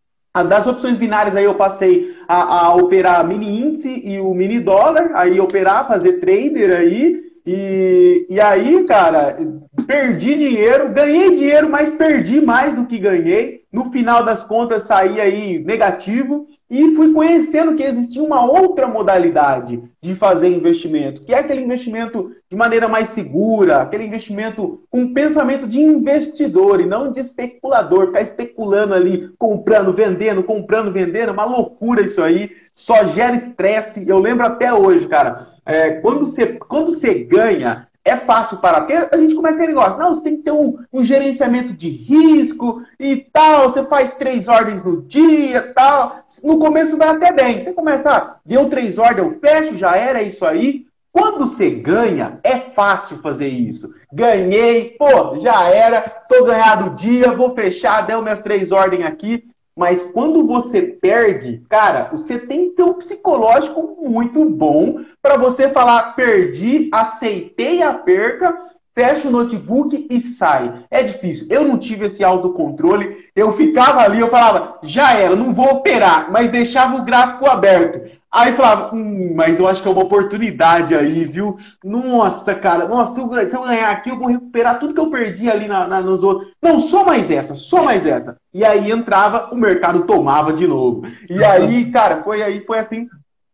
Das 0.49 0.67
opções 0.67 0.97
binárias 0.97 1.35
aí 1.35 1.45
eu 1.45 1.57
passei 1.57 2.17
a, 2.29 2.67
a, 2.67 2.75
operar 2.77 3.27
mini 3.27 3.61
índice 3.61 3.89
e 4.05 4.21
o 4.21 4.33
mini 4.33 4.61
dólar, 4.61 5.11
aí 5.15 5.41
operar, 5.41 5.89
fazer 5.89 6.21
trader 6.21 6.71
aí, 6.79 7.31
e, 7.45 8.27
e 8.31 8.41
aí, 8.41 8.85
cara, 8.85 9.37
perdi 9.89 10.37
dinheiro, 10.37 10.91
ganhei 10.91 11.31
dinheiro, 11.31 11.69
mas 11.69 11.91
perdi 11.91 12.41
mais 12.41 12.75
do 12.75 12.87
que 12.87 12.99
ganhei. 12.99 13.63
No 13.73 13.91
final 13.91 14.25
das 14.25 14.45
contas, 14.45 14.85
saí 14.85 15.21
aí 15.21 15.59
negativo 15.59 16.47
e 16.71 16.95
fui 16.95 17.13
conhecendo 17.13 17.75
que 17.75 17.83
existia 17.83 18.23
uma 18.23 18.49
outra 18.49 18.87
modalidade 18.87 19.83
de 20.01 20.15
fazer 20.15 20.49
investimento, 20.49 21.21
que 21.21 21.35
é 21.35 21.39
aquele 21.39 21.63
investimento 21.63 22.31
de 22.49 22.57
maneira 22.57 22.87
mais 22.87 23.09
segura, 23.09 23.83
aquele 23.83 24.05
investimento 24.05 24.81
com 24.89 25.13
pensamento 25.13 25.67
de 25.67 25.81
investidor 25.81 26.81
e 26.81 26.87
não 26.87 27.11
de 27.11 27.19
especulador, 27.19 28.07
ficar 28.07 28.23
especulando 28.23 28.95
ali, 28.95 29.29
comprando, 29.37 29.93
vendendo, 29.93 30.45
comprando, 30.45 30.93
vendendo, 30.93 31.31
é 31.31 31.33
uma 31.33 31.45
loucura 31.45 32.03
isso 32.03 32.23
aí, 32.23 32.53
só 32.73 33.05
gera 33.07 33.35
estresse. 33.35 34.09
Eu 34.09 34.21
lembro 34.21 34.47
até 34.47 34.73
hoje, 34.73 35.09
cara, 35.09 35.49
é, 35.67 35.91
quando, 35.95 36.21
você, 36.21 36.47
quando 36.47 36.95
você 36.95 37.25
ganha, 37.25 37.89
é 38.05 38.17
fácil 38.17 38.59
parar, 38.59 38.81
porque 38.81 38.95
a 38.95 39.17
gente 39.17 39.35
começa 39.35 39.57
aquele 39.57 39.75
negócio, 39.75 39.99
não, 39.99 40.15
você 40.15 40.23
tem 40.23 40.37
que 40.37 40.43
ter 40.43 40.53
um, 40.53 40.79
um, 40.93 41.05
gerenciamento 41.05 41.73
de 41.73 41.89
risco 41.89 42.83
e 42.99 43.17
tal, 43.17 43.71
você 43.71 43.85
faz 43.85 44.15
três 44.15 44.49
ordens 44.49 44.83
no 44.83 45.03
dia 45.03 45.73
tal. 45.75 46.21
No 46.43 46.59
começo 46.59 46.97
vai 46.97 47.09
até 47.09 47.33
bem. 47.33 47.61
Você 47.61 47.73
começa, 47.73 48.11
ah, 48.11 48.37
deu 48.45 48.71
três 48.71 48.99
ordens, 48.99 49.27
eu 49.27 49.39
fecho, 49.39 49.77
já 49.77 49.97
era 49.97 50.23
isso 50.23 50.45
aí. 50.47 50.87
Quando 51.13 51.47
você 51.47 51.71
ganha, 51.71 52.39
é 52.43 52.57
fácil 52.57 53.19
fazer 53.19 53.49
isso. 53.49 53.93
Ganhei, 54.13 54.97
pô, 54.99 55.39
já 55.41 55.69
era, 55.69 56.01
tô 56.01 56.45
ganhado 56.45 56.87
o 56.87 56.95
dia, 56.95 57.33
vou 57.33 57.55
fechar, 57.55 58.07
deu 58.07 58.23
minhas 58.23 58.41
três 58.41 58.71
ordens 58.71 59.05
aqui. 59.05 59.50
Mas 59.81 59.99
quando 60.13 60.47
você 60.47 60.83
perde, 60.83 61.63
cara, 61.67 62.11
você 62.13 62.39
tem 62.39 62.69
que 62.69 62.77
ter 62.77 62.83
um 62.83 62.93
psicológico 62.93 63.97
muito 64.07 64.45
bom 64.45 65.01
para 65.23 65.39
você 65.39 65.71
falar: 65.71 66.15
perdi, 66.15 66.91
aceitei 66.93 67.83
a 67.83 67.95
perca, 67.95 68.55
fecha 68.95 69.27
o 69.27 69.31
notebook 69.31 70.07
e 70.11 70.21
sai. 70.21 70.85
É 70.91 71.03
difícil. 71.03 71.47
Eu 71.49 71.67
não 71.67 71.79
tive 71.79 72.05
esse 72.05 72.23
autocontrole. 72.23 73.31
Eu 73.35 73.53
ficava 73.53 74.03
ali, 74.03 74.21
eu 74.21 74.29
falava, 74.29 74.79
já 74.83 75.15
era, 75.15 75.35
não 75.35 75.55
vou 75.55 75.71
operar, 75.71 76.31
mas 76.31 76.51
deixava 76.51 76.97
o 76.99 77.05
gráfico 77.07 77.47
aberto. 77.47 78.20
Aí 78.33 78.53
falava, 78.53 78.95
hum, 78.95 79.35
mas 79.35 79.59
eu 79.59 79.67
acho 79.67 79.83
que 79.83 79.89
é 79.89 79.91
uma 79.91 80.05
oportunidade 80.05 80.95
aí, 80.95 81.25
viu? 81.25 81.57
Nossa, 81.83 82.55
cara, 82.55 82.87
nossa, 82.87 83.15
se 83.15 83.21
eu, 83.21 83.49
se 83.49 83.57
eu 83.57 83.63
ganhar 83.63 83.91
aqui, 83.91 84.11
eu 84.11 84.19
vou 84.19 84.29
recuperar 84.29 84.79
tudo 84.79 84.95
que 84.95 85.01
eu 85.01 85.11
perdi 85.11 85.51
ali 85.51 85.67
na, 85.67 85.89
na, 85.89 86.01
nos 86.01 86.23
outros. 86.23 86.53
Não, 86.63 86.79
só 86.79 87.05
mais 87.05 87.29
essa, 87.29 87.57
só 87.57 87.83
mais 87.83 88.07
essa. 88.07 88.37
E 88.55 88.65
aí 88.65 88.91
entrava, 88.91 89.51
o 89.53 89.57
mercado 89.57 90.05
tomava 90.05 90.53
de 90.53 90.65
novo. 90.65 91.03
E 91.29 91.43
aí, 91.43 91.91
cara, 91.91 92.23
foi 92.23 92.41
aí, 92.41 92.65
foi 92.65 92.79
assim 92.79 93.05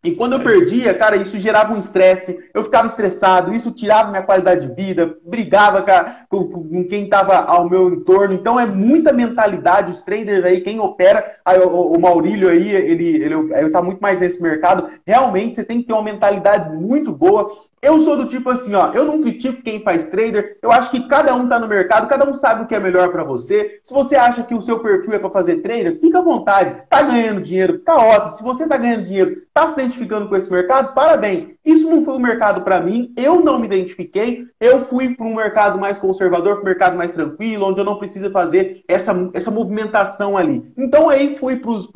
e 0.07 0.15
quando 0.15 0.35
eu 0.35 0.41
perdia, 0.41 0.95
cara, 0.95 1.17
isso 1.17 1.37
gerava 1.37 1.75
um 1.75 1.79
estresse, 1.79 2.39
eu 2.55 2.63
ficava 2.63 2.87
estressado, 2.87 3.53
isso 3.53 3.73
tirava 3.73 4.11
minha 4.11 4.23
qualidade 4.23 4.65
de 4.65 4.73
vida, 4.73 5.17
brigava 5.27 5.85
com, 6.29 6.45
com 6.45 6.85
quem 6.85 7.05
estava 7.05 7.39
ao 7.39 7.69
meu 7.69 7.93
entorno. 7.93 8.33
Então 8.33 8.59
é 8.59 8.65
muita 8.65 9.13
mentalidade, 9.13 9.91
os 9.91 10.01
traders 10.01 10.45
aí, 10.45 10.61
quem 10.61 10.79
opera, 10.79 11.39
aí, 11.45 11.59
o, 11.59 11.93
o, 11.93 12.01
Maurílio 12.01 12.49
aí, 12.49 12.69
ele, 12.71 13.17
ele, 13.17 13.35
ele 13.35 13.71
tá 13.71 13.83
muito 13.83 13.99
mais 14.01 14.21
nesse 14.21 14.41
mercado. 14.41 14.89
Realmente 15.05 15.57
você 15.57 15.65
tem 15.65 15.81
que 15.81 15.89
ter 15.89 15.93
uma 15.93 16.05
mentalidade 16.05 16.73
muito 16.73 17.11
boa. 17.11 17.51
Eu 17.83 18.01
sou 18.01 18.17
do 18.17 18.29
tipo 18.29 18.49
assim, 18.49 18.75
ó, 18.75 18.93
eu 18.93 19.05
não 19.05 19.21
critico 19.21 19.63
quem 19.63 19.83
faz 19.83 20.05
trader. 20.05 20.57
Eu 20.63 20.71
acho 20.71 20.89
que 20.89 21.09
cada 21.09 21.35
um 21.35 21.49
tá 21.49 21.59
no 21.59 21.67
mercado, 21.67 22.09
cada 22.09 22.29
um 22.29 22.35
sabe 22.35 22.63
o 22.63 22.67
que 22.67 22.77
é 22.77 22.81
melhor 22.81 23.11
para 23.11 23.25
você. 23.25 23.81
Se 23.83 23.93
você 23.93 24.15
acha 24.15 24.45
que 24.45 24.55
o 24.55 24.63
seu 24.63 24.79
perfil 24.79 25.15
é 25.15 25.19
para 25.19 25.31
fazer 25.31 25.57
trader, 25.63 25.99
fica 26.01 26.21
à 26.21 26.23
vontade. 26.23 26.83
Tá 26.89 27.03
ganhando 27.03 27.43
dinheiro, 27.43 27.79
tá 27.81 27.97
ótimo. 27.97 28.33
Se 28.33 28.43
você 28.43 28.67
tá 28.69 28.77
ganhando 28.77 29.05
dinheiro, 29.05 29.46
tá 29.57 29.69
se 29.69 29.73
identificando 29.73 30.29
com 30.29 30.37
esse 30.37 30.51
mercado, 30.51 30.93
parabéns. 30.93 31.49
Isso 31.65 31.89
não 31.89 32.05
foi 32.05 32.15
um 32.15 32.19
mercado 32.19 32.61
para 32.61 32.79
mim, 32.79 33.15
eu 33.17 33.43
não 33.43 33.59
me 33.59 33.65
identifiquei. 33.65 34.47
Eu 34.61 34.85
fui 34.85 35.15
para 35.15 35.25
um 35.25 35.35
mercado 35.35 35.79
mais 35.79 35.99
conservador, 35.99 36.57
para 36.57 36.63
um 36.63 36.67
mercado 36.67 36.95
mais 36.95 37.11
tranquilo, 37.11 37.65
onde 37.65 37.81
eu 37.81 37.85
não 37.85 37.99
preciso 37.99 38.31
fazer 38.31 38.85
essa, 38.87 39.15
essa 39.33 39.51
movimentação 39.51 40.37
ali. 40.37 40.63
Então 40.77 41.09
aí 41.09 41.39
fui 41.39 41.57
para 41.57 41.71
os 41.71 41.89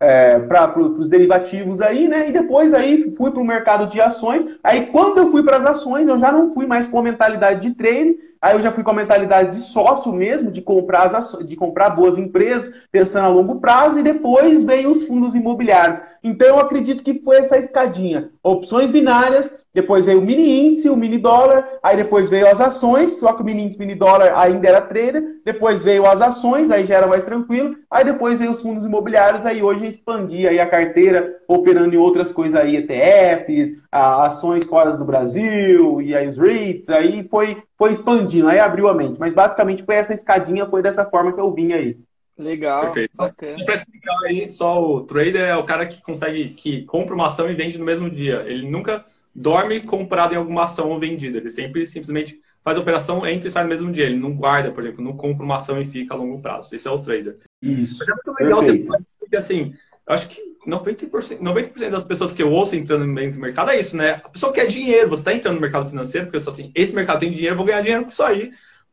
é, 0.00 0.40
para 0.40 0.78
os 0.80 1.08
derivativos 1.08 1.80
aí, 1.80 2.08
né? 2.08 2.28
E 2.28 2.32
depois 2.32 2.74
aí 2.74 3.14
fui 3.16 3.30
para 3.30 3.40
o 3.40 3.46
mercado 3.46 3.86
de 3.88 4.00
ações. 4.00 4.44
Aí 4.64 4.86
quando 4.86 5.18
eu 5.18 5.30
fui 5.30 5.44
para 5.44 5.58
as 5.58 5.64
ações, 5.64 6.08
eu 6.08 6.18
já 6.18 6.32
não 6.32 6.52
fui 6.52 6.66
mais 6.66 6.88
com 6.88 6.98
a 6.98 7.02
mentalidade 7.04 7.60
de 7.60 7.74
trade, 7.74 8.16
aí 8.40 8.54
eu 8.54 8.62
já 8.62 8.72
fui 8.72 8.82
com 8.82 8.90
a 8.90 8.94
mentalidade 8.94 9.56
de 9.56 9.62
sócio 9.62 10.12
mesmo, 10.12 10.50
de 10.50 10.60
comprar, 10.62 11.14
ações, 11.14 11.46
de 11.46 11.56
comprar 11.56 11.90
boas 11.90 12.18
empresas, 12.18 12.72
pensando 12.90 13.24
a 13.24 13.28
longo 13.28 13.60
prazo, 13.60 13.98
e 13.98 14.02
depois 14.02 14.62
veio 14.62 14.90
os 14.90 15.02
fundos 15.02 15.34
imobiliários. 15.34 16.00
Então 16.22 16.48
eu 16.48 16.58
acredito 16.58 17.04
que 17.04 17.20
foi 17.20 17.36
essa 17.36 17.56
escadinha. 17.56 18.30
Opções 18.42 18.90
binárias, 18.90 19.52
depois 19.72 20.04
veio 20.06 20.20
o 20.20 20.24
mini 20.24 20.66
índice, 20.66 20.88
o 20.88 20.96
mini 20.96 21.18
dólar, 21.18 21.68
aí 21.82 21.96
depois 21.98 22.30
veio 22.30 22.50
as 22.50 22.60
ações, 22.60 23.18
só 23.18 23.34
que 23.34 23.42
o 23.42 23.44
mini 23.44 23.64
índice, 23.64 23.78
mini 23.78 23.94
dólar 23.94 24.32
ainda 24.34 24.66
era 24.66 24.80
trader, 24.80 25.22
depois 25.44 25.84
veio 25.84 26.06
as 26.06 26.20
ações, 26.20 26.70
aí 26.70 26.86
já 26.86 26.96
era 26.96 27.06
mais 27.06 27.24
tranquilo, 27.24 27.76
aí 27.90 28.02
depois 28.02 28.38
veio 28.38 28.52
os 28.52 28.62
fundos 28.62 28.86
imobiliários, 28.86 29.44
aí 29.44 29.62
hoje 29.62 29.86
expandi 29.86 30.48
aí 30.48 30.58
a 30.58 30.66
carteira, 30.66 31.36
operando 31.46 31.94
em 31.94 31.98
outras 31.98 32.32
coisas 32.32 32.58
aí, 32.58 32.76
ETFs, 32.76 33.76
ações 33.92 34.64
fora 34.64 34.96
do 34.96 35.04
Brasil, 35.04 36.00
e 36.00 36.16
aí 36.16 36.26
os 36.26 36.38
REITs, 36.38 36.88
aí 36.88 37.28
foi, 37.30 37.62
foi 37.78 37.92
expandindo, 37.92 38.48
aí 38.48 38.58
abriu 38.58 38.88
a 38.88 38.94
mente. 38.94 39.18
Mas 39.18 39.34
basicamente 39.34 39.84
foi 39.84 39.96
essa 39.96 40.14
escadinha, 40.14 40.66
foi 40.66 40.82
dessa 40.82 41.04
forma 41.04 41.32
que 41.32 41.40
eu 41.40 41.52
vim 41.52 41.72
aí. 41.72 41.98
Legal. 42.38 42.82
Perfeito. 42.82 43.16
Só, 43.16 43.28
só 43.28 43.64
para 43.64 43.74
explicar 43.74 44.18
aí, 44.26 44.50
só 44.50 44.82
o 44.82 45.00
trader 45.02 45.40
é 45.40 45.56
o 45.56 45.64
cara 45.64 45.86
que 45.86 46.02
consegue, 46.02 46.50
que 46.50 46.82
compra 46.82 47.14
uma 47.14 47.26
ação 47.26 47.50
e 47.50 47.54
vende 47.54 47.78
no 47.78 47.84
mesmo 47.84 48.10
dia. 48.10 48.44
Ele 48.46 48.68
nunca 48.68 49.04
dorme 49.34 49.80
comprado 49.80 50.34
em 50.34 50.36
alguma 50.36 50.64
ação 50.64 50.90
ou 50.90 50.98
vendida. 50.98 51.38
Ele 51.38 51.50
sempre 51.50 51.86
simplesmente 51.86 52.40
faz 52.62 52.76
a 52.76 52.80
operação, 52.80 53.26
entra 53.26 53.48
e 53.48 53.50
sai 53.50 53.62
no 53.62 53.70
mesmo 53.70 53.90
dia. 53.90 54.06
Ele 54.06 54.18
não 54.18 54.34
guarda, 54.34 54.70
por 54.70 54.82
exemplo, 54.82 55.04
não 55.04 55.16
compra 55.16 55.44
uma 55.44 55.56
ação 55.56 55.80
e 55.80 55.84
fica 55.84 56.14
a 56.14 56.16
longo 56.16 56.40
prazo. 56.40 56.74
Esse 56.74 56.88
é 56.88 56.90
o 56.90 56.98
trader. 56.98 57.38
Isso. 57.62 57.96
Mas 57.98 58.08
é 58.08 58.12
muito 58.12 58.42
legal 58.42 58.60
Perfeito. 58.60 58.86
você 58.86 59.18
porque 59.18 59.36
assim, 59.36 59.74
eu 60.06 60.14
acho 60.14 60.28
que 60.28 60.40
90%, 60.66 61.40
90 61.40 61.90
das 61.90 62.04
pessoas 62.04 62.32
que 62.32 62.42
eu 62.42 62.50
ouço 62.50 62.74
entrando 62.74 63.06
no 63.06 63.12
mercado 63.12 63.70
é 63.70 63.78
isso, 63.78 63.96
né? 63.96 64.20
A 64.24 64.28
pessoa 64.28 64.52
quer 64.52 64.66
dinheiro, 64.66 65.08
você 65.08 65.20
está 65.20 65.32
entrando 65.32 65.54
no 65.54 65.60
mercado 65.60 65.88
financeiro, 65.88 66.26
porque 66.26 66.40
você 66.40 66.50
assim, 66.50 66.72
esse 66.74 66.94
mercado 66.94 67.20
tem 67.20 67.30
dinheiro, 67.30 67.54
eu 67.54 67.56
vou 67.56 67.66
ganhar 67.66 67.80
dinheiro 67.80 68.04
com 68.04 68.10
isso 68.10 68.22
aí. 68.22 68.50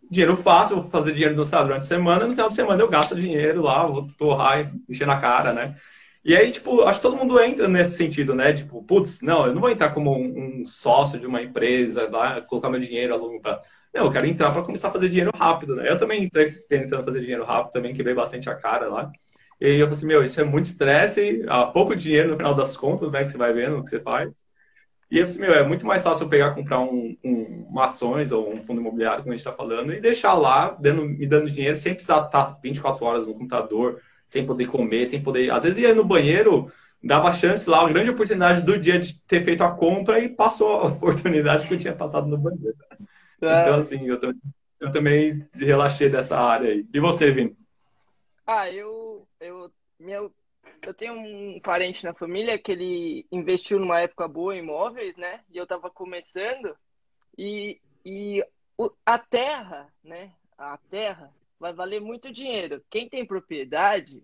Dinheiro 0.09 0.37
fácil, 0.37 0.81
vou 0.81 0.89
fazer 0.91 1.13
dinheiro 1.13 1.35
no, 1.35 1.43
durante 1.43 1.79
a 1.79 1.81
semana, 1.83 2.25
no 2.27 2.33
final 2.33 2.49
de 2.49 2.55
semana 2.55 2.81
eu 2.81 2.87
gasto 2.87 3.15
dinheiro 3.15 3.61
lá, 3.61 3.85
vou 3.87 4.07
torrar 4.17 4.59
e 4.61 4.91
encher 4.93 5.07
na 5.07 5.19
cara, 5.19 5.53
né? 5.53 5.75
E 6.25 6.35
aí, 6.35 6.51
tipo, 6.51 6.83
acho 6.83 6.99
que 6.99 7.03
todo 7.03 7.17
mundo 7.17 7.39
entra 7.41 7.67
nesse 7.67 7.97
sentido, 7.97 8.33
né? 8.33 8.53
Tipo, 8.53 8.81
putz, 8.83 9.21
não, 9.21 9.47
eu 9.47 9.53
não 9.53 9.59
vou 9.61 9.69
entrar 9.69 9.93
como 9.93 10.15
um, 10.17 10.61
um 10.61 10.65
sócio 10.65 11.19
de 11.19 11.25
uma 11.27 11.41
empresa, 11.41 12.09
lá, 12.09 12.41
colocar 12.41 12.69
meu 12.69 12.79
dinheiro 12.79 13.13
a 13.13 13.17
longo 13.17 13.41
prazo. 13.41 13.61
Não, 13.93 14.05
eu 14.05 14.11
quero 14.11 14.25
entrar 14.25 14.51
para 14.51 14.63
começar 14.63 14.87
a 14.87 14.91
fazer 14.91 15.09
dinheiro 15.09 15.31
rápido, 15.35 15.75
né? 15.75 15.89
Eu 15.89 15.97
também 15.97 16.23
entrei 16.23 16.51
tentando 16.69 17.03
fazer 17.03 17.19
dinheiro 17.19 17.43
rápido, 17.43 17.73
também 17.73 17.93
quebrei 17.93 18.15
bastante 18.15 18.49
a 18.49 18.55
cara 18.55 18.87
lá. 18.87 19.11
E 19.63 19.65
aí 19.65 19.79
eu 19.79 19.87
falei 19.87 19.97
assim, 19.97 20.05
meu, 20.05 20.23
isso 20.25 20.41
é 20.41 20.43
muito 20.43 20.65
estresse, 20.65 21.41
há 21.47 21.65
pouco 21.65 21.95
dinheiro 21.95 22.31
no 22.31 22.35
final 22.35 22.53
das 22.53 22.75
contas, 22.75 23.09
né, 23.13 23.23
que 23.23 23.31
você 23.31 23.37
vai 23.37 23.53
vendo 23.53 23.77
o 23.77 23.83
que 23.85 23.91
você 23.91 24.01
faz. 24.01 24.41
E 25.09 25.17
eu 25.17 25.25
falei 25.25 25.31
assim, 25.31 25.39
meu, 25.39 25.53
é 25.53 25.65
muito 25.65 25.85
mais 25.85 26.03
fácil 26.03 26.25
eu 26.25 26.29
pegar, 26.29 26.53
comprar 26.53 26.81
um, 26.81 27.15
um, 27.23 27.65
uma 27.69 27.85
ações 27.85 28.33
ou 28.33 28.51
um 28.51 28.61
fundo 28.61 28.81
imobiliário, 28.81 29.23
como 29.23 29.31
a 29.31 29.37
gente 29.37 29.47
está 29.47 29.53
falando, 29.55 29.93
e 29.93 30.01
deixar 30.01 30.33
lá, 30.33 30.75
dando, 30.81 31.05
me 31.05 31.25
dando 31.25 31.49
dinheiro, 31.49 31.77
sem 31.77 31.93
precisar 31.93 32.25
estar 32.25 32.59
24 32.61 33.05
horas 33.05 33.25
no 33.25 33.33
computador, 33.33 34.01
sem 34.27 34.45
poder 34.45 34.65
comer, 34.65 35.07
sem 35.07 35.23
poder... 35.23 35.49
Às 35.49 35.63
vezes 35.63 35.79
ia 35.79 35.95
no 35.95 36.03
banheiro, 36.03 36.69
dava 37.01 37.31
chance 37.31 37.69
lá, 37.69 37.83
uma 37.83 37.93
grande 37.93 38.09
oportunidade 38.09 38.63
do 38.63 38.77
dia 38.77 38.99
de 38.99 39.17
ter 39.21 39.45
feito 39.45 39.63
a 39.63 39.71
compra 39.71 40.19
e 40.19 40.27
passou 40.27 40.81
a 40.81 40.87
oportunidade 40.91 41.65
que 41.65 41.73
eu 41.73 41.79
tinha 41.79 41.95
passado 41.95 42.27
no 42.27 42.37
banheiro. 42.37 42.75
É. 43.41 43.61
Então, 43.61 43.75
assim, 43.75 44.05
eu, 44.05 44.19
eu 44.81 44.91
também 44.91 45.47
relaxei 45.55 46.09
dessa 46.09 46.37
área 46.37 46.69
aí. 46.69 46.85
E 46.93 46.99
você, 46.99 47.31
Vini? 47.31 47.55
Ah, 48.45 48.69
eu, 48.69 49.12
eu, 49.43 49.71
meu, 49.99 50.33
eu 50.81 50.93
tenho 50.93 51.13
um 51.13 51.59
parente 51.59 52.03
na 52.03 52.13
família 52.13 52.57
que 52.57 52.71
ele 52.71 53.27
investiu 53.31 53.79
numa 53.79 53.99
época 53.99 54.27
boa 54.27 54.55
em 54.55 54.59
imóveis, 54.59 55.15
né? 55.17 55.43
E 55.49 55.57
eu 55.57 55.67
tava 55.67 55.89
começando 55.89 56.75
e, 57.37 57.79
e 58.05 58.43
a 59.05 59.19
terra, 59.19 59.93
né? 60.03 60.33
A 60.57 60.77
terra 60.89 61.33
vai 61.59 61.73
valer 61.73 62.01
muito 62.01 62.31
dinheiro. 62.31 62.83
Quem 62.89 63.09
tem 63.09 63.25
propriedade 63.25 64.23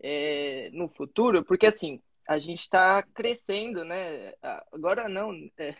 é, 0.00 0.70
no 0.72 0.88
futuro, 0.88 1.44
porque 1.44 1.66
assim, 1.66 2.02
a 2.26 2.38
gente 2.38 2.60
está 2.60 3.02
crescendo, 3.02 3.84
né? 3.84 4.34
Agora 4.72 5.08
não, 5.08 5.32
é, 5.58 5.74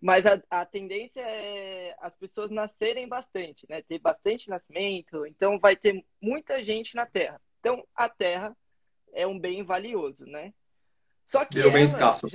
mas 0.00 0.26
a, 0.26 0.40
a, 0.50 0.64
tendência 0.64 1.20
é 1.20 1.96
as 2.00 2.16
pessoas 2.16 2.50
nascerem 2.50 3.08
bastante, 3.08 3.66
né? 3.68 3.82
Ter 3.82 3.98
bastante 3.98 4.48
nascimento, 4.48 5.26
então 5.26 5.58
vai 5.58 5.76
ter 5.76 6.04
muita 6.20 6.62
gente 6.62 6.94
na 6.94 7.06
Terra. 7.06 7.40
Então 7.60 7.86
a 7.94 8.08
Terra 8.08 8.56
é 9.12 9.26
um 9.26 9.38
bem 9.38 9.64
valioso, 9.64 10.24
né? 10.26 10.52
Só 11.26 11.44
que 11.44 11.60
é 11.60 11.66
um 11.66 11.72
bem 11.72 11.84
escasso. 11.84 12.26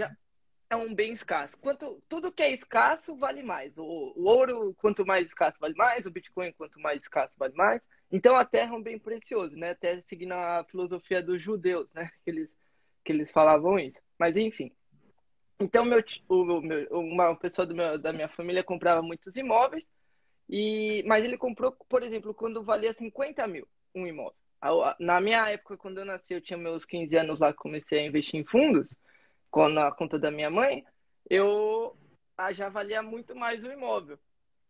É 0.69 0.75
um 0.75 0.93
bem 0.93 1.13
escasso. 1.13 1.57
Quanto 1.59 2.01
tudo 2.09 2.31
que 2.31 2.41
é 2.41 2.51
escasso 2.51 3.15
vale 3.15 3.43
mais. 3.43 3.77
O, 3.77 4.13
o 4.15 4.23
ouro 4.25 4.73
quanto 4.77 5.05
mais 5.05 5.27
escasso 5.27 5.59
vale 5.59 5.75
mais, 5.75 6.05
o 6.05 6.11
Bitcoin 6.11 6.51
quanto 6.53 6.79
mais 6.79 7.01
escasso 7.01 7.33
vale 7.37 7.53
mais. 7.53 7.81
Então 8.11 8.35
a 8.35 8.45
Terra 8.45 8.73
é 8.73 8.77
um 8.77 8.83
bem 8.83 8.99
precioso, 8.99 9.55
né? 9.57 9.71
Até 9.71 10.01
seguindo 10.01 10.33
a 10.33 10.65
filosofia 10.69 11.21
dos 11.21 11.41
judeus, 11.41 11.87
né? 11.93 12.11
Eles 12.25 12.49
que 13.03 13.11
eles 13.11 13.31
falavam 13.31 13.77
isso. 13.77 13.99
Mas 14.17 14.37
enfim. 14.37 14.71
Então, 15.59 15.85
meu, 15.85 16.03
o, 16.27 16.61
meu, 16.61 16.87
uma 16.91 17.35
pessoa 17.35 17.67
meu, 17.67 17.97
da 17.97 18.11
minha 18.11 18.27
família 18.29 18.63
comprava 18.63 19.01
muitos 19.01 19.35
imóveis, 19.35 19.87
e, 20.49 21.03
mas 21.05 21.23
ele 21.23 21.37
comprou, 21.37 21.71
por 21.87 22.03
exemplo, 22.03 22.33
quando 22.33 22.63
valia 22.63 22.93
50 22.93 23.45
mil 23.47 23.67
um 23.93 24.07
imóvel. 24.07 24.35
Na 24.99 25.19
minha 25.19 25.49
época, 25.49 25.77
quando 25.77 25.99
eu 25.99 26.05
nasci, 26.05 26.33
eu 26.33 26.41
tinha 26.41 26.57
meus 26.57 26.85
15 26.85 27.15
anos 27.17 27.39
lá, 27.39 27.53
comecei 27.53 27.99
a 27.99 28.05
investir 28.05 28.39
em 28.39 28.45
fundos, 28.45 28.95
na 29.71 29.91
conta 29.91 30.17
da 30.17 30.31
minha 30.31 30.49
mãe, 30.49 30.85
eu 31.29 31.95
ah, 32.37 32.53
já 32.53 32.69
valia 32.69 33.01
muito 33.01 33.35
mais 33.35 33.63
o 33.63 33.71
imóvel. 33.71 34.17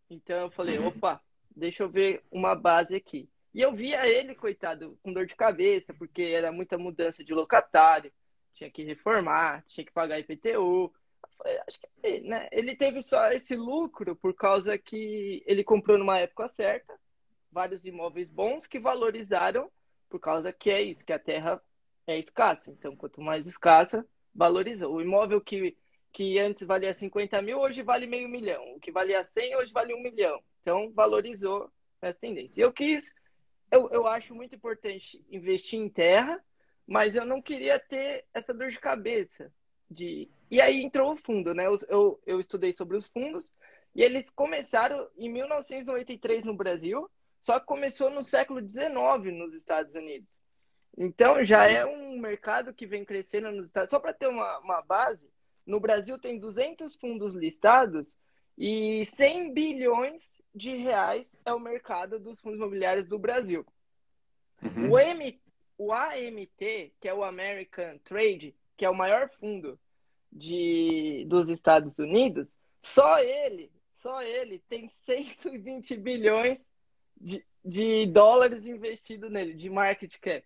Então 0.09 0.35
eu 0.41 0.51
falei, 0.51 0.77
uhum. 0.79 0.87
opa, 0.87 1.21
deixa 1.55 1.83
eu 1.83 1.89
ver 1.89 2.23
uma 2.31 2.55
base 2.55 2.95
aqui. 2.95 3.29
E 3.53 3.61
eu 3.61 3.71
via 3.71 4.07
ele, 4.07 4.33
coitado, 4.33 4.97
com 5.03 5.13
dor 5.13 5.25
de 5.25 5.35
cabeça, 5.35 5.93
porque 5.93 6.23
era 6.23 6.51
muita 6.51 6.77
mudança 6.77 7.23
de 7.23 7.33
locatário 7.33 8.11
tinha 8.53 8.69
que 8.69 8.83
reformar, 8.83 9.63
tinha 9.67 9.85
que 9.85 9.91
pagar 9.91 10.19
IPTU. 10.19 10.93
Acho 11.67 11.79
que 11.79 12.21
né, 12.21 12.47
ele 12.51 12.75
teve 12.75 13.01
só 13.01 13.29
esse 13.31 13.55
lucro 13.55 14.15
por 14.15 14.33
causa 14.33 14.77
que 14.77 15.43
ele 15.45 15.63
comprou 15.63 15.97
numa 15.97 16.19
época 16.19 16.47
certa, 16.47 16.97
vários 17.51 17.85
imóveis 17.85 18.29
bons 18.29 18.65
que 18.65 18.79
valorizaram 18.79 19.69
por 20.14 20.20
causa 20.20 20.53
que 20.53 20.70
é 20.70 20.80
isso, 20.80 21.03
que 21.03 21.11
a 21.11 21.18
terra 21.18 21.59
é 22.05 22.20
escassa. 22.20 22.70
Então, 22.70 22.95
quanto 22.95 23.20
mais 23.20 23.47
escassa, 23.47 24.07
valorizou. 24.32 24.93
O 24.93 25.01
imóvel 25.01 25.41
que, 25.41 25.76
que 26.11 26.38
antes 26.38 26.68
valia 26.68 26.93
50 26.93 27.41
mil, 27.41 27.57
hoje 27.57 27.82
vale 27.82 28.05
meio 28.05 28.30
milhão. 28.30 28.76
O 28.76 28.80
que 28.80 28.91
valia 28.91 29.26
100, 29.26 29.55
hoje 29.55 29.74
vale 29.74 29.91
um 29.91 30.03
milhão. 30.03 30.39
Então, 30.61 30.91
valorizou 30.93 31.68
essa 31.99 32.20
tendência. 32.20 32.61
Eu 32.61 32.72
quis, 32.72 33.11
eu, 33.72 33.89
eu 33.89 34.05
acho 34.05 34.36
muito 34.36 34.55
importante 34.55 35.26
investir 35.32 35.80
em 35.80 35.89
terra, 35.89 36.39
mas 36.86 37.16
eu 37.16 37.26
não 37.26 37.41
queria 37.41 37.80
ter 37.80 38.24
essa 38.36 38.53
dor 38.53 38.70
de 38.70 38.80
cabeça. 38.80 39.51
De... 39.89 40.30
E 40.51 40.61
aí 40.61 40.84
entrou 40.84 41.11
o 41.11 41.18
fundo, 41.18 41.55
né? 41.55 41.66
Eu, 41.66 41.76
eu, 41.89 42.24
eu 42.28 42.39
estudei 42.39 42.72
sobre 42.72 42.97
os 42.97 43.07
fundos 43.07 43.51
e 43.95 44.03
eles 44.03 44.30
começaram 44.30 45.09
em 45.18 45.28
1993 45.28 46.43
no 46.43 46.53
Brasil, 46.53 47.09
só 47.43 47.59
que 47.59 47.65
começou 47.65 48.09
no 48.09 48.23
século 48.23 48.61
XIX 48.65 49.35
nos 49.37 49.53
Estados 49.53 49.93
Unidos. 49.93 50.29
Então 50.97 51.43
já 51.43 51.69
é 51.69 51.85
um 51.85 52.17
mercado 52.17 52.73
que 52.73 52.87
vem 52.87 53.03
crescendo 53.03 53.51
nos 53.51 53.65
Estados 53.65 53.89
Só 53.89 53.99
para 53.99 54.13
ter 54.13 54.27
uma, 54.27 54.59
uma 54.59 54.81
base, 54.81 55.29
no 55.65 55.77
Brasil 55.77 56.17
tem 56.17 56.39
200 56.39 56.95
fundos 56.95 57.33
listados 57.33 58.15
e 58.57 59.05
100 59.05 59.53
bilhões 59.53 60.41
de 60.55 60.77
reais 60.77 61.35
é 61.45 61.53
o 61.53 61.59
mercado 61.59 62.17
dos 62.17 62.39
fundos 62.39 62.59
imobiliários 62.59 63.09
do 63.09 63.19
Brasil. 63.19 63.65
Uhum. 64.61 64.91
O, 64.91 64.99
M, 64.99 65.41
o 65.77 65.91
AMT, 65.91 66.93
que 66.97 67.09
é 67.09 67.13
o 67.13 67.25
American 67.25 67.97
Trade, 68.05 68.55
que 68.77 68.85
é 68.85 68.89
o 68.89 68.95
maior 68.95 69.29
fundo 69.29 69.77
de, 70.31 71.25
dos 71.27 71.49
Estados 71.49 71.99
Unidos, 71.99 72.55
só 72.81 73.19
ele, 73.19 73.69
só 73.93 74.21
ele 74.21 74.59
tem 74.69 74.87
120 74.87 75.97
bilhões 75.97 76.63
de, 77.24 77.45
de 77.63 78.05
dólares 78.07 78.67
investidos 78.67 79.32
nele, 79.32 79.53
de 79.53 79.69
market 79.69 80.19
cap. 80.19 80.45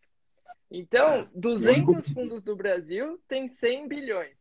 Então, 0.70 1.30
200 1.34 2.10
fundos 2.10 2.44
do 2.44 2.56
Brasil 2.56 3.20
tem 3.28 3.48
100 3.48 3.88
bilhões. 3.88 4.38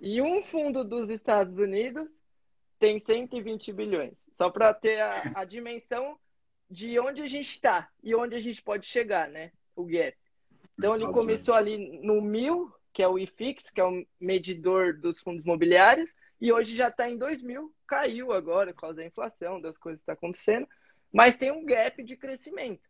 E 0.00 0.20
um 0.20 0.42
fundo 0.42 0.84
dos 0.84 1.08
Estados 1.08 1.58
Unidos 1.58 2.06
tem 2.78 2.98
120 2.98 3.72
bilhões. 3.72 4.14
Só 4.36 4.50
para 4.50 4.74
ter 4.74 5.00
a, 5.00 5.32
a 5.36 5.44
dimensão 5.44 6.18
de 6.70 6.98
onde 6.98 7.22
a 7.22 7.26
gente 7.26 7.48
está 7.48 7.88
e 8.02 8.14
onde 8.14 8.34
a 8.34 8.40
gente 8.40 8.62
pode 8.62 8.86
chegar, 8.86 9.28
né? 9.28 9.52
o 9.74 9.84
gap. 9.84 10.16
Então 10.78 10.94
ele 10.94 11.06
começou 11.06 11.54
ali 11.54 12.00
no 12.02 12.20
mil, 12.20 12.72
que 12.92 13.02
é 13.02 13.08
o 13.08 13.18
IFIX, 13.18 13.70
que 13.70 13.80
é 13.80 13.84
o 13.84 14.04
medidor 14.20 14.98
dos 14.98 15.20
fundos 15.20 15.44
imobiliários, 15.44 16.14
e 16.40 16.52
hoje 16.52 16.74
já 16.74 16.88
está 16.88 17.08
em 17.08 17.16
2 17.16 17.42
mil, 17.42 17.72
caiu 17.86 18.32
agora 18.32 18.72
por 18.72 18.80
causa 18.80 18.96
da 18.96 19.06
inflação, 19.06 19.60
das 19.60 19.78
coisas 19.78 20.00
que 20.00 20.02
estão 20.02 20.14
tá 20.14 20.18
acontecendo, 20.18 20.66
mas 21.12 21.36
tem 21.36 21.52
um 21.52 21.64
gap 21.64 22.02
de 22.02 22.16
crescimento. 22.16 22.88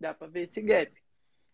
Dá 0.00 0.14
para 0.14 0.28
ver 0.28 0.44
esse 0.44 0.60
gap. 0.62 0.92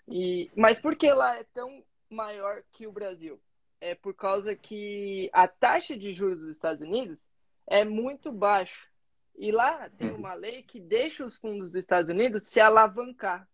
E, 0.07 0.51
mas 0.57 0.79
por 0.79 0.97
que 0.97 1.11
lá 1.13 1.39
é 1.39 1.45
tão 1.53 1.83
maior 2.09 2.63
que 2.73 2.87
o 2.87 2.93
Brasil? 2.93 3.41
É 3.81 3.95
por 3.95 4.15
causa 4.15 4.55
que 4.55 5.29
a 5.33 5.49
taxa 5.49 5.97
de 5.97 6.13
juros 6.13 6.41
dos 6.41 6.51
Estados 6.51 6.83
Unidos 6.83 7.27
é 7.67 7.85
muito 7.85 8.31
baixa. 8.31 8.87
E 9.37 9.51
lá 9.51 9.91
tem 9.91 10.11
uhum. 10.11 10.19
uma 10.19 10.35
lei 10.35 10.63
que 10.63 10.79
deixa 10.81 11.25
os 11.25 11.37
fundos 11.37 11.69
dos 11.69 11.75
Estados 11.75 12.11
Unidos 12.11 12.49
se 12.49 12.61
alavancar. 12.61 13.49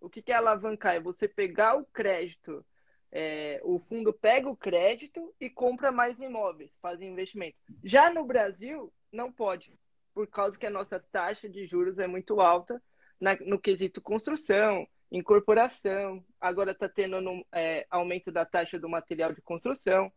O 0.00 0.08
que, 0.08 0.22
que 0.22 0.32
é 0.32 0.34
alavancar? 0.34 0.96
É 0.96 1.00
você 1.00 1.28
pegar 1.28 1.76
o 1.76 1.84
crédito, 1.84 2.64
é, 3.12 3.60
o 3.62 3.78
fundo 3.78 4.12
pega 4.12 4.48
o 4.48 4.56
crédito 4.56 5.32
e 5.38 5.48
compra 5.48 5.92
mais 5.92 6.20
imóveis, 6.20 6.76
faz 6.78 7.00
investimento. 7.00 7.56
Já 7.84 8.12
no 8.12 8.24
Brasil, 8.24 8.92
não 9.12 9.30
pode, 9.30 9.72
por 10.14 10.26
causa 10.26 10.58
que 10.58 10.66
a 10.66 10.70
nossa 10.70 10.98
taxa 10.98 11.48
de 11.48 11.66
juros 11.66 11.98
é 11.98 12.06
muito 12.06 12.40
alta 12.40 12.82
na, 13.20 13.36
no 13.36 13.58
quesito 13.58 14.00
construção, 14.00 14.86
incorporação, 15.10 16.24
agora 16.40 16.72
está 16.72 16.88
tendo 16.88 17.20
no, 17.20 17.44
é, 17.52 17.86
aumento 17.90 18.30
da 18.30 18.44
taxa 18.46 18.78
do 18.78 18.88
material 18.88 19.32
de 19.32 19.42
construção, 19.42 20.10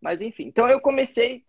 mas 0.00 0.20
enfim. 0.20 0.44
Então 0.46 0.68
eu 0.68 0.80
comecei 0.80 1.44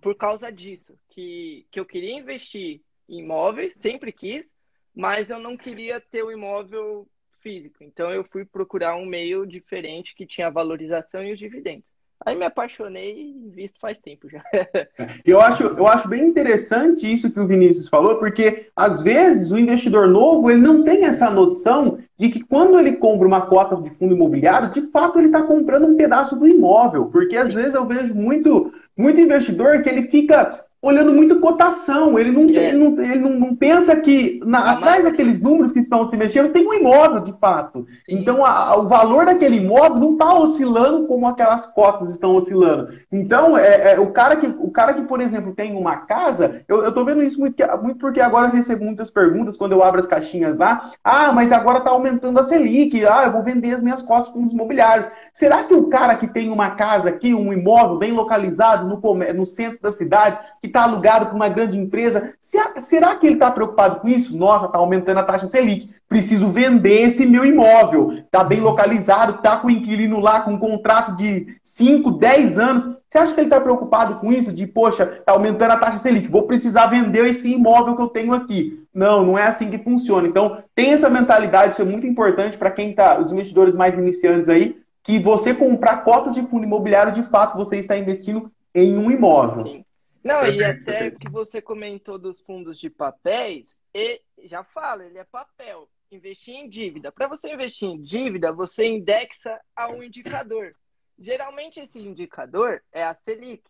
por 0.00 0.14
causa 0.14 0.50
disso, 0.50 0.98
que, 1.08 1.66
que 1.70 1.80
eu 1.80 1.86
queria 1.86 2.12
investir 2.12 2.82
em 3.08 3.20
imóveis, 3.20 3.74
sempre 3.74 4.12
quis, 4.12 4.50
mas 4.94 5.30
eu 5.30 5.38
não 5.38 5.56
queria 5.56 6.00
ter 6.00 6.22
o 6.22 6.30
imóvel 6.30 7.08
físico. 7.40 7.82
Então 7.82 8.10
eu 8.10 8.24
fui 8.24 8.44
procurar 8.44 8.96
um 8.96 9.06
meio 9.06 9.46
diferente 9.46 10.14
que 10.14 10.26
tinha 10.26 10.50
valorização 10.50 11.22
e 11.22 11.32
os 11.32 11.38
dividendos. 11.38 11.95
Aí 12.24 12.34
me 12.34 12.44
apaixonei 12.44 13.34
e 13.36 13.50
visto 13.50 13.78
faz 13.78 13.98
tempo 13.98 14.28
já. 14.28 14.42
eu, 15.24 15.40
acho, 15.40 15.62
eu 15.62 15.86
acho 15.86 16.08
bem 16.08 16.24
interessante 16.24 17.10
isso 17.10 17.30
que 17.30 17.38
o 17.38 17.46
Vinícius 17.46 17.88
falou, 17.88 18.16
porque 18.16 18.66
às 18.74 19.02
vezes 19.02 19.50
o 19.50 19.58
investidor 19.58 20.08
novo 20.08 20.50
ele 20.50 20.60
não 20.60 20.82
tem 20.82 21.04
essa 21.04 21.30
noção 21.30 21.98
de 22.18 22.28
que 22.28 22.42
quando 22.42 22.78
ele 22.78 22.92
compra 22.92 23.26
uma 23.26 23.46
cota 23.46 23.76
de 23.76 23.90
fundo 23.90 24.14
imobiliário, 24.14 24.70
de 24.70 24.82
fato 24.90 25.18
ele 25.18 25.26
está 25.26 25.42
comprando 25.42 25.86
um 25.86 25.96
pedaço 25.96 26.36
do 26.36 26.48
imóvel. 26.48 27.06
Porque 27.06 27.36
às 27.36 27.52
vezes 27.52 27.74
eu 27.74 27.86
vejo 27.86 28.14
muito, 28.14 28.72
muito 28.96 29.20
investidor 29.20 29.82
que 29.82 29.88
ele 29.88 30.08
fica 30.08 30.65
olhando 30.80 31.12
muito 31.12 31.40
cotação. 31.40 32.18
Ele 32.18 32.30
não, 32.30 32.42
é. 32.42 32.68
ele 32.68 32.78
não, 32.78 33.02
ele 33.02 33.18
não, 33.18 33.30
não 33.30 33.56
pensa 33.56 33.96
que 33.96 34.40
na, 34.44 34.72
atrás 34.72 35.04
daqueles 35.04 35.40
números 35.40 35.72
que 35.72 35.80
estão 35.80 36.04
se 36.04 36.16
mexendo 36.16 36.52
tem 36.52 36.66
um 36.66 36.74
imóvel 36.74 37.20
de 37.20 37.32
fato. 37.40 37.86
Sim. 38.08 38.18
Então 38.18 38.44
a, 38.44 38.50
a, 38.50 38.76
o 38.78 38.88
valor 38.88 39.26
daquele 39.26 39.56
imóvel 39.56 39.98
não 39.98 40.12
está 40.12 40.34
oscilando 40.34 41.06
como 41.06 41.26
aquelas 41.26 41.66
cotas 41.66 42.10
estão 42.10 42.34
oscilando. 42.34 42.88
Então 43.10 43.56
é, 43.56 43.92
é, 43.92 44.00
o 44.00 44.10
cara 44.12 44.36
que 44.36 44.46
o 44.46 44.70
cara 44.70 44.94
que 44.94 45.02
por 45.02 45.20
exemplo 45.20 45.54
tem 45.54 45.74
uma 45.74 45.96
casa, 45.98 46.62
eu, 46.68 46.88
estou 46.88 47.04
vendo 47.04 47.22
isso 47.22 47.38
muito, 47.38 47.56
muito 47.82 47.98
porque 47.98 48.20
agora 48.20 48.48
eu 48.48 48.52
recebo 48.52 48.84
muitas 48.84 49.10
perguntas 49.10 49.56
quando 49.56 49.72
eu 49.72 49.82
abro 49.82 50.00
as 50.00 50.06
caixinhas 50.06 50.56
lá. 50.56 50.90
Ah, 51.02 51.32
mas 51.32 51.52
agora 51.52 51.78
está 51.78 51.90
aumentando 51.90 52.38
a 52.38 52.44
Selic. 52.44 53.04
Ah, 53.06 53.24
eu 53.24 53.32
vou 53.32 53.42
vender 53.42 53.72
as 53.72 53.82
minhas 53.82 54.02
cotas 54.02 54.28
com 54.28 54.44
os 54.44 54.52
imobiliários. 54.52 55.10
Será 55.32 55.64
que 55.64 55.74
o 55.74 55.88
cara 55.88 56.14
que 56.16 56.26
tem 56.26 56.50
uma 56.50 56.70
casa 56.70 57.08
aqui, 57.08 57.34
um 57.34 57.52
imóvel 57.52 57.98
bem 57.98 58.12
localizado 58.12 58.86
no, 58.86 59.14
no 59.34 59.46
centro 59.46 59.80
da 59.82 59.92
cidade, 59.92 60.38
que 60.66 60.70
está 60.70 60.82
alugado 60.82 61.26
por 61.26 61.36
uma 61.36 61.48
grande 61.48 61.78
empresa. 61.78 62.34
Será 62.42 63.14
que 63.14 63.26
ele 63.26 63.36
está 63.36 63.50
preocupado 63.50 64.00
com 64.00 64.08
isso? 64.08 64.36
Nossa, 64.36 64.66
está 64.66 64.78
aumentando 64.78 65.20
a 65.20 65.22
taxa 65.22 65.46
Selic. 65.46 65.88
Preciso 66.08 66.48
vender 66.48 67.06
esse 67.06 67.24
meu 67.24 67.44
imóvel. 67.44 68.12
Está 68.12 68.42
bem 68.42 68.60
localizado, 68.60 69.36
está 69.36 69.56
com 69.56 69.68
o 69.68 69.70
inquilino 69.70 70.20
lá 70.20 70.40
com 70.40 70.52
um 70.52 70.58
contrato 70.58 71.16
de 71.16 71.56
5, 71.62 72.10
10 72.12 72.58
anos. 72.58 72.96
Você 73.08 73.18
acha 73.18 73.32
que 73.32 73.40
ele 73.40 73.46
está 73.46 73.60
preocupado 73.60 74.16
com 74.16 74.32
isso? 74.32 74.52
De, 74.52 74.66
poxa, 74.66 75.04
está 75.20 75.32
aumentando 75.32 75.70
a 75.70 75.76
taxa 75.76 75.98
Selic, 75.98 76.28
vou 76.28 76.42
precisar 76.42 76.86
vender 76.86 77.24
esse 77.26 77.50
imóvel 77.50 77.94
que 77.94 78.02
eu 78.02 78.08
tenho 78.08 78.34
aqui. 78.34 78.84
Não, 78.92 79.24
não 79.24 79.38
é 79.38 79.46
assim 79.46 79.70
que 79.70 79.78
funciona. 79.78 80.26
Então, 80.26 80.58
tem 80.74 80.92
essa 80.92 81.08
mentalidade, 81.08 81.72
isso 81.72 81.82
é 81.82 81.84
muito 81.84 82.06
importante 82.06 82.58
para 82.58 82.70
quem 82.70 82.90
está, 82.90 83.18
os 83.18 83.30
investidores 83.30 83.74
mais 83.74 83.96
iniciantes 83.96 84.48
aí, 84.48 84.76
que 85.02 85.20
você 85.20 85.54
comprar 85.54 85.98
cotas 85.98 86.34
de 86.34 86.42
fundo 86.42 86.64
imobiliário, 86.64 87.12
de 87.12 87.22
fato, 87.22 87.56
você 87.56 87.78
está 87.78 87.96
investindo 87.96 88.50
em 88.74 88.98
um 88.98 89.10
imóvel. 89.10 89.64
Sim. 89.64 89.85
Não, 90.26 90.44
e 90.46 90.64
até 90.64 91.10
que 91.10 91.28
você 91.30 91.62
comentou 91.62 92.18
dos 92.18 92.40
fundos 92.40 92.78
de 92.78 92.90
papéis, 92.90 93.78
e 93.94 94.20
já 94.44 94.64
fala, 94.64 95.04
ele 95.04 95.18
é 95.18 95.24
papel. 95.24 95.88
Investir 96.10 96.54
em 96.54 96.68
dívida. 96.68 97.10
Para 97.10 97.28
você 97.28 97.52
investir 97.52 97.88
em 97.88 98.00
dívida, 98.00 98.52
você 98.52 98.86
indexa 98.86 99.60
a 99.74 99.88
um 99.88 100.02
indicador. 100.02 100.74
Geralmente 101.18 101.80
esse 101.80 101.98
indicador 101.98 102.82
é 102.92 103.02
a 103.02 103.14
Selic, 103.14 103.64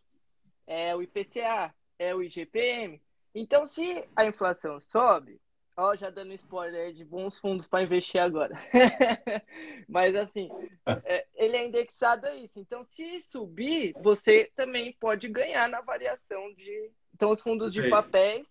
é 0.66 0.96
o 0.96 1.02
IPCA, 1.02 1.74
é 1.98 2.14
o 2.14 2.22
IGPM. 2.22 3.00
Então, 3.34 3.66
se 3.66 4.08
a 4.16 4.24
inflação 4.24 4.80
sobe, 4.80 5.40
Ó, 5.78 5.94
já 5.94 6.08
dando 6.08 6.32
spoiler 6.32 6.94
de 6.94 7.04
bons 7.04 7.38
fundos 7.38 7.66
para 7.66 7.82
investir 7.82 8.18
agora. 8.18 8.58
Mas 9.86 10.16
assim, 10.16 10.48
é, 11.04 11.26
ele 11.34 11.54
é 11.54 11.66
indexado 11.66 12.26
a 12.26 12.34
isso. 12.34 12.58
Então, 12.58 12.82
se 12.82 13.20
subir, 13.20 13.94
você 14.02 14.50
também 14.56 14.96
pode 14.98 15.28
ganhar 15.28 15.68
na 15.68 15.82
variação 15.82 16.50
de. 16.54 16.90
Então, 17.14 17.30
os 17.30 17.42
fundos 17.42 17.74
de 17.74 17.90
papéis, 17.90 18.48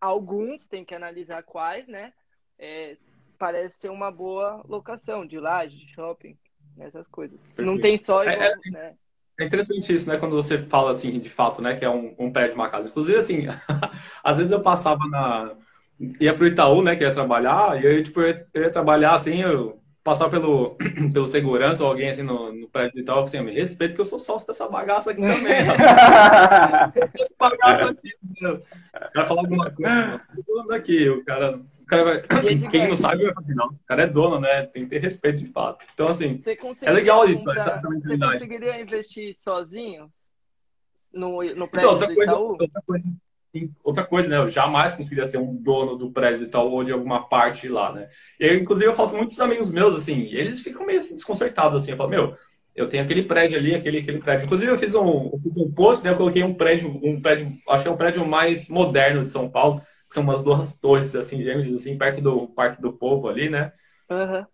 alguns 0.00 0.66
tem 0.66 0.84
que 0.84 0.96
analisar 0.96 1.44
quais, 1.44 1.86
né? 1.86 2.12
É, 2.58 2.96
parece 3.38 3.78
ser 3.78 3.90
uma 3.90 4.10
boa 4.10 4.64
locação 4.66 5.24
de 5.24 5.38
laje, 5.38 5.78
de 5.78 5.94
shopping, 5.94 6.36
essas 6.80 7.06
coisas. 7.06 7.38
Perfeito. 7.38 7.62
Não 7.70 7.80
tem 7.80 7.96
só. 7.96 8.24
Igual, 8.24 8.42
é, 8.42 8.52
é, 8.52 8.70
né? 8.72 8.94
É 9.38 9.44
interessante 9.44 9.94
isso, 9.94 10.08
né? 10.08 10.18
Quando 10.18 10.34
você 10.34 10.58
fala 10.58 10.90
assim, 10.90 11.20
de 11.20 11.30
fato, 11.30 11.62
né? 11.62 11.76
Que 11.76 11.84
é 11.84 11.90
um, 11.90 12.16
um 12.18 12.32
prédio 12.32 12.54
de 12.54 12.56
uma 12.56 12.68
casa. 12.68 12.88
Inclusive, 12.88 13.16
assim, 13.16 13.46
às 14.24 14.38
vezes 14.38 14.50
eu 14.50 14.60
passava 14.60 15.06
na 15.08 15.56
ia 16.20 16.34
pro 16.34 16.46
Itaú, 16.46 16.82
né, 16.82 16.96
que 16.96 17.04
ia 17.04 17.12
trabalhar, 17.12 17.82
e 17.82 17.86
aí, 17.86 18.02
tipo, 18.02 18.20
eu 18.20 18.28
ia, 18.28 18.46
eu 18.54 18.62
ia 18.62 18.70
trabalhar 18.70 19.14
assim, 19.14 19.40
eu 19.40 19.78
passar 20.02 20.28
pelo, 20.28 20.76
pelo 21.12 21.28
segurança 21.28 21.82
ou 21.82 21.88
alguém 21.88 22.10
assim 22.10 22.22
no, 22.22 22.52
no 22.52 22.68
prédio 22.68 22.94
do 22.94 23.00
Itaú, 23.00 23.22
assim, 23.22 23.40
me 23.40 23.52
respeito 23.52 23.94
que 23.94 24.00
eu 24.00 24.04
sou 24.04 24.18
sócio 24.18 24.46
dessa 24.46 24.68
bagaça 24.68 25.12
aqui 25.12 25.22
também, 25.22 25.52
Essa 27.14 27.34
bagaça 27.38 27.90
aqui? 27.90 28.10
O 28.42 29.12
cara 29.12 29.28
falar 29.28 29.40
alguma 29.42 29.70
coisa, 29.70 30.20
não, 30.48 30.74
aqui, 30.74 31.08
o 31.08 31.24
cara, 31.24 31.56
o 31.56 31.86
cara 31.86 32.04
vai, 32.04 32.22
quem 32.70 32.88
não 32.88 32.96
sabe 32.96 33.22
vai 33.22 33.32
falar 33.32 33.46
assim, 33.46 33.54
nossa, 33.54 33.82
o 33.82 33.86
cara 33.86 34.02
é 34.02 34.06
dono, 34.06 34.40
né, 34.40 34.66
tem 34.66 34.84
que 34.84 34.90
ter 34.90 34.98
respeito 34.98 35.38
de 35.38 35.46
fato. 35.46 35.84
Então, 35.94 36.08
assim, 36.08 36.42
é 36.82 36.90
legal 36.90 37.28
isso, 37.28 37.48
essa, 37.52 37.70
essa 37.70 37.88
mentalidade. 37.88 38.32
Você 38.32 38.46
conseguiria 38.46 38.80
investir 38.80 39.34
sozinho 39.38 40.10
no, 41.12 41.42
no 41.54 41.68
prédio 41.68 41.86
então, 41.86 41.90
outra 41.90 42.08
do 42.08 42.14
coisa, 42.14 42.32
Itaú? 42.32 42.56
Outra 42.58 42.82
coisa 42.84 43.04
outra 43.82 44.04
coisa, 44.04 44.28
né? 44.28 44.38
Eu 44.38 44.48
jamais 44.48 44.94
conseguiria 44.94 45.26
ser 45.26 45.38
um 45.38 45.54
dono 45.54 45.96
do 45.96 46.10
prédio 46.10 46.44
e 46.44 46.48
tal, 46.48 46.70
ou 46.70 46.82
de 46.82 46.92
alguma 46.92 47.28
parte 47.28 47.68
lá, 47.68 47.92
né? 47.92 48.08
E 48.40 48.46
eu, 48.46 48.56
inclusive, 48.56 48.88
eu 48.88 48.94
falo 48.94 49.10
com 49.10 49.16
muitos 49.18 49.38
amigos 49.40 49.70
meus, 49.70 49.94
assim, 49.94 50.22
eles 50.32 50.60
ficam 50.60 50.86
meio 50.86 51.00
assim, 51.00 51.14
desconcertados, 51.14 51.82
assim. 51.82 51.90
Eu 51.90 51.96
falo, 51.96 52.10
meu, 52.10 52.36
eu 52.74 52.88
tenho 52.88 53.02
aquele 53.02 53.22
prédio 53.22 53.58
ali, 53.58 53.74
aquele, 53.74 53.98
aquele 53.98 54.18
prédio. 54.18 54.46
Inclusive, 54.46 54.70
eu 54.72 54.78
fiz 54.78 54.94
um, 54.94 55.30
eu 55.32 55.38
fiz 55.42 55.56
um 55.56 55.70
post, 55.70 56.02
né? 56.04 56.10
Eu 56.10 56.16
coloquei 56.16 56.42
um 56.42 56.54
prédio, 56.54 56.88
um 57.02 57.20
prédio, 57.20 57.52
acho 57.68 57.82
que 57.82 57.88
é 57.88 57.92
um 57.92 57.96
prédio 57.96 58.26
mais 58.26 58.68
moderno 58.68 59.24
de 59.24 59.30
São 59.30 59.48
Paulo, 59.50 59.80
que 60.08 60.14
são 60.14 60.22
umas 60.22 60.42
duas 60.42 60.74
torres, 60.80 61.14
assim, 61.14 61.42
gêmeas, 61.42 61.72
assim, 61.74 61.96
perto 61.98 62.20
do 62.20 62.48
Parque 62.48 62.80
do 62.80 62.92
Povo 62.92 63.28
ali, 63.28 63.50
né? 63.50 63.72
Uhum. 64.10 64.46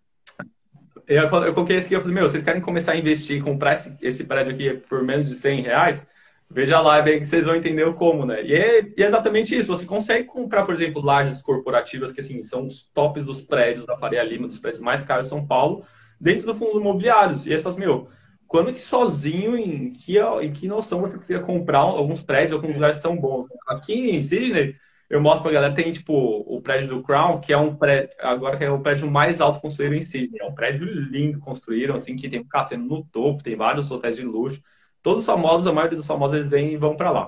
Eu, 1.07 1.23
eu 1.23 1.53
coloquei 1.53 1.77
esse 1.77 1.87
aqui, 1.87 1.95
eu 1.95 2.01
falei, 2.01 2.13
meu, 2.13 2.27
vocês 2.27 2.43
querem 2.43 2.61
começar 2.61 2.91
a 2.91 2.97
investir 2.97 3.37
e 3.37 3.41
comprar 3.41 3.73
esse, 3.73 3.97
esse 4.01 4.25
prédio 4.25 4.53
aqui 4.53 4.73
por 4.87 5.03
menos 5.03 5.27
de 5.27 5.35
100 5.35 5.61
reais? 5.61 6.07
Veja 6.51 6.81
lá, 6.81 6.99
bem 7.01 7.19
que 7.19 7.25
vocês 7.27 7.45
vão 7.45 7.55
entender 7.55 7.83
o 7.85 7.93
como, 7.93 8.25
né? 8.25 8.43
E 8.43 8.53
é, 8.55 8.81
e 8.97 9.03
é, 9.03 9.05
exatamente 9.05 9.55
isso. 9.55 9.67
Você 9.67 9.85
consegue 9.85 10.25
comprar, 10.25 10.65
por 10.65 10.73
exemplo, 10.73 10.99
lajes 11.01 11.41
corporativas, 11.43 12.11
que 12.11 12.21
assim, 12.21 12.41
são 12.41 12.65
os 12.65 12.83
tops 12.91 13.23
dos 13.23 13.41
prédios 13.41 13.85
da 13.85 13.95
Faria 13.95 14.23
Lima, 14.23 14.47
dos 14.47 14.57
prédios 14.57 14.81
mais 14.81 15.03
caros 15.03 15.27
de 15.27 15.29
São 15.29 15.45
Paulo, 15.45 15.85
dentro 16.19 16.47
do 16.47 16.55
fundos 16.55 16.81
imobiliários. 16.81 17.45
E 17.45 17.51
aí 17.51 17.57
você 17.57 17.63
fala 17.63 17.75
assim, 17.75 17.85
meu, 17.85 18.09
quando 18.47 18.73
que 18.73 18.81
sozinho, 18.81 19.55
em 19.55 19.93
que, 19.93 20.17
em 20.19 20.51
que 20.51 20.67
noção 20.67 21.01
você 21.01 21.15
conseguia 21.17 21.43
comprar 21.43 21.79
alguns 21.79 22.23
prédios, 22.23 22.53
alguns 22.53 22.73
lugares 22.73 22.99
tão 22.99 23.15
bons? 23.15 23.45
Aqui 23.67 24.09
em 24.09 24.21
Sydney, 24.21 24.75
eu 25.07 25.21
mostro 25.21 25.43
pra 25.43 25.51
galera, 25.51 25.73
tem 25.73 25.91
tipo 25.91 26.13
o 26.13 26.59
prédio 26.61 26.87
do 26.87 27.03
Crown, 27.03 27.39
que 27.39 27.53
é 27.53 27.57
um 27.57 27.75
prédio, 27.75 28.09
agora 28.19 28.57
que 28.57 28.63
é 28.63 28.71
o 28.71 28.81
prédio 28.81 29.09
mais 29.09 29.39
alto 29.39 29.59
construído 29.61 29.93
em 29.93 30.01
Sydney. 30.01 30.41
É 30.41 30.45
um 30.45 30.55
prédio 30.55 30.85
lindo, 30.87 31.39
construíram, 31.39 31.95
assim, 31.95 32.15
que 32.15 32.27
tem 32.27 32.39
um 32.39 32.47
cassino 32.47 32.83
no 32.85 33.03
topo, 33.05 33.43
tem 33.43 33.55
vários 33.55 33.91
hotéis 33.91 34.15
de 34.15 34.23
luxo. 34.23 34.59
Todos 35.01 35.23
os 35.23 35.25
famosos, 35.25 35.67
a 35.67 35.73
maioria 35.73 35.97
dos 35.97 36.07
famosos, 36.07 36.35
eles 36.37 36.49
vêm 36.49 36.73
e 36.73 36.77
vão 36.77 36.95
para 36.95 37.11
lá. 37.11 37.27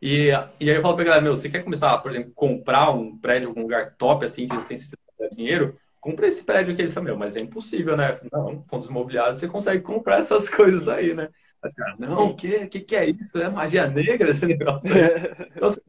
E, 0.00 0.28
e 0.60 0.70
aí 0.70 0.76
eu 0.76 0.82
falo 0.82 0.94
pra 0.94 1.04
galera, 1.04 1.22
meu, 1.22 1.36
você 1.36 1.48
quer 1.48 1.64
começar, 1.64 1.98
por 1.98 2.10
exemplo, 2.12 2.32
comprar 2.34 2.90
um 2.90 3.18
prédio, 3.18 3.48
algum 3.48 3.62
lugar 3.62 3.96
top, 3.96 4.24
assim, 4.24 4.46
que 4.46 4.54
você 4.54 4.68
tem 4.68 4.76
certeza 4.76 4.98
de 5.30 5.36
dinheiro? 5.36 5.78
Compre 6.00 6.28
esse 6.28 6.44
prédio 6.44 6.72
aqui, 6.72 6.82
eles 6.82 6.94
meu, 6.96 7.16
mas 7.16 7.34
é 7.36 7.42
impossível, 7.42 7.96
né? 7.96 8.18
Não, 8.32 8.64
fundos 8.66 8.88
imobiliários, 8.88 9.38
você 9.38 9.48
consegue 9.48 9.82
comprar 9.82 10.20
essas 10.20 10.48
coisas 10.50 10.86
aí, 10.88 11.14
né? 11.14 11.28
Mas, 11.60 11.74
cara, 11.74 11.96
não, 11.98 12.28
o 12.30 12.36
que, 12.36 12.68
que, 12.68 12.80
que 12.80 12.94
é 12.96 13.08
isso? 13.08 13.36
É 13.38 13.48
magia 13.50 13.88
negra 13.88 14.30
esse 14.30 14.46
negócio. 14.46 14.88
Então, 15.56 15.68
assim, 15.68 15.80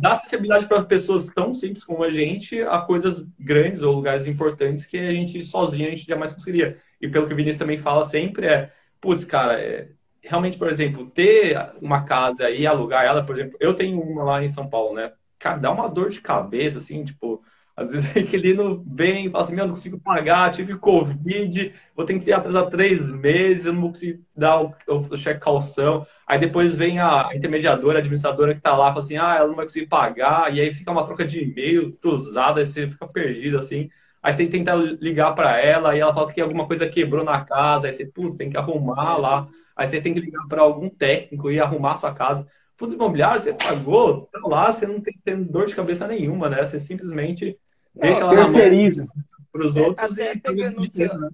dá 0.00 0.12
acessibilidade 0.12 0.66
para 0.66 0.84
pessoas 0.84 1.26
tão 1.34 1.54
simples 1.54 1.84
como 1.84 2.04
a 2.04 2.10
gente 2.10 2.62
a 2.62 2.80
coisas 2.80 3.28
grandes 3.38 3.82
ou 3.82 3.94
lugares 3.94 4.26
importantes 4.26 4.86
que 4.86 4.98
a 4.98 5.12
gente 5.12 5.42
sozinho 5.44 5.88
a 5.88 5.90
gente 5.90 6.06
jamais 6.06 6.32
conseguiria. 6.32 6.78
E 7.00 7.08
pelo 7.08 7.26
que 7.26 7.34
o 7.34 7.36
Vinícius 7.36 7.58
também 7.58 7.78
fala 7.78 8.04
sempre 8.04 8.46
é 8.46 8.72
putz, 9.00 9.24
cara, 9.24 9.60
é, 9.60 9.90
realmente, 10.22 10.58
por 10.58 10.68
exemplo, 10.68 11.10
ter 11.10 11.56
uma 11.80 12.04
casa 12.04 12.50
e 12.50 12.66
alugar 12.66 13.04
ela, 13.04 13.24
por 13.24 13.36
exemplo, 13.36 13.56
eu 13.60 13.74
tenho 13.74 14.00
uma 14.00 14.24
lá 14.24 14.42
em 14.44 14.48
São 14.48 14.68
Paulo, 14.68 14.94
né? 14.94 15.12
Cara, 15.38 15.58
dá 15.58 15.70
uma 15.70 15.88
dor 15.88 16.10
de 16.10 16.20
cabeça, 16.20 16.78
assim, 16.78 17.04
tipo, 17.04 17.42
às 17.76 17.90
vezes 17.90 18.10
é 18.16 18.22
que 18.22 18.36
ele 18.36 18.54
não 18.54 18.82
vem 18.84 19.30
fala 19.30 19.44
assim, 19.44 19.54
meu, 19.54 19.66
não 19.66 19.74
consigo 19.74 19.98
pagar, 20.00 20.52
tive 20.52 20.76
Covid, 20.78 21.72
vou 21.96 22.04
ter 22.04 22.18
que 22.20 22.32
atrasar 22.32 22.68
três 22.70 23.10
meses, 23.10 23.64
eu 23.66 23.72
não 23.72 23.80
vou 23.82 23.90
conseguir 23.90 24.22
dar 24.36 24.60
o, 24.62 24.74
o 24.88 25.16
cheque 25.16 25.40
calção. 25.40 26.06
Aí 26.26 26.38
depois 26.38 26.76
vem 26.76 26.98
a 27.00 27.30
intermediadora, 27.34 27.98
a 27.98 28.00
administradora 28.00 28.54
que 28.54 28.60
tá 28.60 28.76
lá, 28.76 28.88
fala 28.88 29.00
assim, 29.00 29.16
ah, 29.16 29.34
ela 29.36 29.48
não 29.48 29.56
vai 29.56 29.64
conseguir 29.66 29.86
pagar, 29.86 30.54
e 30.54 30.60
aí 30.60 30.74
fica 30.74 30.90
uma 30.92 31.04
troca 31.04 31.24
de 31.26 31.40
e-mail 31.42 31.90
cruzada, 32.00 32.60
aí 32.60 32.66
você 32.66 32.86
fica 32.88 33.06
perdido, 33.08 33.58
assim. 33.58 33.88
Aí 34.22 34.32
você 34.32 34.46
tenta 34.46 34.74
ligar 34.74 35.34
para 35.34 35.58
ela 35.58 35.96
e 35.96 36.00
ela 36.00 36.12
fala 36.12 36.30
que 36.30 36.40
alguma 36.40 36.66
coisa 36.66 36.88
quebrou 36.88 37.24
na 37.24 37.42
casa, 37.44 37.86
aí 37.86 37.92
você, 37.92 38.04
putz, 38.06 38.36
tem 38.36 38.50
que 38.50 38.56
arrumar 38.56 39.16
lá. 39.16 39.48
Aí 39.74 39.86
você 39.86 40.00
tem 40.00 40.12
que 40.12 40.20
ligar 40.20 40.46
para 40.46 40.60
algum 40.60 40.90
técnico 40.90 41.50
e 41.50 41.58
arrumar 41.58 41.92
a 41.92 41.96
sua 41.96 42.14
casa. 42.14 42.46
Fundos 42.76 42.94
imobiliários, 42.94 43.44
você 43.44 43.54
pagou, 43.54 44.26
tá 44.26 44.40
lá, 44.44 44.72
você 44.72 44.86
não 44.86 45.00
tem 45.00 45.18
tendo 45.24 45.50
dor 45.50 45.66
de 45.66 45.74
cabeça 45.74 46.06
nenhuma, 46.06 46.50
né? 46.50 46.64
Você 46.64 46.78
simplesmente 46.78 47.58
não, 47.94 48.02
deixa 48.02 48.20
ela 48.20 48.34
terceiriza. 48.34 49.06
para 49.50 49.66
os 49.66 49.76
outros 49.76 50.18
até 50.18 50.34
e 50.34 50.38
pegando 50.38 50.88
dinheiro, 50.88 51.18
né? 51.18 51.30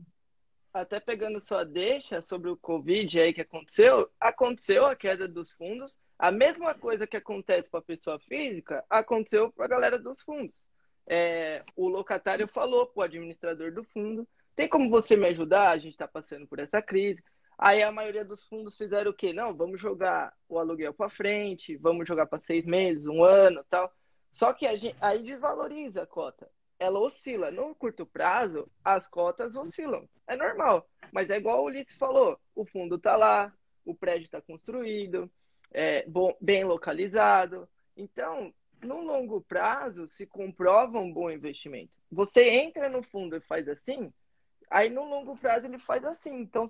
Até 0.72 1.01
pegando 1.01 1.41
sua 1.41 1.64
deixa 1.64 2.20
sobre 2.20 2.51
o 2.51 2.57
Covid 2.57 3.18
aí 3.18 3.32
que 3.32 3.41
aconteceu, 3.41 4.09
aconteceu 4.20 4.87
a 4.87 4.95
queda 4.95 5.26
dos 5.26 5.51
fundos. 5.53 5.99
A 6.18 6.30
mesma 6.30 6.74
coisa 6.74 7.07
que 7.07 7.16
acontece 7.16 7.68
para 7.70 7.80
a 7.80 7.82
pessoa 7.82 8.18
física, 8.20 8.84
aconteceu 8.89 9.51
para 9.53 9.64
a 9.64 9.68
galera 9.68 9.99
dos 9.99 10.22
fundos 10.22 10.62
é, 11.07 11.64
o 11.76 11.88
locatário 11.88 12.48
falou 12.48 12.86
para 12.86 13.00
o 13.00 13.04
administrador 13.04 13.72
do 13.72 13.84
fundo: 13.84 14.26
tem 14.54 14.68
como 14.68 14.90
você 14.90 15.16
me 15.16 15.28
ajudar? 15.28 15.70
A 15.70 15.78
gente 15.78 15.92
está 15.92 16.09
passando 16.09 16.46
por 16.46 16.59
essa 16.59 16.82
crise. 16.82 17.22
Aí 17.59 17.82
a 17.82 17.92
maioria 17.92 18.24
dos 18.24 18.42
fundos 18.42 18.76
fizeram 18.76 19.11
o 19.11 19.14
quê? 19.14 19.32
Não, 19.32 19.57
vamos 19.57 19.80
jogar 19.80 20.34
o 20.48 20.59
aluguel 20.59 20.92
para 20.92 21.09
frente, 21.09 21.76
vamos 21.76 22.07
jogar 22.07 22.26
para 22.26 22.42
seis 22.42 22.66
meses, 22.66 23.07
um 23.07 23.24
ano 23.24 23.64
tal. 23.70 23.90
Só 24.30 24.52
que 24.52 24.66
gente, 24.76 24.96
aí 25.00 25.22
desvaloriza 25.22 26.02
a 26.02 26.07
cota. 26.07 26.50
Ela 26.78 26.98
oscila. 26.98 27.50
No 27.50 27.74
curto 27.74 28.04
prazo, 28.04 28.70
as 28.84 29.09
cotas 29.09 29.57
oscilam. 29.57 30.07
É 30.26 30.36
normal. 30.36 30.86
Mas 31.12 31.30
é 31.30 31.38
igual 31.38 31.62
o 31.62 31.66
Ulisses 31.66 31.96
falou: 31.96 32.38
o 32.54 32.66
fundo 32.66 32.96
está 32.96 33.16
lá, 33.16 33.52
o 33.84 33.94
prédio 33.94 34.24
está 34.24 34.40
construído, 34.42 35.30
é, 35.70 36.07
bom, 36.07 36.36
bem 36.40 36.64
localizado. 36.64 37.68
Então, 37.96 38.52
no 38.83 39.01
longo 39.03 39.41
prazo, 39.41 40.09
se 40.09 40.27
comprova 40.27 40.99
um 40.99 41.12
bom 41.12 41.31
investimento. 41.31 41.93
Você 42.11 42.49
entra 42.49 42.89
no 42.89 43.03
fundo 43.03 43.37
e 43.37 43.41
faz 43.41 43.68
assim, 43.68 44.12
aí 44.70 44.91
no 44.91 45.05
longo 45.05 45.37
prazo 45.37 45.66
ele 45.66 45.79
faz 45.79 46.05
assim. 46.05 46.35
Então, 46.41 46.68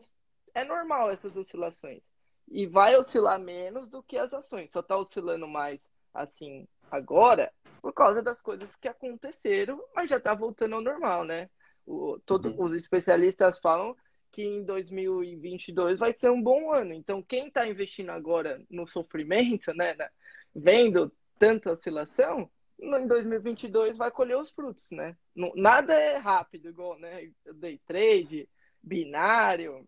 é 0.55 0.65
normal 0.65 1.11
essas 1.11 1.37
oscilações. 1.37 2.03
E 2.49 2.67
vai 2.67 2.97
oscilar 2.97 3.39
menos 3.39 3.89
do 3.89 4.03
que 4.03 4.17
as 4.17 4.33
ações. 4.33 4.73
Só 4.73 4.81
está 4.81 4.97
oscilando 4.97 5.47
mais 5.47 5.89
assim 6.15 6.67
agora 6.91 7.53
por 7.83 7.93
causa 7.93 8.23
das 8.23 8.41
coisas 8.41 8.75
que 8.77 8.89
aconteceram, 8.89 9.83
mas 9.95 10.09
já 10.09 10.17
está 10.17 10.35
voltando 10.35 10.77
ao 10.77 10.81
normal, 10.81 11.25
né? 11.25 11.51
O, 11.87 12.19
todo, 12.25 12.49
uhum. 12.49 12.65
Os 12.65 12.75
especialistas 12.75 13.59
falam 13.59 13.97
que 14.33 14.43
em 14.43 14.65
2022 14.65 15.99
vai 15.99 16.13
ser 16.17 16.31
um 16.31 16.43
bom 16.43 16.73
ano. 16.73 16.93
Então, 16.93 17.23
quem 17.23 17.49
está 17.49 17.67
investindo 17.67 18.11
agora 18.11 18.61
no 18.69 18.87
sofrimento, 18.87 19.73
né, 19.75 19.95
né, 19.95 20.09
vendo 20.55 21.13
tanta 21.39 21.73
oscilação, 21.73 22.49
em 22.79 23.07
2022 23.07 23.97
vai 23.97 24.11
colher 24.11 24.37
os 24.37 24.51
frutos, 24.51 24.91
né? 24.91 25.17
Nada 25.55 25.95
é 25.95 26.17
rápido, 26.17 26.69
igual, 26.69 26.99
né? 26.99 27.31
Day 27.55 27.81
trade, 27.87 28.49
binário, 28.83 29.87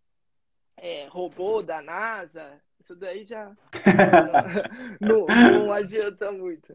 é, 0.77 1.07
robô 1.09 1.63
da 1.63 1.83
NASA, 1.83 2.61
isso 2.81 2.97
daí 2.97 3.25
já 3.27 3.53
não, 5.01 5.27
não, 5.27 5.73
adianta 5.73 6.33
muito. 6.33 6.75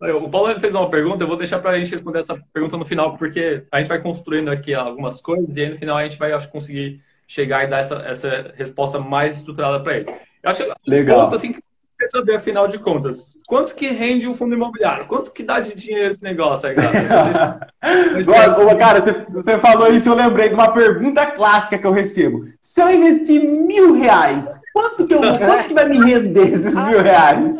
O 0.00 0.28
Paulo 0.28 0.58
fez 0.60 0.74
uma 0.74 0.90
pergunta, 0.90 1.22
eu 1.22 1.28
vou 1.28 1.36
deixar 1.36 1.60
para 1.60 1.70
a 1.70 1.78
gente 1.78 1.92
responder 1.92 2.18
essa 2.18 2.36
pergunta 2.52 2.76
no 2.76 2.84
final, 2.84 3.16
porque 3.16 3.64
a 3.70 3.78
gente 3.78 3.88
vai 3.88 4.02
construindo 4.02 4.50
aqui 4.50 4.74
algumas 4.74 5.20
coisas 5.20 5.56
e 5.56 5.62
aí 5.62 5.70
no 5.70 5.78
final 5.78 5.96
a 5.96 6.04
gente 6.04 6.18
vai 6.18 6.32
acho, 6.32 6.50
conseguir 6.50 7.02
chegar 7.26 7.64
e 7.64 7.68
dar 7.68 7.78
essa, 7.78 7.94
essa 8.02 8.52
resposta 8.56 8.98
mais 8.98 9.36
estruturada 9.36 9.82
para 9.82 9.98
ele. 9.98 10.10
Eu 10.42 10.50
acho 10.50 10.70
Legal. 10.86 11.22
Ponto, 11.22 11.36
assim, 11.36 11.52
que 11.52 11.60
quer 12.02 12.08
saber, 12.08 12.36
afinal 12.36 12.66
de 12.66 12.78
contas, 12.78 13.36
quanto 13.46 13.74
que 13.74 13.86
rende 13.88 14.28
um 14.28 14.34
fundo 14.34 14.54
imobiliário? 14.54 15.06
Quanto 15.06 15.32
que 15.32 15.42
dá 15.42 15.60
de 15.60 15.74
dinheiro 15.74 16.10
esse 16.10 16.22
negócio 16.22 16.68
aí, 16.68 16.74
cara? 16.74 17.70
Vocês, 18.12 18.26
vocês 18.26 18.78
cara, 18.78 19.26
você 19.28 19.58
falou 19.58 19.92
isso, 19.92 20.08
eu 20.08 20.14
lembrei 20.14 20.48
de 20.48 20.54
uma 20.54 20.72
pergunta 20.72 21.24
clássica 21.26 21.78
que 21.78 21.86
eu 21.86 21.92
recebo. 21.92 22.46
Se 22.60 22.80
eu 22.80 22.90
investir 22.90 23.42
mil 23.42 23.94
reais, 23.94 24.48
quanto 24.72 25.06
que, 25.06 25.14
eu, 25.14 25.20
quanto 25.20 25.68
que 25.68 25.74
vai 25.74 25.88
me 25.88 25.98
render 25.98 26.54
esses 26.54 26.74
mil 26.74 27.02
reais? 27.02 27.56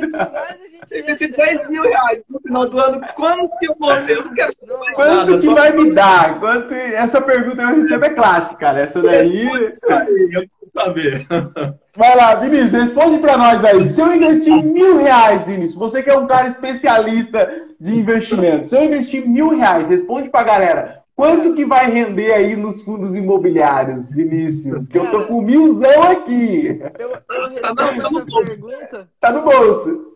Esse 0.90 1.28
10 1.28 1.68
mil 1.68 1.82
reais 1.82 2.24
no 2.28 2.40
final 2.40 2.68
do 2.68 2.78
ano, 2.78 3.00
quanto 3.14 3.56
que 3.58 3.68
eu 3.68 3.74
vou 3.78 3.96
ter? 4.02 4.16
Eu 4.16 4.24
não 4.24 4.34
quero 4.34 4.52
saber 4.52 4.76
mais 4.78 4.94
Quanto 4.94 5.16
nada, 5.16 5.32
que 5.32 5.38
só... 5.38 5.54
vai 5.54 5.72
me 5.72 5.94
dar? 5.94 6.40
Quanto... 6.40 6.74
Essa 6.74 7.20
pergunta 7.20 7.62
eu 7.62 7.76
recebo 7.76 8.04
é 8.04 8.10
clássica, 8.10 8.56
cara. 8.56 8.80
Essa 8.80 9.00
daí. 9.00 9.46
Isso 9.46 9.92
aí, 9.92 10.30
eu 10.32 10.40
quero 10.40 10.66
saber. 10.66 11.26
Vai 11.94 12.16
lá, 12.16 12.34
Vinícius, 12.36 12.72
responde 12.72 13.18
para 13.18 13.36
nós 13.36 13.62
aí. 13.62 13.84
Se 13.84 14.00
eu 14.00 14.14
investir 14.14 14.64
mil 14.64 14.96
reais, 14.96 15.44
Vinícius, 15.44 15.74
você 15.74 16.02
que 16.02 16.08
é 16.08 16.16
um 16.16 16.26
cara 16.26 16.48
especialista 16.48 17.50
de 17.78 17.94
investimento, 17.94 18.66
se 18.66 18.74
eu 18.74 18.82
investir 18.82 19.28
mil 19.28 19.50
reais, 19.50 19.90
responde 19.90 20.30
pra 20.30 20.42
galera. 20.42 21.02
Quanto 21.14 21.52
que 21.54 21.66
vai 21.66 21.90
render 21.90 22.32
aí 22.32 22.56
nos 22.56 22.80
fundos 22.80 23.14
imobiliários, 23.14 24.08
Vinícius? 24.10 24.88
Que 24.88 24.98
eu 24.98 25.10
tô 25.10 25.26
com 25.26 25.42
milzão 25.42 26.02
aqui. 26.04 26.80
Eu, 26.98 27.10
eu 27.10 27.60
tá, 27.60 27.74
tá 27.74 27.92
no 28.10 28.24
pergunta. 28.24 29.08
Tá 29.20 29.30
no 29.30 29.42
bolso. 29.42 30.11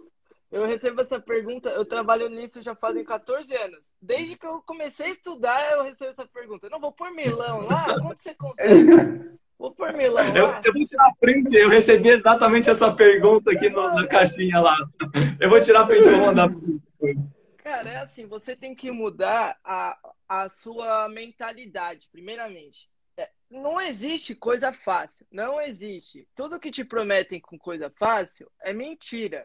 Eu 0.50 0.64
recebo 0.64 1.00
essa 1.00 1.20
pergunta, 1.20 1.70
eu 1.70 1.84
trabalho 1.84 2.28
nisso 2.28 2.62
já 2.62 2.74
fazem 2.74 3.04
14 3.04 3.52
anos. 3.54 3.90
Desde 4.00 4.36
que 4.36 4.46
eu 4.46 4.62
comecei 4.62 5.06
a 5.06 5.10
estudar, 5.10 5.72
eu 5.72 5.82
recebo 5.82 6.10
essa 6.10 6.26
pergunta. 6.26 6.66
Eu 6.66 6.70
não 6.70 6.80
vou 6.80 6.92
pôr 6.92 7.10
milão 7.10 7.60
lá? 7.60 7.84
Quanto 8.00 8.22
você 8.22 8.34
consegue? 8.34 9.36
Vou 9.58 9.72
pôr 9.72 9.92
milão 9.92 10.22
lá. 10.22 10.38
Eu, 10.38 10.46
eu, 10.64 10.72
vou 10.72 10.84
tirar 10.84 11.12
print, 11.18 11.52
eu 11.54 11.68
recebi 11.68 12.10
exatamente 12.10 12.70
essa 12.70 12.92
pergunta 12.92 13.50
aqui 13.50 13.70
no, 13.70 13.94
na 13.94 14.06
caixinha 14.06 14.60
lá. 14.60 14.76
Eu 15.40 15.50
vou 15.50 15.60
tirar 15.60 15.86
print 15.86 16.06
e 16.06 16.10
vou 16.10 16.26
mandar 16.26 16.48
para 16.48 16.56
vocês 16.56 16.78
depois. 16.82 17.36
Cara, 17.56 17.90
é 17.90 17.96
assim, 17.96 18.26
você 18.26 18.54
tem 18.54 18.74
que 18.76 18.92
mudar 18.92 19.58
a, 19.64 19.98
a 20.28 20.48
sua 20.48 21.08
mentalidade, 21.08 22.08
primeiramente. 22.12 22.88
É, 23.16 23.28
não 23.50 23.80
existe 23.80 24.34
coisa 24.36 24.72
fácil, 24.72 25.26
não 25.32 25.60
existe. 25.60 26.28
Tudo 26.36 26.60
que 26.60 26.70
te 26.70 26.84
prometem 26.84 27.40
com 27.40 27.58
coisa 27.58 27.90
fácil 27.98 28.48
é 28.62 28.72
mentira. 28.72 29.44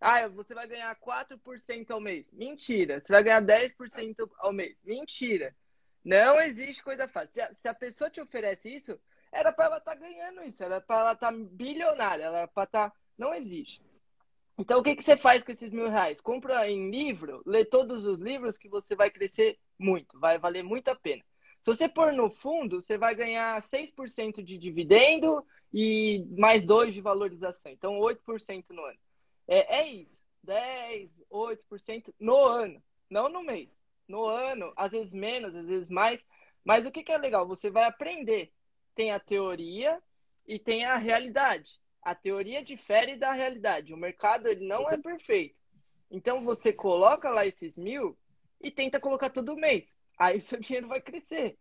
Ah, 0.00 0.28
você 0.28 0.54
vai 0.54 0.66
ganhar 0.66 0.94
4% 0.96 1.90
ao 1.90 2.00
mês. 2.00 2.26
Mentira. 2.32 3.00
Você 3.00 3.12
vai 3.12 3.22
ganhar 3.22 3.42
10% 3.42 4.30
ao 4.38 4.52
mês. 4.52 4.76
Mentira. 4.84 5.54
Não 6.04 6.40
existe 6.40 6.82
coisa 6.82 7.08
fácil. 7.08 7.32
Se 7.32 7.40
a, 7.40 7.54
se 7.54 7.68
a 7.68 7.74
pessoa 7.74 8.08
te 8.08 8.20
oferece 8.20 8.68
isso, 8.74 8.98
era 9.32 9.52
para 9.52 9.66
ela 9.66 9.78
estar 9.78 9.94
tá 9.94 10.00
ganhando 10.00 10.42
isso. 10.42 10.62
Era 10.62 10.80
para 10.80 11.00
ela 11.00 11.12
estar 11.12 11.32
tá 11.32 11.38
bilionária. 11.38 12.24
Era 12.24 12.46
para 12.46 12.64
estar. 12.64 12.90
Tá... 12.90 12.96
Não 13.16 13.34
existe. 13.34 13.82
Então, 14.56 14.80
o 14.80 14.82
que, 14.82 14.96
que 14.96 15.04
você 15.04 15.16
faz 15.16 15.42
com 15.42 15.52
esses 15.52 15.70
mil 15.70 15.88
reais? 15.88 16.20
Compra 16.20 16.68
em 16.68 16.90
livro, 16.90 17.42
lê 17.46 17.64
todos 17.64 18.04
os 18.04 18.18
livros 18.18 18.58
que 18.58 18.68
você 18.68 18.96
vai 18.96 19.08
crescer 19.08 19.56
muito. 19.78 20.18
Vai 20.18 20.36
valer 20.36 20.64
muito 20.64 20.88
a 20.88 20.96
pena. 20.96 21.22
Se 21.64 21.76
você 21.76 21.88
pôr 21.88 22.12
no 22.12 22.28
fundo, 22.28 22.80
você 22.82 22.98
vai 22.98 23.14
ganhar 23.14 23.62
6% 23.62 24.42
de 24.42 24.58
dividendo 24.58 25.44
e 25.72 26.26
mais 26.36 26.64
2% 26.64 26.90
de 26.90 27.00
valorização. 27.00 27.70
Então, 27.70 28.00
8% 28.00 28.64
no 28.70 28.84
ano. 28.84 28.98
É, 29.48 29.78
é 29.78 29.86
isso. 29.88 30.20
10, 30.44 31.24
8% 31.30 32.14
no 32.20 32.36
ano, 32.36 32.82
não 33.10 33.28
no 33.28 33.42
mês. 33.42 33.68
No 34.06 34.24
ano, 34.24 34.72
às 34.76 34.92
vezes 34.92 35.12
menos, 35.12 35.54
às 35.54 35.66
vezes 35.66 35.90
mais. 35.90 36.26
Mas 36.64 36.86
o 36.86 36.90
que, 36.90 37.02
que 37.02 37.12
é 37.12 37.18
legal? 37.18 37.46
Você 37.46 37.70
vai 37.70 37.84
aprender. 37.84 38.52
Tem 38.94 39.10
a 39.10 39.18
teoria 39.18 40.00
e 40.46 40.58
tem 40.58 40.84
a 40.84 40.96
realidade. 40.96 41.80
A 42.02 42.14
teoria 42.14 42.64
difere 42.64 43.16
da 43.16 43.32
realidade. 43.32 43.92
O 43.92 43.96
mercado 43.96 44.48
ele 44.48 44.66
não 44.66 44.88
é 44.88 44.96
perfeito. 44.96 45.56
Então 46.10 46.42
você 46.42 46.72
coloca 46.72 47.28
lá 47.28 47.46
esses 47.46 47.76
mil 47.76 48.16
e 48.60 48.70
tenta 48.70 48.98
colocar 48.98 49.30
todo 49.30 49.56
mês. 49.56 49.98
Aí 50.18 50.38
o 50.38 50.40
seu 50.40 50.58
dinheiro 50.60 50.88
vai 50.88 51.00
crescer. 51.00 51.58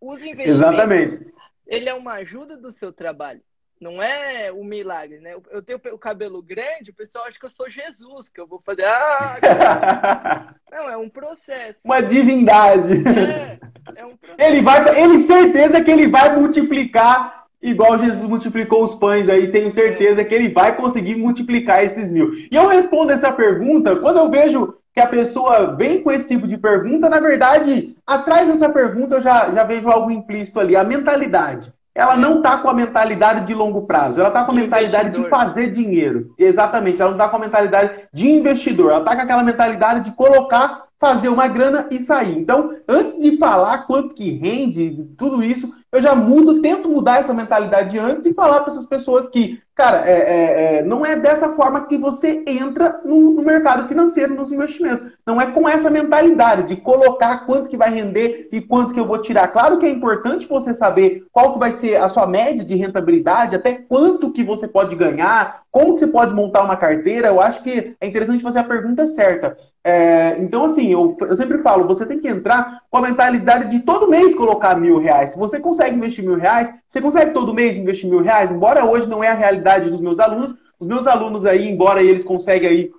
Os 0.00 0.22
investimentos, 0.22 0.56
Exatamente. 0.56 1.34
ele 1.66 1.88
é 1.88 1.94
uma 1.94 2.14
ajuda 2.14 2.56
do 2.56 2.72
seu 2.72 2.92
trabalho. 2.92 3.42
Não 3.80 4.02
é 4.02 4.50
um 4.50 4.64
milagre, 4.64 5.20
né? 5.20 5.34
Eu 5.50 5.62
tenho 5.62 5.78
o 5.92 5.98
cabelo 5.98 6.42
grande, 6.42 6.90
o 6.90 6.94
pessoal 6.94 7.26
acha 7.26 7.38
que 7.38 7.44
eu 7.44 7.50
sou 7.50 7.68
Jesus, 7.68 8.28
que 8.30 8.40
eu 8.40 8.46
vou 8.46 8.58
fazer. 8.58 8.84
Ah, 8.86 10.54
não, 10.72 10.88
é 10.88 10.96
um 10.96 11.10
processo. 11.10 11.80
Uma 11.84 12.00
divindade. 12.00 13.04
É, 13.06 13.58
é 13.96 14.06
um 14.06 14.16
processo. 14.16 14.40
Ele 14.40 14.62
vai, 14.62 15.00
ele 15.02 15.20
certeza 15.20 15.82
que 15.82 15.90
ele 15.90 16.08
vai 16.08 16.34
multiplicar 16.34 17.44
igual 17.60 17.98
Jesus 17.98 18.22
multiplicou 18.22 18.82
os 18.82 18.94
pães 18.94 19.28
aí. 19.28 19.52
Tenho 19.52 19.70
certeza 19.70 20.24
que 20.24 20.34
ele 20.34 20.48
vai 20.48 20.74
conseguir 20.74 21.16
multiplicar 21.16 21.84
esses 21.84 22.10
mil. 22.10 22.32
E 22.50 22.56
eu 22.56 22.68
respondo 22.68 23.12
essa 23.12 23.30
pergunta 23.30 23.96
quando 23.96 24.18
eu 24.18 24.30
vejo 24.30 24.74
que 24.94 25.00
a 25.00 25.06
pessoa 25.06 25.76
vem 25.76 26.02
com 26.02 26.10
esse 26.10 26.26
tipo 26.26 26.48
de 26.48 26.56
pergunta, 26.56 27.10
na 27.10 27.20
verdade, 27.20 27.94
atrás 28.06 28.48
dessa 28.48 28.70
pergunta 28.70 29.16
eu 29.16 29.20
já, 29.20 29.50
já 29.52 29.62
vejo 29.64 29.90
algo 29.90 30.10
implícito 30.10 30.58
ali, 30.58 30.74
a 30.74 30.82
mentalidade 30.82 31.75
ela 31.96 32.14
não 32.14 32.36
está 32.36 32.58
com 32.58 32.68
a 32.68 32.74
mentalidade 32.74 33.46
de 33.46 33.54
longo 33.54 33.86
prazo, 33.86 34.20
ela 34.20 34.28
está 34.28 34.44
com 34.44 34.52
a 34.52 34.54
de 34.54 34.60
mentalidade 34.60 35.08
investidor. 35.08 35.24
de 35.24 35.30
fazer 35.30 35.70
dinheiro. 35.72 36.34
Exatamente, 36.38 37.00
ela 37.00 37.10
não 37.10 37.16
está 37.16 37.28
com 37.30 37.36
a 37.36 37.40
mentalidade 37.40 38.02
de 38.12 38.28
investidor, 38.28 38.90
ela 38.90 39.00
está 39.00 39.16
com 39.16 39.22
aquela 39.22 39.42
mentalidade 39.42 40.04
de 40.04 40.14
colocar, 40.14 40.84
fazer 41.00 41.30
uma 41.30 41.48
grana 41.48 41.88
e 41.90 41.98
sair. 41.98 42.38
Então, 42.38 42.76
antes 42.86 43.18
de 43.22 43.38
falar 43.38 43.86
quanto 43.86 44.14
que 44.14 44.30
rende, 44.30 45.06
tudo 45.16 45.42
isso, 45.42 45.72
eu 45.96 46.02
já 46.02 46.14
mudo, 46.14 46.60
tento 46.60 46.90
mudar 46.90 47.20
essa 47.20 47.32
mentalidade 47.32 47.98
antes 47.98 48.26
e 48.26 48.34
falar 48.34 48.60
para 48.60 48.70
essas 48.70 48.84
pessoas 48.84 49.30
que, 49.30 49.58
cara, 49.74 50.02
é, 50.06 50.12
é, 50.12 50.76
é, 50.76 50.82
não 50.82 51.06
é 51.06 51.16
dessa 51.16 51.48
forma 51.54 51.86
que 51.86 51.96
você 51.96 52.44
entra 52.46 53.00
no, 53.02 53.32
no, 53.32 53.42
mercado 53.42 53.88
financeiro, 53.88 54.34
nos 54.34 54.52
investimentos. 54.52 55.10
Não 55.26 55.40
é 55.40 55.46
com 55.46 55.66
essa 55.66 55.88
mentalidade 55.88 56.64
de 56.64 56.76
colocar 56.76 57.46
quanto 57.46 57.70
que 57.70 57.78
vai 57.78 57.90
render 57.90 58.50
e 58.52 58.60
quanto 58.60 58.92
que 58.92 59.00
eu 59.00 59.06
vou 59.06 59.22
tirar. 59.22 59.48
Claro 59.48 59.78
que 59.78 59.86
é 59.86 59.88
importante 59.88 60.46
você 60.46 60.74
saber 60.74 61.24
qual 61.32 61.54
que 61.54 61.58
vai 61.58 61.72
ser 61.72 61.96
a 61.96 62.10
sua 62.10 62.26
média 62.26 62.62
de 62.62 62.74
rentabilidade, 62.74 63.56
até 63.56 63.72
quanto 63.72 64.32
que 64.32 64.44
você 64.44 64.68
pode 64.68 64.94
ganhar, 64.94 65.62
como 65.70 65.94
que 65.94 66.00
você 66.00 66.06
pode 66.06 66.34
montar 66.34 66.62
uma 66.62 66.76
carteira. 66.76 67.28
Eu 67.28 67.40
acho 67.40 67.62
que 67.62 67.96
é 67.98 68.06
interessante 68.06 68.42
fazer 68.42 68.58
a 68.58 68.64
pergunta 68.64 69.06
certa. 69.06 69.56
É, 69.82 70.36
então, 70.40 70.64
assim, 70.64 70.92
eu, 70.92 71.16
eu 71.20 71.36
sempre 71.36 71.58
falo, 71.58 71.86
você 71.86 72.04
tem 72.04 72.18
que 72.18 72.26
entrar 72.26 72.80
com 72.90 72.98
a 72.98 73.02
mentalidade 73.02 73.70
de 73.70 73.80
todo 73.80 74.08
mês 74.08 74.34
colocar 74.34 74.74
mil 74.74 74.98
reais. 74.98 75.30
Se 75.30 75.38
você 75.38 75.60
consegue 75.60 75.85
investir 75.94 76.24
mil 76.24 76.36
reais, 76.36 76.72
você 76.88 77.00
consegue 77.00 77.32
todo 77.32 77.54
mês 77.54 77.76
investir 77.76 78.08
mil 78.08 78.22
reais, 78.22 78.50
embora 78.50 78.84
hoje 78.84 79.06
não 79.06 79.22
é 79.22 79.28
a 79.28 79.34
realidade 79.34 79.90
dos 79.90 80.00
meus 80.00 80.18
alunos. 80.18 80.54
Os 80.78 80.86
meus 80.86 81.06
alunos 81.06 81.46
aí, 81.46 81.68
embora 81.68 82.02
eles 82.02 82.22
conseguem 82.22 82.68
aí 82.68 82.90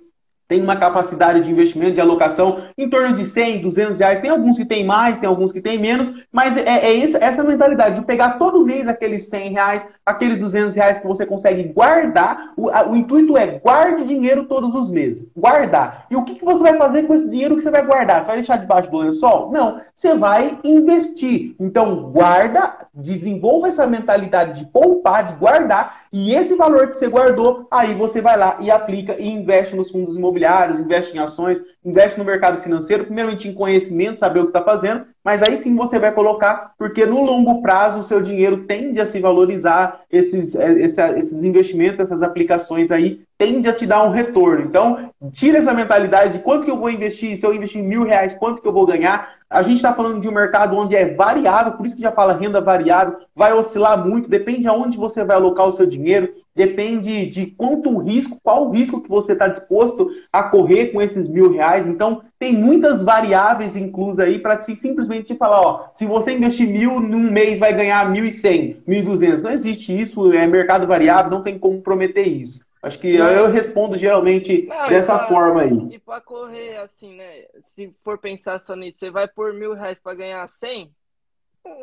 tem 0.48 0.62
uma 0.62 0.76
capacidade 0.76 1.42
de 1.42 1.52
investimento, 1.52 1.92
de 1.92 2.00
alocação 2.00 2.62
em 2.76 2.88
torno 2.88 3.14
de 3.14 3.26
100, 3.26 3.60
200 3.60 3.98
reais. 3.98 4.20
Tem 4.20 4.30
alguns 4.30 4.56
que 4.56 4.64
tem 4.64 4.82
mais, 4.82 5.18
tem 5.18 5.28
alguns 5.28 5.52
que 5.52 5.60
tem 5.60 5.78
menos, 5.78 6.10
mas 6.32 6.56
é, 6.56 6.62
é 6.62 7.00
essa, 7.00 7.18
essa 7.18 7.44
mentalidade 7.44 8.00
de 8.00 8.06
pegar 8.06 8.38
todo 8.38 8.64
mês 8.64 8.88
aqueles 8.88 9.28
100 9.28 9.52
reais, 9.52 9.86
aqueles 10.06 10.38
200 10.40 10.74
reais 10.74 10.98
que 10.98 11.06
você 11.06 11.26
consegue 11.26 11.64
guardar. 11.64 12.54
O, 12.56 12.70
a, 12.70 12.88
o 12.88 12.96
intuito 12.96 13.36
é 13.36 13.58
guarde 13.58 14.04
dinheiro 14.04 14.46
todos 14.46 14.74
os 14.74 14.90
meses. 14.90 15.26
Guardar. 15.36 16.06
E 16.10 16.16
o 16.16 16.24
que, 16.24 16.36
que 16.36 16.44
você 16.44 16.62
vai 16.62 16.78
fazer 16.78 17.02
com 17.02 17.14
esse 17.14 17.28
dinheiro 17.28 17.54
que 17.54 17.62
você 17.62 17.70
vai 17.70 17.84
guardar? 17.84 18.22
Você 18.22 18.28
vai 18.28 18.36
deixar 18.36 18.56
debaixo 18.56 18.90
do 18.90 18.96
lençol? 18.96 19.50
Não. 19.52 19.78
Você 19.94 20.14
vai 20.14 20.58
investir. 20.64 21.54
Então, 21.60 22.10
guarda, 22.10 22.74
desenvolva 22.94 23.68
essa 23.68 23.86
mentalidade 23.86 24.60
de 24.60 24.66
poupar, 24.70 25.26
de 25.26 25.34
guardar, 25.34 26.04
e 26.10 26.34
esse 26.34 26.54
valor 26.54 26.88
que 26.88 26.96
você 26.96 27.06
guardou, 27.06 27.66
aí 27.70 27.92
você 27.92 28.22
vai 28.22 28.38
lá 28.38 28.56
e 28.60 28.70
aplica 28.70 29.14
e 29.18 29.28
investe 29.28 29.76
nos 29.76 29.90
fundos 29.90 30.16
imobiliários 30.16 30.37
imobiliárias, 30.38 30.78
investe 30.78 31.16
em 31.16 31.20
ações, 31.20 31.60
investe 31.84 32.18
no 32.18 32.24
mercado 32.24 32.62
financeiro, 32.62 33.04
primeiramente 33.04 33.48
em 33.48 33.54
conhecimento, 33.54 34.20
saber 34.20 34.40
o 34.40 34.44
que 34.44 34.50
está 34.50 34.62
fazendo, 34.62 35.04
mas 35.24 35.42
aí 35.42 35.56
sim 35.56 35.74
você 35.74 35.98
vai 35.98 36.12
colocar, 36.12 36.72
porque 36.78 37.04
no 37.04 37.22
longo 37.22 37.60
prazo 37.60 37.98
o 37.98 38.02
seu 38.02 38.22
dinheiro 38.22 38.64
tende 38.64 39.00
a 39.00 39.06
se 39.06 39.20
valorizar, 39.20 40.00
esses, 40.10 40.54
é, 40.54 40.72
esses 40.80 41.44
investimentos, 41.44 42.00
essas 42.00 42.22
aplicações 42.22 42.90
aí, 42.90 43.20
tende 43.36 43.68
a 43.68 43.72
te 43.72 43.86
dar 43.86 44.04
um 44.04 44.10
retorno. 44.10 44.64
Então, 44.64 45.10
tira 45.32 45.58
essa 45.58 45.74
mentalidade 45.74 46.34
de 46.34 46.38
quanto 46.40 46.64
que 46.64 46.70
eu 46.70 46.78
vou 46.78 46.90
investir, 46.90 47.38
se 47.38 47.44
eu 47.44 47.54
investir 47.54 47.82
mil 47.82 48.04
reais, 48.04 48.34
quanto 48.34 48.62
que 48.62 48.68
eu 48.68 48.72
vou 48.72 48.86
ganhar. 48.86 49.37
A 49.50 49.62
gente 49.62 49.76
está 49.76 49.94
falando 49.94 50.20
de 50.20 50.28
um 50.28 50.32
mercado 50.32 50.76
onde 50.76 50.94
é 50.94 51.14
variável, 51.14 51.72
por 51.72 51.86
isso 51.86 51.96
que 51.96 52.02
já 52.02 52.12
fala 52.12 52.36
renda 52.36 52.60
variável, 52.60 53.16
vai 53.34 53.50
oscilar 53.54 54.06
muito, 54.06 54.28
depende 54.28 54.68
aonde 54.68 54.98
você 54.98 55.24
vai 55.24 55.36
alocar 55.36 55.66
o 55.66 55.72
seu 55.72 55.86
dinheiro, 55.86 56.34
depende 56.54 57.24
de 57.30 57.46
quanto 57.46 57.96
risco, 57.96 58.38
qual 58.42 58.66
o 58.66 58.70
risco 58.70 59.00
que 59.00 59.08
você 59.08 59.32
está 59.32 59.48
disposto 59.48 60.10
a 60.30 60.42
correr 60.42 60.88
com 60.88 61.00
esses 61.00 61.26
mil 61.26 61.50
reais. 61.50 61.88
Então, 61.88 62.20
tem 62.38 62.52
muitas 62.52 63.02
variáveis 63.02 63.74
inclusas 63.74 64.18
aí 64.18 64.38
para 64.38 64.60
simplesmente 64.60 65.32
te 65.32 65.34
falar, 65.34 65.62
ó, 65.62 65.84
se 65.94 66.04
você 66.04 66.36
investir 66.36 66.68
mil 66.68 67.00
num 67.00 67.30
mês 67.30 67.58
vai 67.58 67.72
ganhar 67.72 68.10
mil 68.10 68.26
e 68.26 68.32
cem, 68.32 68.82
mil 68.86 68.98
e 68.98 69.02
duzentos. 69.02 69.42
Não 69.42 69.50
existe 69.50 69.98
isso, 69.98 70.30
é 70.30 70.46
mercado 70.46 70.86
variável, 70.86 71.30
não 71.30 71.42
tem 71.42 71.58
como 71.58 71.80
prometer 71.80 72.28
isso. 72.28 72.67
Acho 72.82 72.98
que 72.98 73.08
eu 73.16 73.50
respondo 73.50 73.98
geralmente 73.98 74.66
não, 74.66 74.88
dessa 74.88 75.18
pra, 75.18 75.28
forma 75.28 75.62
aí. 75.62 75.94
E 75.94 75.98
para 75.98 76.20
correr 76.20 76.76
assim, 76.76 77.14
né? 77.14 77.46
Se 77.64 77.92
for 78.04 78.18
pensar 78.18 78.60
só 78.60 78.76
nisso, 78.76 78.98
você 78.98 79.10
vai 79.10 79.26
por 79.26 79.52
mil 79.52 79.74
reais 79.74 79.98
para 79.98 80.16
ganhar 80.16 80.46
cem? 80.48 80.94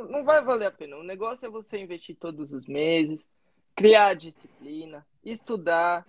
Não 0.10 0.24
vai 0.24 0.43
valer 0.43 0.68
a 0.68 0.72
pena. 0.72 0.98
O 0.98 1.04
negócio 1.04 1.46
é 1.46 1.50
você 1.50 1.78
investir 1.78 2.16
todos 2.16 2.52
os 2.52 2.66
meses, 2.68 3.26
criar 3.76 4.16
disciplina, 4.16 5.06
estudar, 5.24 6.06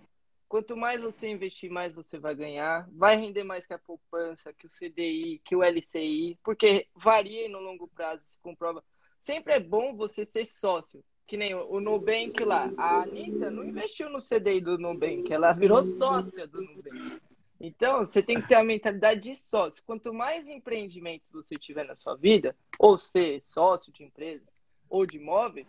Quanto 0.49 0.77
mais 0.77 1.03
você 1.03 1.29
investir, 1.29 1.71
mais 1.71 1.93
você 1.93 2.19
vai 2.19 2.35
ganhar. 2.35 2.89
Vai 2.93 3.17
render 3.17 3.43
mais 3.43 3.67
que 3.67 3.75
a 3.75 3.79
poupança, 3.79 4.53
que 4.53 4.67
o 4.67 4.71
CDI, 4.71 5.41
que 5.45 5.57
o 5.57 5.63
LCI, 5.63 6.39
porque 6.43 6.87
varia 6.95 7.49
no 7.49 7.59
longo 7.59 7.89
prazo, 7.89 8.23
se 8.27 8.39
comprova. 8.39 8.83
Sempre 9.21 9.55
é 9.55 9.61
bom 9.61 9.97
você 9.97 10.25
ser 10.25 10.47
sócio. 10.47 11.05
Que 11.27 11.37
nem 11.37 11.55
o 11.55 11.81
Nubank 11.81 12.45
lá. 12.45 12.73
A 12.77 13.03
Anitta 13.03 13.51
não 13.51 13.65
investiu 13.65 14.09
no 14.09 14.21
CDI 14.21 14.61
do 14.61 14.79
Nubank, 14.79 15.33
ela 15.33 15.53
virou 15.53 15.83
sócia 15.83 16.47
do 16.47 16.63
Nubank. 16.63 17.21
Então, 17.61 18.01
você 18.05 18.23
tem 18.23 18.41
que 18.41 18.49
ter 18.49 18.55
a 18.55 18.63
mentalidade 18.63 19.21
de 19.21 19.35
sócio. 19.35 19.83
Quanto 19.85 20.13
mais 20.13 20.49
empreendimentos 20.49 21.33
você 21.33 21.57
tiver 21.57 21.85
na 21.85 21.97
sua 21.97 22.15
vida, 22.15 22.55
ou 22.79 22.99
ser 22.99 23.43
sócio 23.43 23.93
de 23.93 24.05
empresa 24.05 24.45
ou 24.89 25.05
de 25.05 25.17
imóvel, 25.17 25.67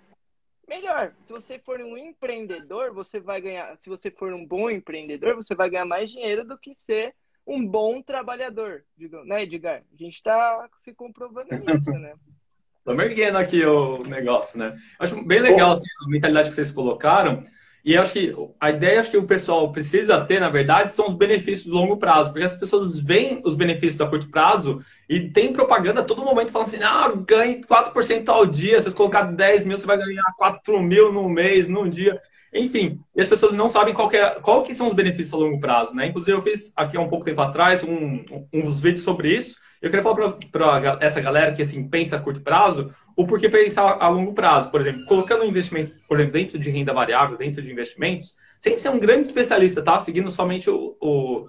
melhor. 0.68 1.16
Se 1.26 1.32
você 1.32 1.58
for 1.58 1.80
um 1.80 1.98
empreendedor, 1.98 2.94
você 2.94 3.20
vai 3.20 3.42
ganhar. 3.42 3.76
Se 3.78 3.90
você 3.90 4.12
for 4.12 4.34
um 4.34 4.46
bom 4.46 4.70
empreendedor, 4.70 5.36
você 5.36 5.56
vai 5.56 5.70
ganhar 5.70 5.86
mais 5.86 6.12
dinheiro 6.12 6.46
do 6.46 6.58
que 6.58 6.76
ser 6.76 7.16
um 7.46 7.66
bom 7.66 8.02
trabalhador, 8.02 8.84
né, 9.26 9.44
Edgar? 9.44 9.82
A 9.92 9.96
gente 9.96 10.16
está 10.16 10.70
se 10.76 10.94
comprovando 10.94 11.50
isso, 11.72 11.92
né? 11.92 12.14
Estamos 12.88 13.04
erguendo 13.04 13.36
aqui 13.38 13.66
o 13.66 14.02
negócio, 14.06 14.58
né? 14.58 14.74
Acho 14.98 15.22
bem 15.22 15.42
legal 15.42 15.72
assim, 15.72 15.84
a 16.06 16.10
mentalidade 16.10 16.48
que 16.48 16.56
vocês 16.56 16.72
colocaram. 16.72 17.44
E 17.84 17.98
acho 17.98 18.14
que 18.14 18.34
a 18.62 18.70
ideia 18.70 19.02
acho 19.02 19.12
que 19.12 19.18
o 19.18 19.28
pessoal 19.28 19.70
precisa 19.74 20.22
ter, 20.22 20.40
na 20.40 20.48
verdade, 20.48 20.94
são 20.94 21.06
os 21.06 21.14
benefícios 21.14 21.66
do 21.66 21.74
longo 21.74 21.98
prazo, 21.98 22.32
porque 22.32 22.46
as 22.46 22.56
pessoas 22.56 22.98
veem 22.98 23.42
os 23.44 23.56
benefícios 23.56 23.98
do 23.98 24.08
curto 24.08 24.30
prazo 24.30 24.82
e 25.10 25.20
tem 25.20 25.52
propaganda 25.52 26.00
a 26.00 26.04
todo 26.04 26.24
momento 26.24 26.50
falando 26.50 26.68
assim: 26.68 26.82
ah, 26.82 27.12
ganhe 27.28 27.62
4% 27.62 28.30
ao 28.30 28.46
dia, 28.46 28.80
se 28.80 28.90
você 28.90 28.96
colocar 28.96 29.24
10 29.24 29.66
mil, 29.66 29.78
você 29.78 29.86
vai 29.86 29.98
ganhar 29.98 30.34
4 30.38 30.82
mil 30.82 31.12
no 31.12 31.28
mês, 31.28 31.68
num 31.68 31.90
dia. 31.90 32.18
Enfim, 32.58 33.00
e 33.16 33.22
as 33.22 33.28
pessoas 33.28 33.54
não 33.54 33.70
sabem 33.70 33.94
qual 33.94 34.10
que, 34.10 34.18
é, 34.18 34.40
qual 34.40 34.64
que 34.64 34.74
são 34.74 34.88
os 34.88 34.94
benefícios 34.94 35.34
a 35.34 35.38
longo 35.38 35.60
prazo, 35.60 35.96
né? 35.96 36.08
Inclusive, 36.08 36.38
eu 36.38 36.42
fiz 36.42 36.72
aqui 36.76 36.98
há 36.98 37.02
um 37.02 37.10
pouco 37.10 37.26
tempo 37.26 37.42
atrás 37.42 37.84
um, 37.84 38.24
uns 38.54 38.82
vídeos 38.82 39.04
sobre 39.04 39.36
isso. 39.36 39.58
Eu 39.82 39.90
queria 39.90 40.04
falar 40.04 40.34
para 40.52 40.98
essa 41.00 41.22
galera 41.22 41.54
que 41.54 41.62
assim, 41.62 41.88
pensa 41.88 42.16
a 42.16 42.20
curto 42.20 42.42
prazo, 42.42 42.94
o 43.16 43.26
porquê 43.26 43.48
pensar 43.48 43.98
a 44.00 44.10
longo 44.10 44.34
prazo. 44.34 44.70
Por 44.72 44.82
exemplo, 44.82 45.06
colocando 45.06 45.44
um 45.44 45.48
investimento, 45.48 45.94
por 46.08 46.20
exemplo, 46.20 46.34
dentro 46.34 46.60
de 46.60 46.70
renda 46.70 46.94
variável, 46.94 47.38
dentro 47.38 47.62
de 47.62 47.72
investimentos, 47.72 48.34
sem 48.60 48.76
ser 48.76 48.90
um 48.90 49.00
grande 49.00 49.28
especialista, 49.28 49.82
tá? 49.82 50.00
Seguindo 50.02 50.32
somente 50.32 50.70
o, 50.70 50.98
o 51.00 51.48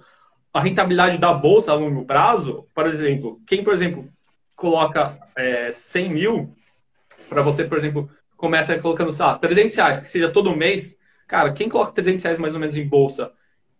a 0.53 0.59
rentabilidade 0.59 1.17
da 1.17 1.33
bolsa 1.33 1.71
a 1.71 1.75
longo 1.75 2.05
prazo, 2.05 2.67
por 2.73 2.87
exemplo, 2.87 3.39
quem, 3.45 3.63
por 3.63 3.73
exemplo, 3.73 4.09
coloca 4.55 5.17
é, 5.35 5.71
100 5.71 6.09
mil, 6.09 6.55
para 7.29 7.41
você, 7.41 7.63
por 7.63 7.77
exemplo, 7.77 8.09
começa 8.35 8.77
colocando, 8.79 9.13
sei 9.13 9.25
lá, 9.25 9.37
300 9.37 9.75
reais, 9.75 9.99
que 9.99 10.07
seja 10.07 10.29
todo 10.29 10.55
mês, 10.55 10.97
cara, 11.29 11.53
quem 11.53 11.69
coloca 11.69 11.93
300 11.93 12.23
reais 12.23 12.39
mais 12.39 12.53
ou 12.53 12.59
menos 12.59 12.75
em 12.75 12.85
bolsa, 12.87 13.31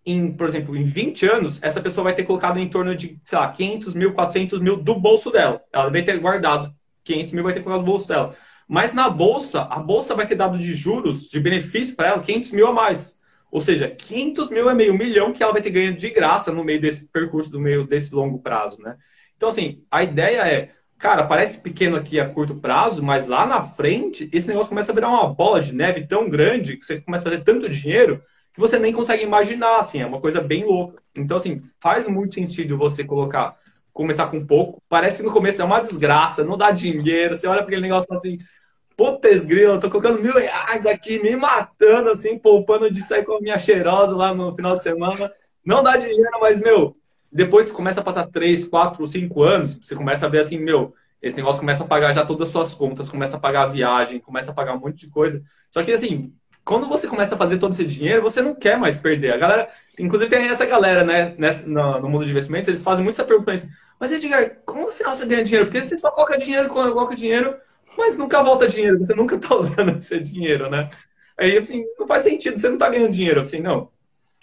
em, 0.06 0.32
por 0.32 0.48
exemplo, 0.48 0.78
em 0.78 0.84
20 0.84 1.26
anos, 1.28 1.60
essa 1.62 1.82
pessoa 1.82 2.06
vai 2.06 2.14
ter 2.14 2.24
colocado 2.24 2.60
em 2.60 2.70
torno 2.70 2.96
de, 2.96 3.20
sei 3.24 3.38
lá, 3.38 3.52
500 3.52 3.94
mil, 3.94 4.14
400 4.14 4.60
mil 4.60 4.78
do 4.78 4.96
bolso 4.96 5.32
dela. 5.32 5.62
Ela 5.74 5.90
vai 5.90 6.04
ter 6.04 6.18
guardado 6.20 6.74
500 7.04 7.34
mil 7.34 7.44
vai 7.44 7.54
ter 7.54 7.62
colocado 7.62 7.82
no 7.82 7.92
bolso 7.92 8.08
dela. 8.08 8.36
Mas 8.68 8.94
na 8.94 9.10
bolsa, 9.10 9.64
a 9.64 9.80
bolsa 9.80 10.14
vai 10.14 10.28
ter 10.28 10.36
dado 10.36 10.58
de 10.58 10.76
juros, 10.76 11.28
de 11.28 11.40
benefício 11.40 11.96
para 11.96 12.10
ela, 12.10 12.22
500 12.22 12.52
mil 12.52 12.68
a 12.68 12.74
mais. 12.74 13.18
Ou 13.52 13.62
seja, 13.62 13.90
500 13.90 14.50
mil 14.52 14.70
é 14.70 14.76
meio 14.76 14.94
milhão 14.94 15.34
que 15.34 15.42
ela 15.42 15.52
vai 15.52 15.62
ter 15.62 15.72
ganho 15.72 15.96
de 15.96 16.10
graça 16.12 16.52
no 16.52 16.64
meio 16.64 16.80
desse 16.80 17.10
percurso, 17.12 17.52
do 17.52 17.60
meio 17.60 17.86
desse 17.86 18.14
longo 18.14 18.40
prazo, 18.40 18.80
né? 18.82 18.96
Então, 19.36 19.50
assim, 19.50 19.84
a 19.90 20.04
ideia 20.04 20.48
é, 20.48 20.72
cara, 21.00 21.26
parece 21.26 21.60
pequeno 21.60 21.96
aqui 21.96 22.20
a 22.20 22.30
curto 22.30 22.56
prazo, 22.56 23.02
mas 23.02 23.26
lá 23.26 23.46
na 23.46 23.64
frente, 23.64 24.30
esse 24.32 24.50
negócio 24.50 24.70
começa 24.70 24.92
a 24.92 24.96
virar 24.96 25.10
uma 25.10 25.34
bola 25.34 25.62
de 25.62 25.74
neve 25.74 26.06
tão 26.06 26.30
grande 26.30 26.78
que 26.78 26.86
você 26.86 27.02
começa 27.02 27.28
a 27.28 27.32
fazer 27.32 27.44
tanto 27.44 27.70
dinheiro 27.70 28.22
que 28.54 28.60
você 28.60 28.78
nem 28.78 28.92
consegue 28.92 29.24
imaginar, 29.24 29.80
assim, 29.80 30.02
é 30.02 30.06
uma 30.06 30.20
coisa 30.20 30.42
bem 30.42 30.66
louca. 30.66 31.02
Então, 31.16 31.38
assim, 31.38 31.62
faz 31.82 32.08
muito 32.08 32.34
sentido 32.36 32.78
você 32.78 33.04
colocar 33.04 33.58
começar 33.94 34.28
com 34.28 34.46
pouco. 34.46 34.82
Parece 34.88 35.18
que 35.18 35.28
no 35.28 35.34
começo 35.34 35.62
é 35.62 35.66
uma 35.66 35.80
desgraça, 35.80 36.44
não 36.44 36.58
dá 36.58 36.72
dinheiro. 36.72 37.36
Você 37.36 37.48
olha 37.48 37.60
para 37.60 37.68
aquele 37.68 37.82
negócio 37.82 38.14
assim, 38.14 38.38
grilo, 39.46 39.74
eu 39.74 39.80
tô 39.80 39.90
colocando 39.90 40.22
mil 40.22 40.34
reais 40.34 40.86
aqui, 40.86 41.22
me 41.22 41.36
matando, 41.36 42.10
assim, 42.10 42.38
poupando 42.38 42.92
de 42.92 43.02
sair 43.02 43.24
com 43.24 43.38
a 43.38 43.42
minha 43.42 43.58
cheirosa 43.58 44.16
lá 44.16 44.34
no 44.34 44.56
final 44.56 44.76
de 44.76 44.84
semana. 44.84 45.32
Não 45.66 45.84
dá 45.84 45.98
dinheiro, 45.98 46.40
mas, 46.42 46.60
meu, 46.60 46.94
depois 47.32 47.72
começa 47.72 48.02
a 48.02 48.04
passar 48.04 48.28
três, 48.28 48.66
quatro, 48.66 49.08
cinco 49.08 49.44
anos, 49.44 49.78
você 49.82 49.96
começa 49.96 50.26
a 50.26 50.30
ver 50.30 50.40
assim, 50.40 50.58
meu, 50.58 50.94
esse 51.22 51.38
negócio 51.38 51.60
começa 51.60 51.84
a 51.84 51.88
pagar 51.88 52.14
já 52.14 52.26
todas 52.26 52.48
as 52.48 52.52
suas 52.52 52.74
contas, 52.74 53.10
começa 53.10 53.38
a 53.38 53.40
pagar 53.40 53.64
a 53.64 53.68
viagem, 53.68 54.20
começa 54.20 54.52
a 54.52 54.54
pagar 54.54 54.74
um 54.76 54.80
monte 54.80 55.06
de 55.06 55.08
coisa. 55.10 55.44
Só 55.70 55.84
que, 55.84 55.92
assim, 55.92 56.34
quando 56.64 56.88
você 56.88 57.08
começa 57.08 57.36
a 57.36 57.38
fazer 57.38 57.58
todo 57.58 57.74
esse 57.74 57.86
dinheiro, 57.86 58.22
você 58.22 58.42
não 58.42 58.56
quer 58.56 58.78
mais 58.78 58.98
perder. 58.98 59.34
A 59.34 59.38
galera, 59.38 59.70
inclusive 59.98 60.30
tem 60.30 60.48
essa 60.48 60.66
galera, 60.66 61.04
né, 61.04 61.36
nessa, 61.38 61.68
no, 61.68 62.00
no 62.00 62.10
mundo 62.10 62.26
de 62.26 62.32
investimentos, 62.32 62.68
eles 62.68 62.84
fazem 62.84 63.04
muito 63.04 63.16
essa 63.16 63.26
pergunta, 63.26 63.54
mas 64.00 64.12
Edgar, 64.12 64.58
como 64.66 64.86
no 64.86 64.92
final 64.92 65.16
você 65.16 65.26
ganha 65.26 65.44
dinheiro? 65.44 65.66
Porque 65.66 65.84
você 65.84 65.98
só 65.98 66.10
coloca 66.12 66.38
dinheiro, 66.38 66.70
coloca 66.70 67.16
dinheiro, 67.16 67.56
mas 67.98 68.18
nunca 68.18 68.42
volta 68.42 68.68
dinheiro, 68.68 68.98
você 69.00 69.14
nunca 69.14 69.36
está 69.36 69.54
usando 69.56 69.98
esse 70.00 70.20
dinheiro, 70.20 70.70
né? 70.70 70.90
Aí, 71.38 71.58
assim, 71.58 71.84
não 71.98 72.08
faz 72.08 72.24
sentido, 72.24 72.58
você 72.58 72.68
não 72.68 72.76
está 72.76 72.90
ganhando 72.90 73.14
dinheiro. 73.14 73.42
Assim, 73.42 73.60
não, 73.60 73.90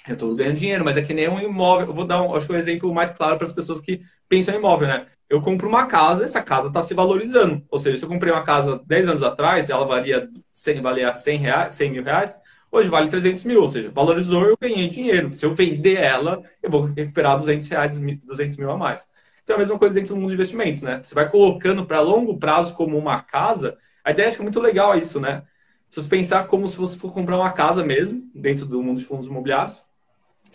eu 0.08 0.14
estou 0.14 0.34
ganhando 0.34 0.56
dinheiro, 0.58 0.84
mas 0.84 0.96
é 0.96 1.02
que 1.02 1.14
nem 1.14 1.28
um 1.28 1.40
imóvel. 1.40 1.88
Eu 1.88 1.94
vou 1.94 2.06
dar, 2.06 2.22
um, 2.22 2.34
acho 2.34 2.46
que 2.46 2.52
um 2.52 2.56
exemplo 2.56 2.92
mais 2.94 3.10
claro 3.10 3.36
para 3.36 3.46
as 3.46 3.52
pessoas 3.52 3.80
que 3.80 4.02
pensam 4.28 4.54
em 4.54 4.58
imóvel, 4.58 4.88
né? 4.88 5.06
Eu 5.28 5.40
compro 5.40 5.68
uma 5.68 5.86
casa, 5.86 6.24
essa 6.24 6.42
casa 6.42 6.68
está 6.68 6.82
se 6.82 6.94
valorizando. 6.94 7.62
Ou 7.70 7.78
seja, 7.80 7.96
se 7.96 8.04
eu 8.04 8.08
comprei 8.08 8.32
uma 8.32 8.44
casa 8.44 8.80
10 8.86 9.08
anos 9.08 9.22
atrás, 9.22 9.68
ela 9.68 9.84
valia 9.84 10.28
100, 10.52 10.80
valia 10.80 11.12
100, 11.12 11.38
reais, 11.38 11.76
100 11.76 11.90
mil 11.90 12.02
reais, 12.04 12.40
hoje 12.70 12.88
vale 12.88 13.08
300 13.08 13.44
mil. 13.44 13.62
Ou 13.62 13.68
seja, 13.68 13.90
valorizou, 13.90 14.44
eu 14.44 14.56
ganhei 14.60 14.88
dinheiro. 14.88 15.34
Se 15.34 15.44
eu 15.44 15.54
vender 15.54 15.96
ela, 15.98 16.42
eu 16.62 16.70
vou 16.70 16.84
recuperar 16.84 17.36
200, 17.38 17.68
reais, 17.68 17.98
200 17.98 18.56
mil 18.56 18.70
a 18.70 18.76
mais. 18.76 19.08
Então 19.42 19.54
é 19.54 19.56
a 19.56 19.60
mesma 19.60 19.78
coisa 19.78 19.94
dentro 19.94 20.14
do 20.14 20.20
mundo 20.20 20.30
de 20.30 20.34
investimentos, 20.34 20.82
né? 20.82 21.00
Você 21.02 21.14
vai 21.14 21.28
colocando 21.30 21.84
para 21.86 22.00
longo 22.00 22.36
prazo 22.38 22.74
como 22.74 22.96
uma 22.98 23.22
casa. 23.22 23.76
A 24.04 24.10
ideia 24.10 24.28
acho 24.28 24.36
que 24.36 24.42
é 24.42 24.44
muito 24.44 24.60
legal 24.60 24.96
isso, 24.96 25.20
né? 25.20 25.42
Se 25.88 26.02
você 26.02 26.08
pensar 26.08 26.46
como 26.46 26.68
se 26.68 26.76
você 26.76 26.98
for 26.98 27.12
comprar 27.12 27.36
uma 27.36 27.52
casa 27.52 27.84
mesmo, 27.84 28.28
dentro 28.34 28.66
do 28.66 28.82
mundo 28.82 28.98
de 28.98 29.06
fundos 29.06 29.26
imobiliários, 29.26 29.82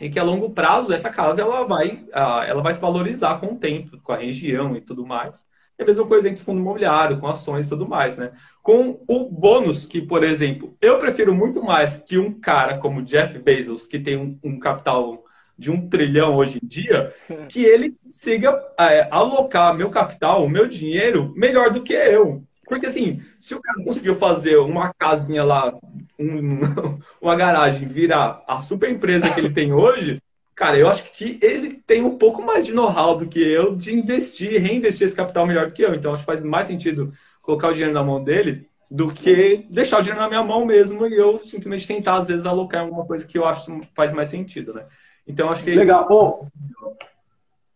e 0.01 0.09
que 0.09 0.19
a 0.19 0.23
longo 0.23 0.49
prazo 0.49 0.91
essa 0.91 1.11
casa 1.11 1.41
ela 1.41 1.63
vai, 1.63 2.03
ela 2.11 2.61
vai 2.61 2.73
se 2.73 2.81
valorizar 2.81 3.39
com 3.39 3.53
o 3.53 3.57
tempo, 3.57 3.99
com 4.01 4.11
a 4.11 4.17
região 4.17 4.75
e 4.75 4.81
tudo 4.81 5.05
mais. 5.05 5.45
É 5.77 5.83
a 5.83 5.85
mesma 5.85 6.05
coisa 6.05 6.23
dentro 6.23 6.39
do 6.39 6.45
fundo 6.45 6.59
imobiliário, 6.59 7.19
com 7.19 7.27
ações 7.27 7.65
e 7.65 7.69
tudo 7.69 7.87
mais, 7.87 8.17
né? 8.17 8.33
Com 8.61 8.99
o 9.07 9.29
bônus 9.29 9.85
que, 9.85 10.01
por 10.01 10.23
exemplo, 10.23 10.75
eu 10.81 10.99
prefiro 10.99 11.33
muito 11.33 11.63
mais 11.63 11.97
que 11.97 12.17
um 12.17 12.39
cara 12.39 12.77
como 12.77 13.01
Jeff 13.03 13.37
Bezos, 13.39 13.87
que 13.87 13.99
tem 13.99 14.17
um, 14.17 14.37
um 14.43 14.59
capital 14.59 15.17
de 15.57 15.71
um 15.71 15.87
trilhão 15.87 16.35
hoje 16.35 16.59
em 16.61 16.67
dia, 16.67 17.13
que 17.49 17.63
ele 17.63 17.91
consiga 17.91 18.59
é, 18.79 19.07
alocar 19.11 19.75
meu 19.75 19.89
capital, 19.89 20.43
o 20.43 20.49
meu 20.49 20.67
dinheiro, 20.67 21.33
melhor 21.35 21.71
do 21.71 21.83
que 21.83 21.93
eu. 21.93 22.43
Porque 22.71 22.85
assim, 22.85 23.21
se 23.37 23.53
o 23.53 23.59
cara 23.59 23.83
conseguiu 23.83 24.15
fazer 24.15 24.55
uma 24.55 24.93
casinha 24.93 25.43
lá, 25.43 25.77
um, 26.17 26.57
uma 27.21 27.35
garagem, 27.35 27.85
virar 27.85 28.41
a 28.47 28.61
super 28.61 28.89
empresa 28.89 29.29
que 29.29 29.41
ele 29.41 29.49
tem 29.49 29.73
hoje, 29.73 30.23
cara, 30.55 30.77
eu 30.77 30.87
acho 30.87 31.03
que 31.11 31.37
ele 31.41 31.81
tem 31.85 32.01
um 32.01 32.17
pouco 32.17 32.41
mais 32.41 32.65
de 32.65 32.71
know-how 32.71 33.17
do 33.17 33.27
que 33.27 33.41
eu 33.41 33.75
de 33.75 33.93
investir, 33.93 34.61
reinvestir 34.61 35.05
esse 35.05 35.15
capital 35.15 35.45
melhor 35.45 35.67
do 35.67 35.73
que 35.73 35.81
eu. 35.81 35.93
Então 35.93 36.13
acho 36.13 36.21
que 36.21 36.25
faz 36.25 36.45
mais 36.45 36.67
sentido 36.67 37.13
colocar 37.43 37.67
o 37.67 37.73
dinheiro 37.73 37.93
na 37.93 38.03
mão 38.03 38.23
dele 38.23 38.65
do 38.89 39.13
que 39.13 39.67
deixar 39.69 39.99
o 39.99 40.01
dinheiro 40.01 40.21
na 40.21 40.29
minha 40.29 40.41
mão 40.43 40.65
mesmo 40.65 41.05
e 41.05 41.13
eu 41.13 41.39
simplesmente 41.39 41.85
tentar, 41.85 42.19
às 42.19 42.29
vezes, 42.29 42.45
alocar 42.45 42.83
em 42.83 42.85
alguma 42.85 43.05
coisa 43.05 43.27
que 43.27 43.37
eu 43.37 43.43
acho 43.43 43.81
faz 43.93 44.13
mais 44.13 44.29
sentido, 44.29 44.73
né? 44.73 44.85
Então, 45.27 45.49
acho 45.51 45.61
que... 45.61 45.71
Legal. 45.71 46.07
Oh, 46.09 46.45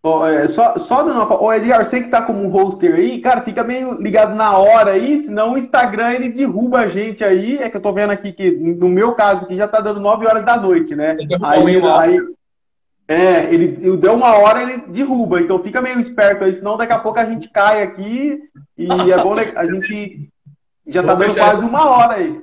oh, 0.07 0.25
é, 0.25 0.47
só, 0.47 0.77
só 0.77 1.03
dando 1.03 1.21
uma... 1.21 1.41
Ô, 1.41 1.53
Edgar, 1.53 1.85
você 1.85 2.01
que 2.01 2.09
tá 2.09 2.21
como 2.21 2.43
um 2.43 2.49
hoster 2.49 2.93
aí, 2.95 3.19
cara, 3.19 3.41
fica 3.41 3.63
meio 3.63 3.93
ligado 4.01 4.35
na 4.35 4.57
hora 4.57 4.91
aí, 4.91 5.23
senão 5.23 5.53
o 5.53 5.57
Instagram, 5.57 6.13
ele 6.13 6.29
derruba 6.29 6.79
a 6.79 6.87
gente 6.87 7.23
aí. 7.23 7.57
É 7.57 7.69
que 7.69 7.77
eu 7.77 7.81
tô 7.81 7.91
vendo 7.91 8.11
aqui 8.11 8.31
que, 8.31 8.51
no 8.51 8.87
meu 8.87 9.13
caso, 9.13 9.45
aqui 9.45 9.55
já 9.55 9.67
tá 9.67 9.79
dando 9.79 9.99
9 9.99 10.25
horas 10.27 10.45
da 10.45 10.57
noite, 10.57 10.95
né? 10.95 11.17
Aí, 11.43 11.81
aí, 11.81 12.17
é, 13.07 13.53
ele, 13.53 13.77
ele 13.81 13.97
deu 13.97 14.13
uma 14.13 14.35
hora 14.35 14.63
ele 14.63 14.77
derruba, 14.87 15.39
então 15.39 15.61
fica 15.61 15.81
meio 15.81 15.99
esperto 15.99 16.43
aí, 16.43 16.55
senão 16.55 16.75
daqui 16.75 16.93
a 16.93 16.99
pouco 16.99 17.19
a 17.19 17.25
gente 17.25 17.47
cai 17.49 17.83
aqui 17.83 18.41
e 18.75 19.11
é 19.11 19.17
bom 19.21 19.35
né, 19.35 19.53
a 19.55 19.65
gente 19.67 20.27
já 20.87 21.03
tá 21.03 21.13
dando 21.13 21.35
quase 21.35 21.63
uma 21.63 21.87
hora 21.87 22.15
aí. 22.15 22.41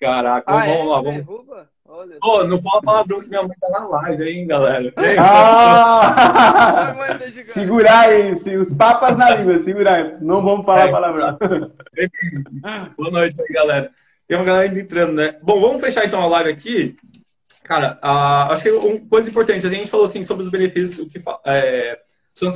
Caraca, 0.00 0.52
ah, 0.52 0.60
vamos 0.60 0.76
é? 0.76 0.84
lá, 0.84 0.96
vamos. 1.00 1.14
Derruba? 1.14 1.75
Olha. 1.96 2.18
Pô, 2.20 2.44
não 2.44 2.60
fala 2.60 2.82
palavrão 2.82 3.20
que 3.22 3.28
minha 3.30 3.42
mãe 3.42 3.56
tá 3.58 3.70
na 3.70 3.88
live, 3.88 4.28
hein, 4.28 4.46
galera? 4.46 4.92
Ah! 5.18 6.94
segurar 7.42 8.00
aí, 8.00 8.34
os 8.34 8.74
papas 8.74 9.16
na 9.16 9.30
língua, 9.30 9.58
segurar 9.58 9.94
aí. 9.94 10.16
Não 10.20 10.42
vamos 10.42 10.66
falar 10.66 10.88
é, 10.88 10.90
palavrão. 10.90 11.38
Boa 12.98 13.10
noite 13.10 13.40
aí, 13.40 13.48
galera. 13.48 13.90
Tem 14.28 14.36
uma 14.36 14.44
galera 14.44 14.68
ainda 14.68 14.78
entrando, 14.78 15.14
né? 15.14 15.38
Bom, 15.42 15.58
vamos 15.58 15.80
fechar 15.80 16.04
então 16.04 16.20
a 16.20 16.26
live 16.26 16.50
aqui. 16.50 16.96
Cara, 17.64 17.98
uh, 18.04 18.52
acho 18.52 18.64
que 18.64 18.70
uma 18.72 19.00
coisa 19.08 19.30
importante, 19.30 19.66
a 19.66 19.70
gente 19.70 19.90
falou 19.90 20.04
assim 20.04 20.22
sobre 20.22 20.44
os 20.44 20.50
benefícios, 20.50 20.98
o 20.98 21.08
que 21.08 21.18
é, 21.46 21.98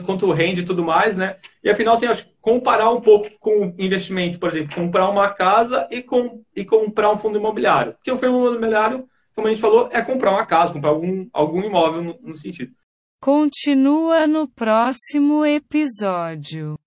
quanto 0.05 0.31
rende 0.33 0.61
e 0.61 0.65
tudo 0.67 0.85
mais, 0.85 1.17
né? 1.17 1.37
E 1.65 1.71
afinal, 1.71 1.95
assim, 1.95 2.07
acho 2.07 2.27
que 2.27 2.33
comparar 2.43 2.91
um 2.91 3.01
pouco 3.01 3.31
com 3.41 3.75
investimento, 3.79 4.39
por 4.39 4.51
exemplo, 4.51 4.75
comprar 4.75 5.09
uma 5.09 5.31
casa 5.31 5.89
e, 5.91 6.03
com, 6.03 6.43
e 6.55 6.63
comprar 6.63 7.11
um 7.11 7.17
fundo 7.17 7.39
imobiliário. 7.39 7.95
Porque 7.95 8.13
o 8.13 8.19
fundo 8.19 8.59
imobiliário, 8.59 9.09
como 9.35 9.47
a 9.47 9.51
gente 9.51 9.61
falou, 9.61 9.89
é 9.93 10.03
comprar 10.03 10.33
uma 10.33 10.47
casa, 10.47 10.73
comprar 10.73 10.91
algum, 10.91 11.29
algum 11.33 11.63
imóvel 11.63 12.03
no, 12.03 12.19
no 12.21 12.35
sentido. 12.35 12.73
Continua 13.21 14.27
no 14.27 14.49
próximo 14.49 15.45
episódio. 15.45 16.79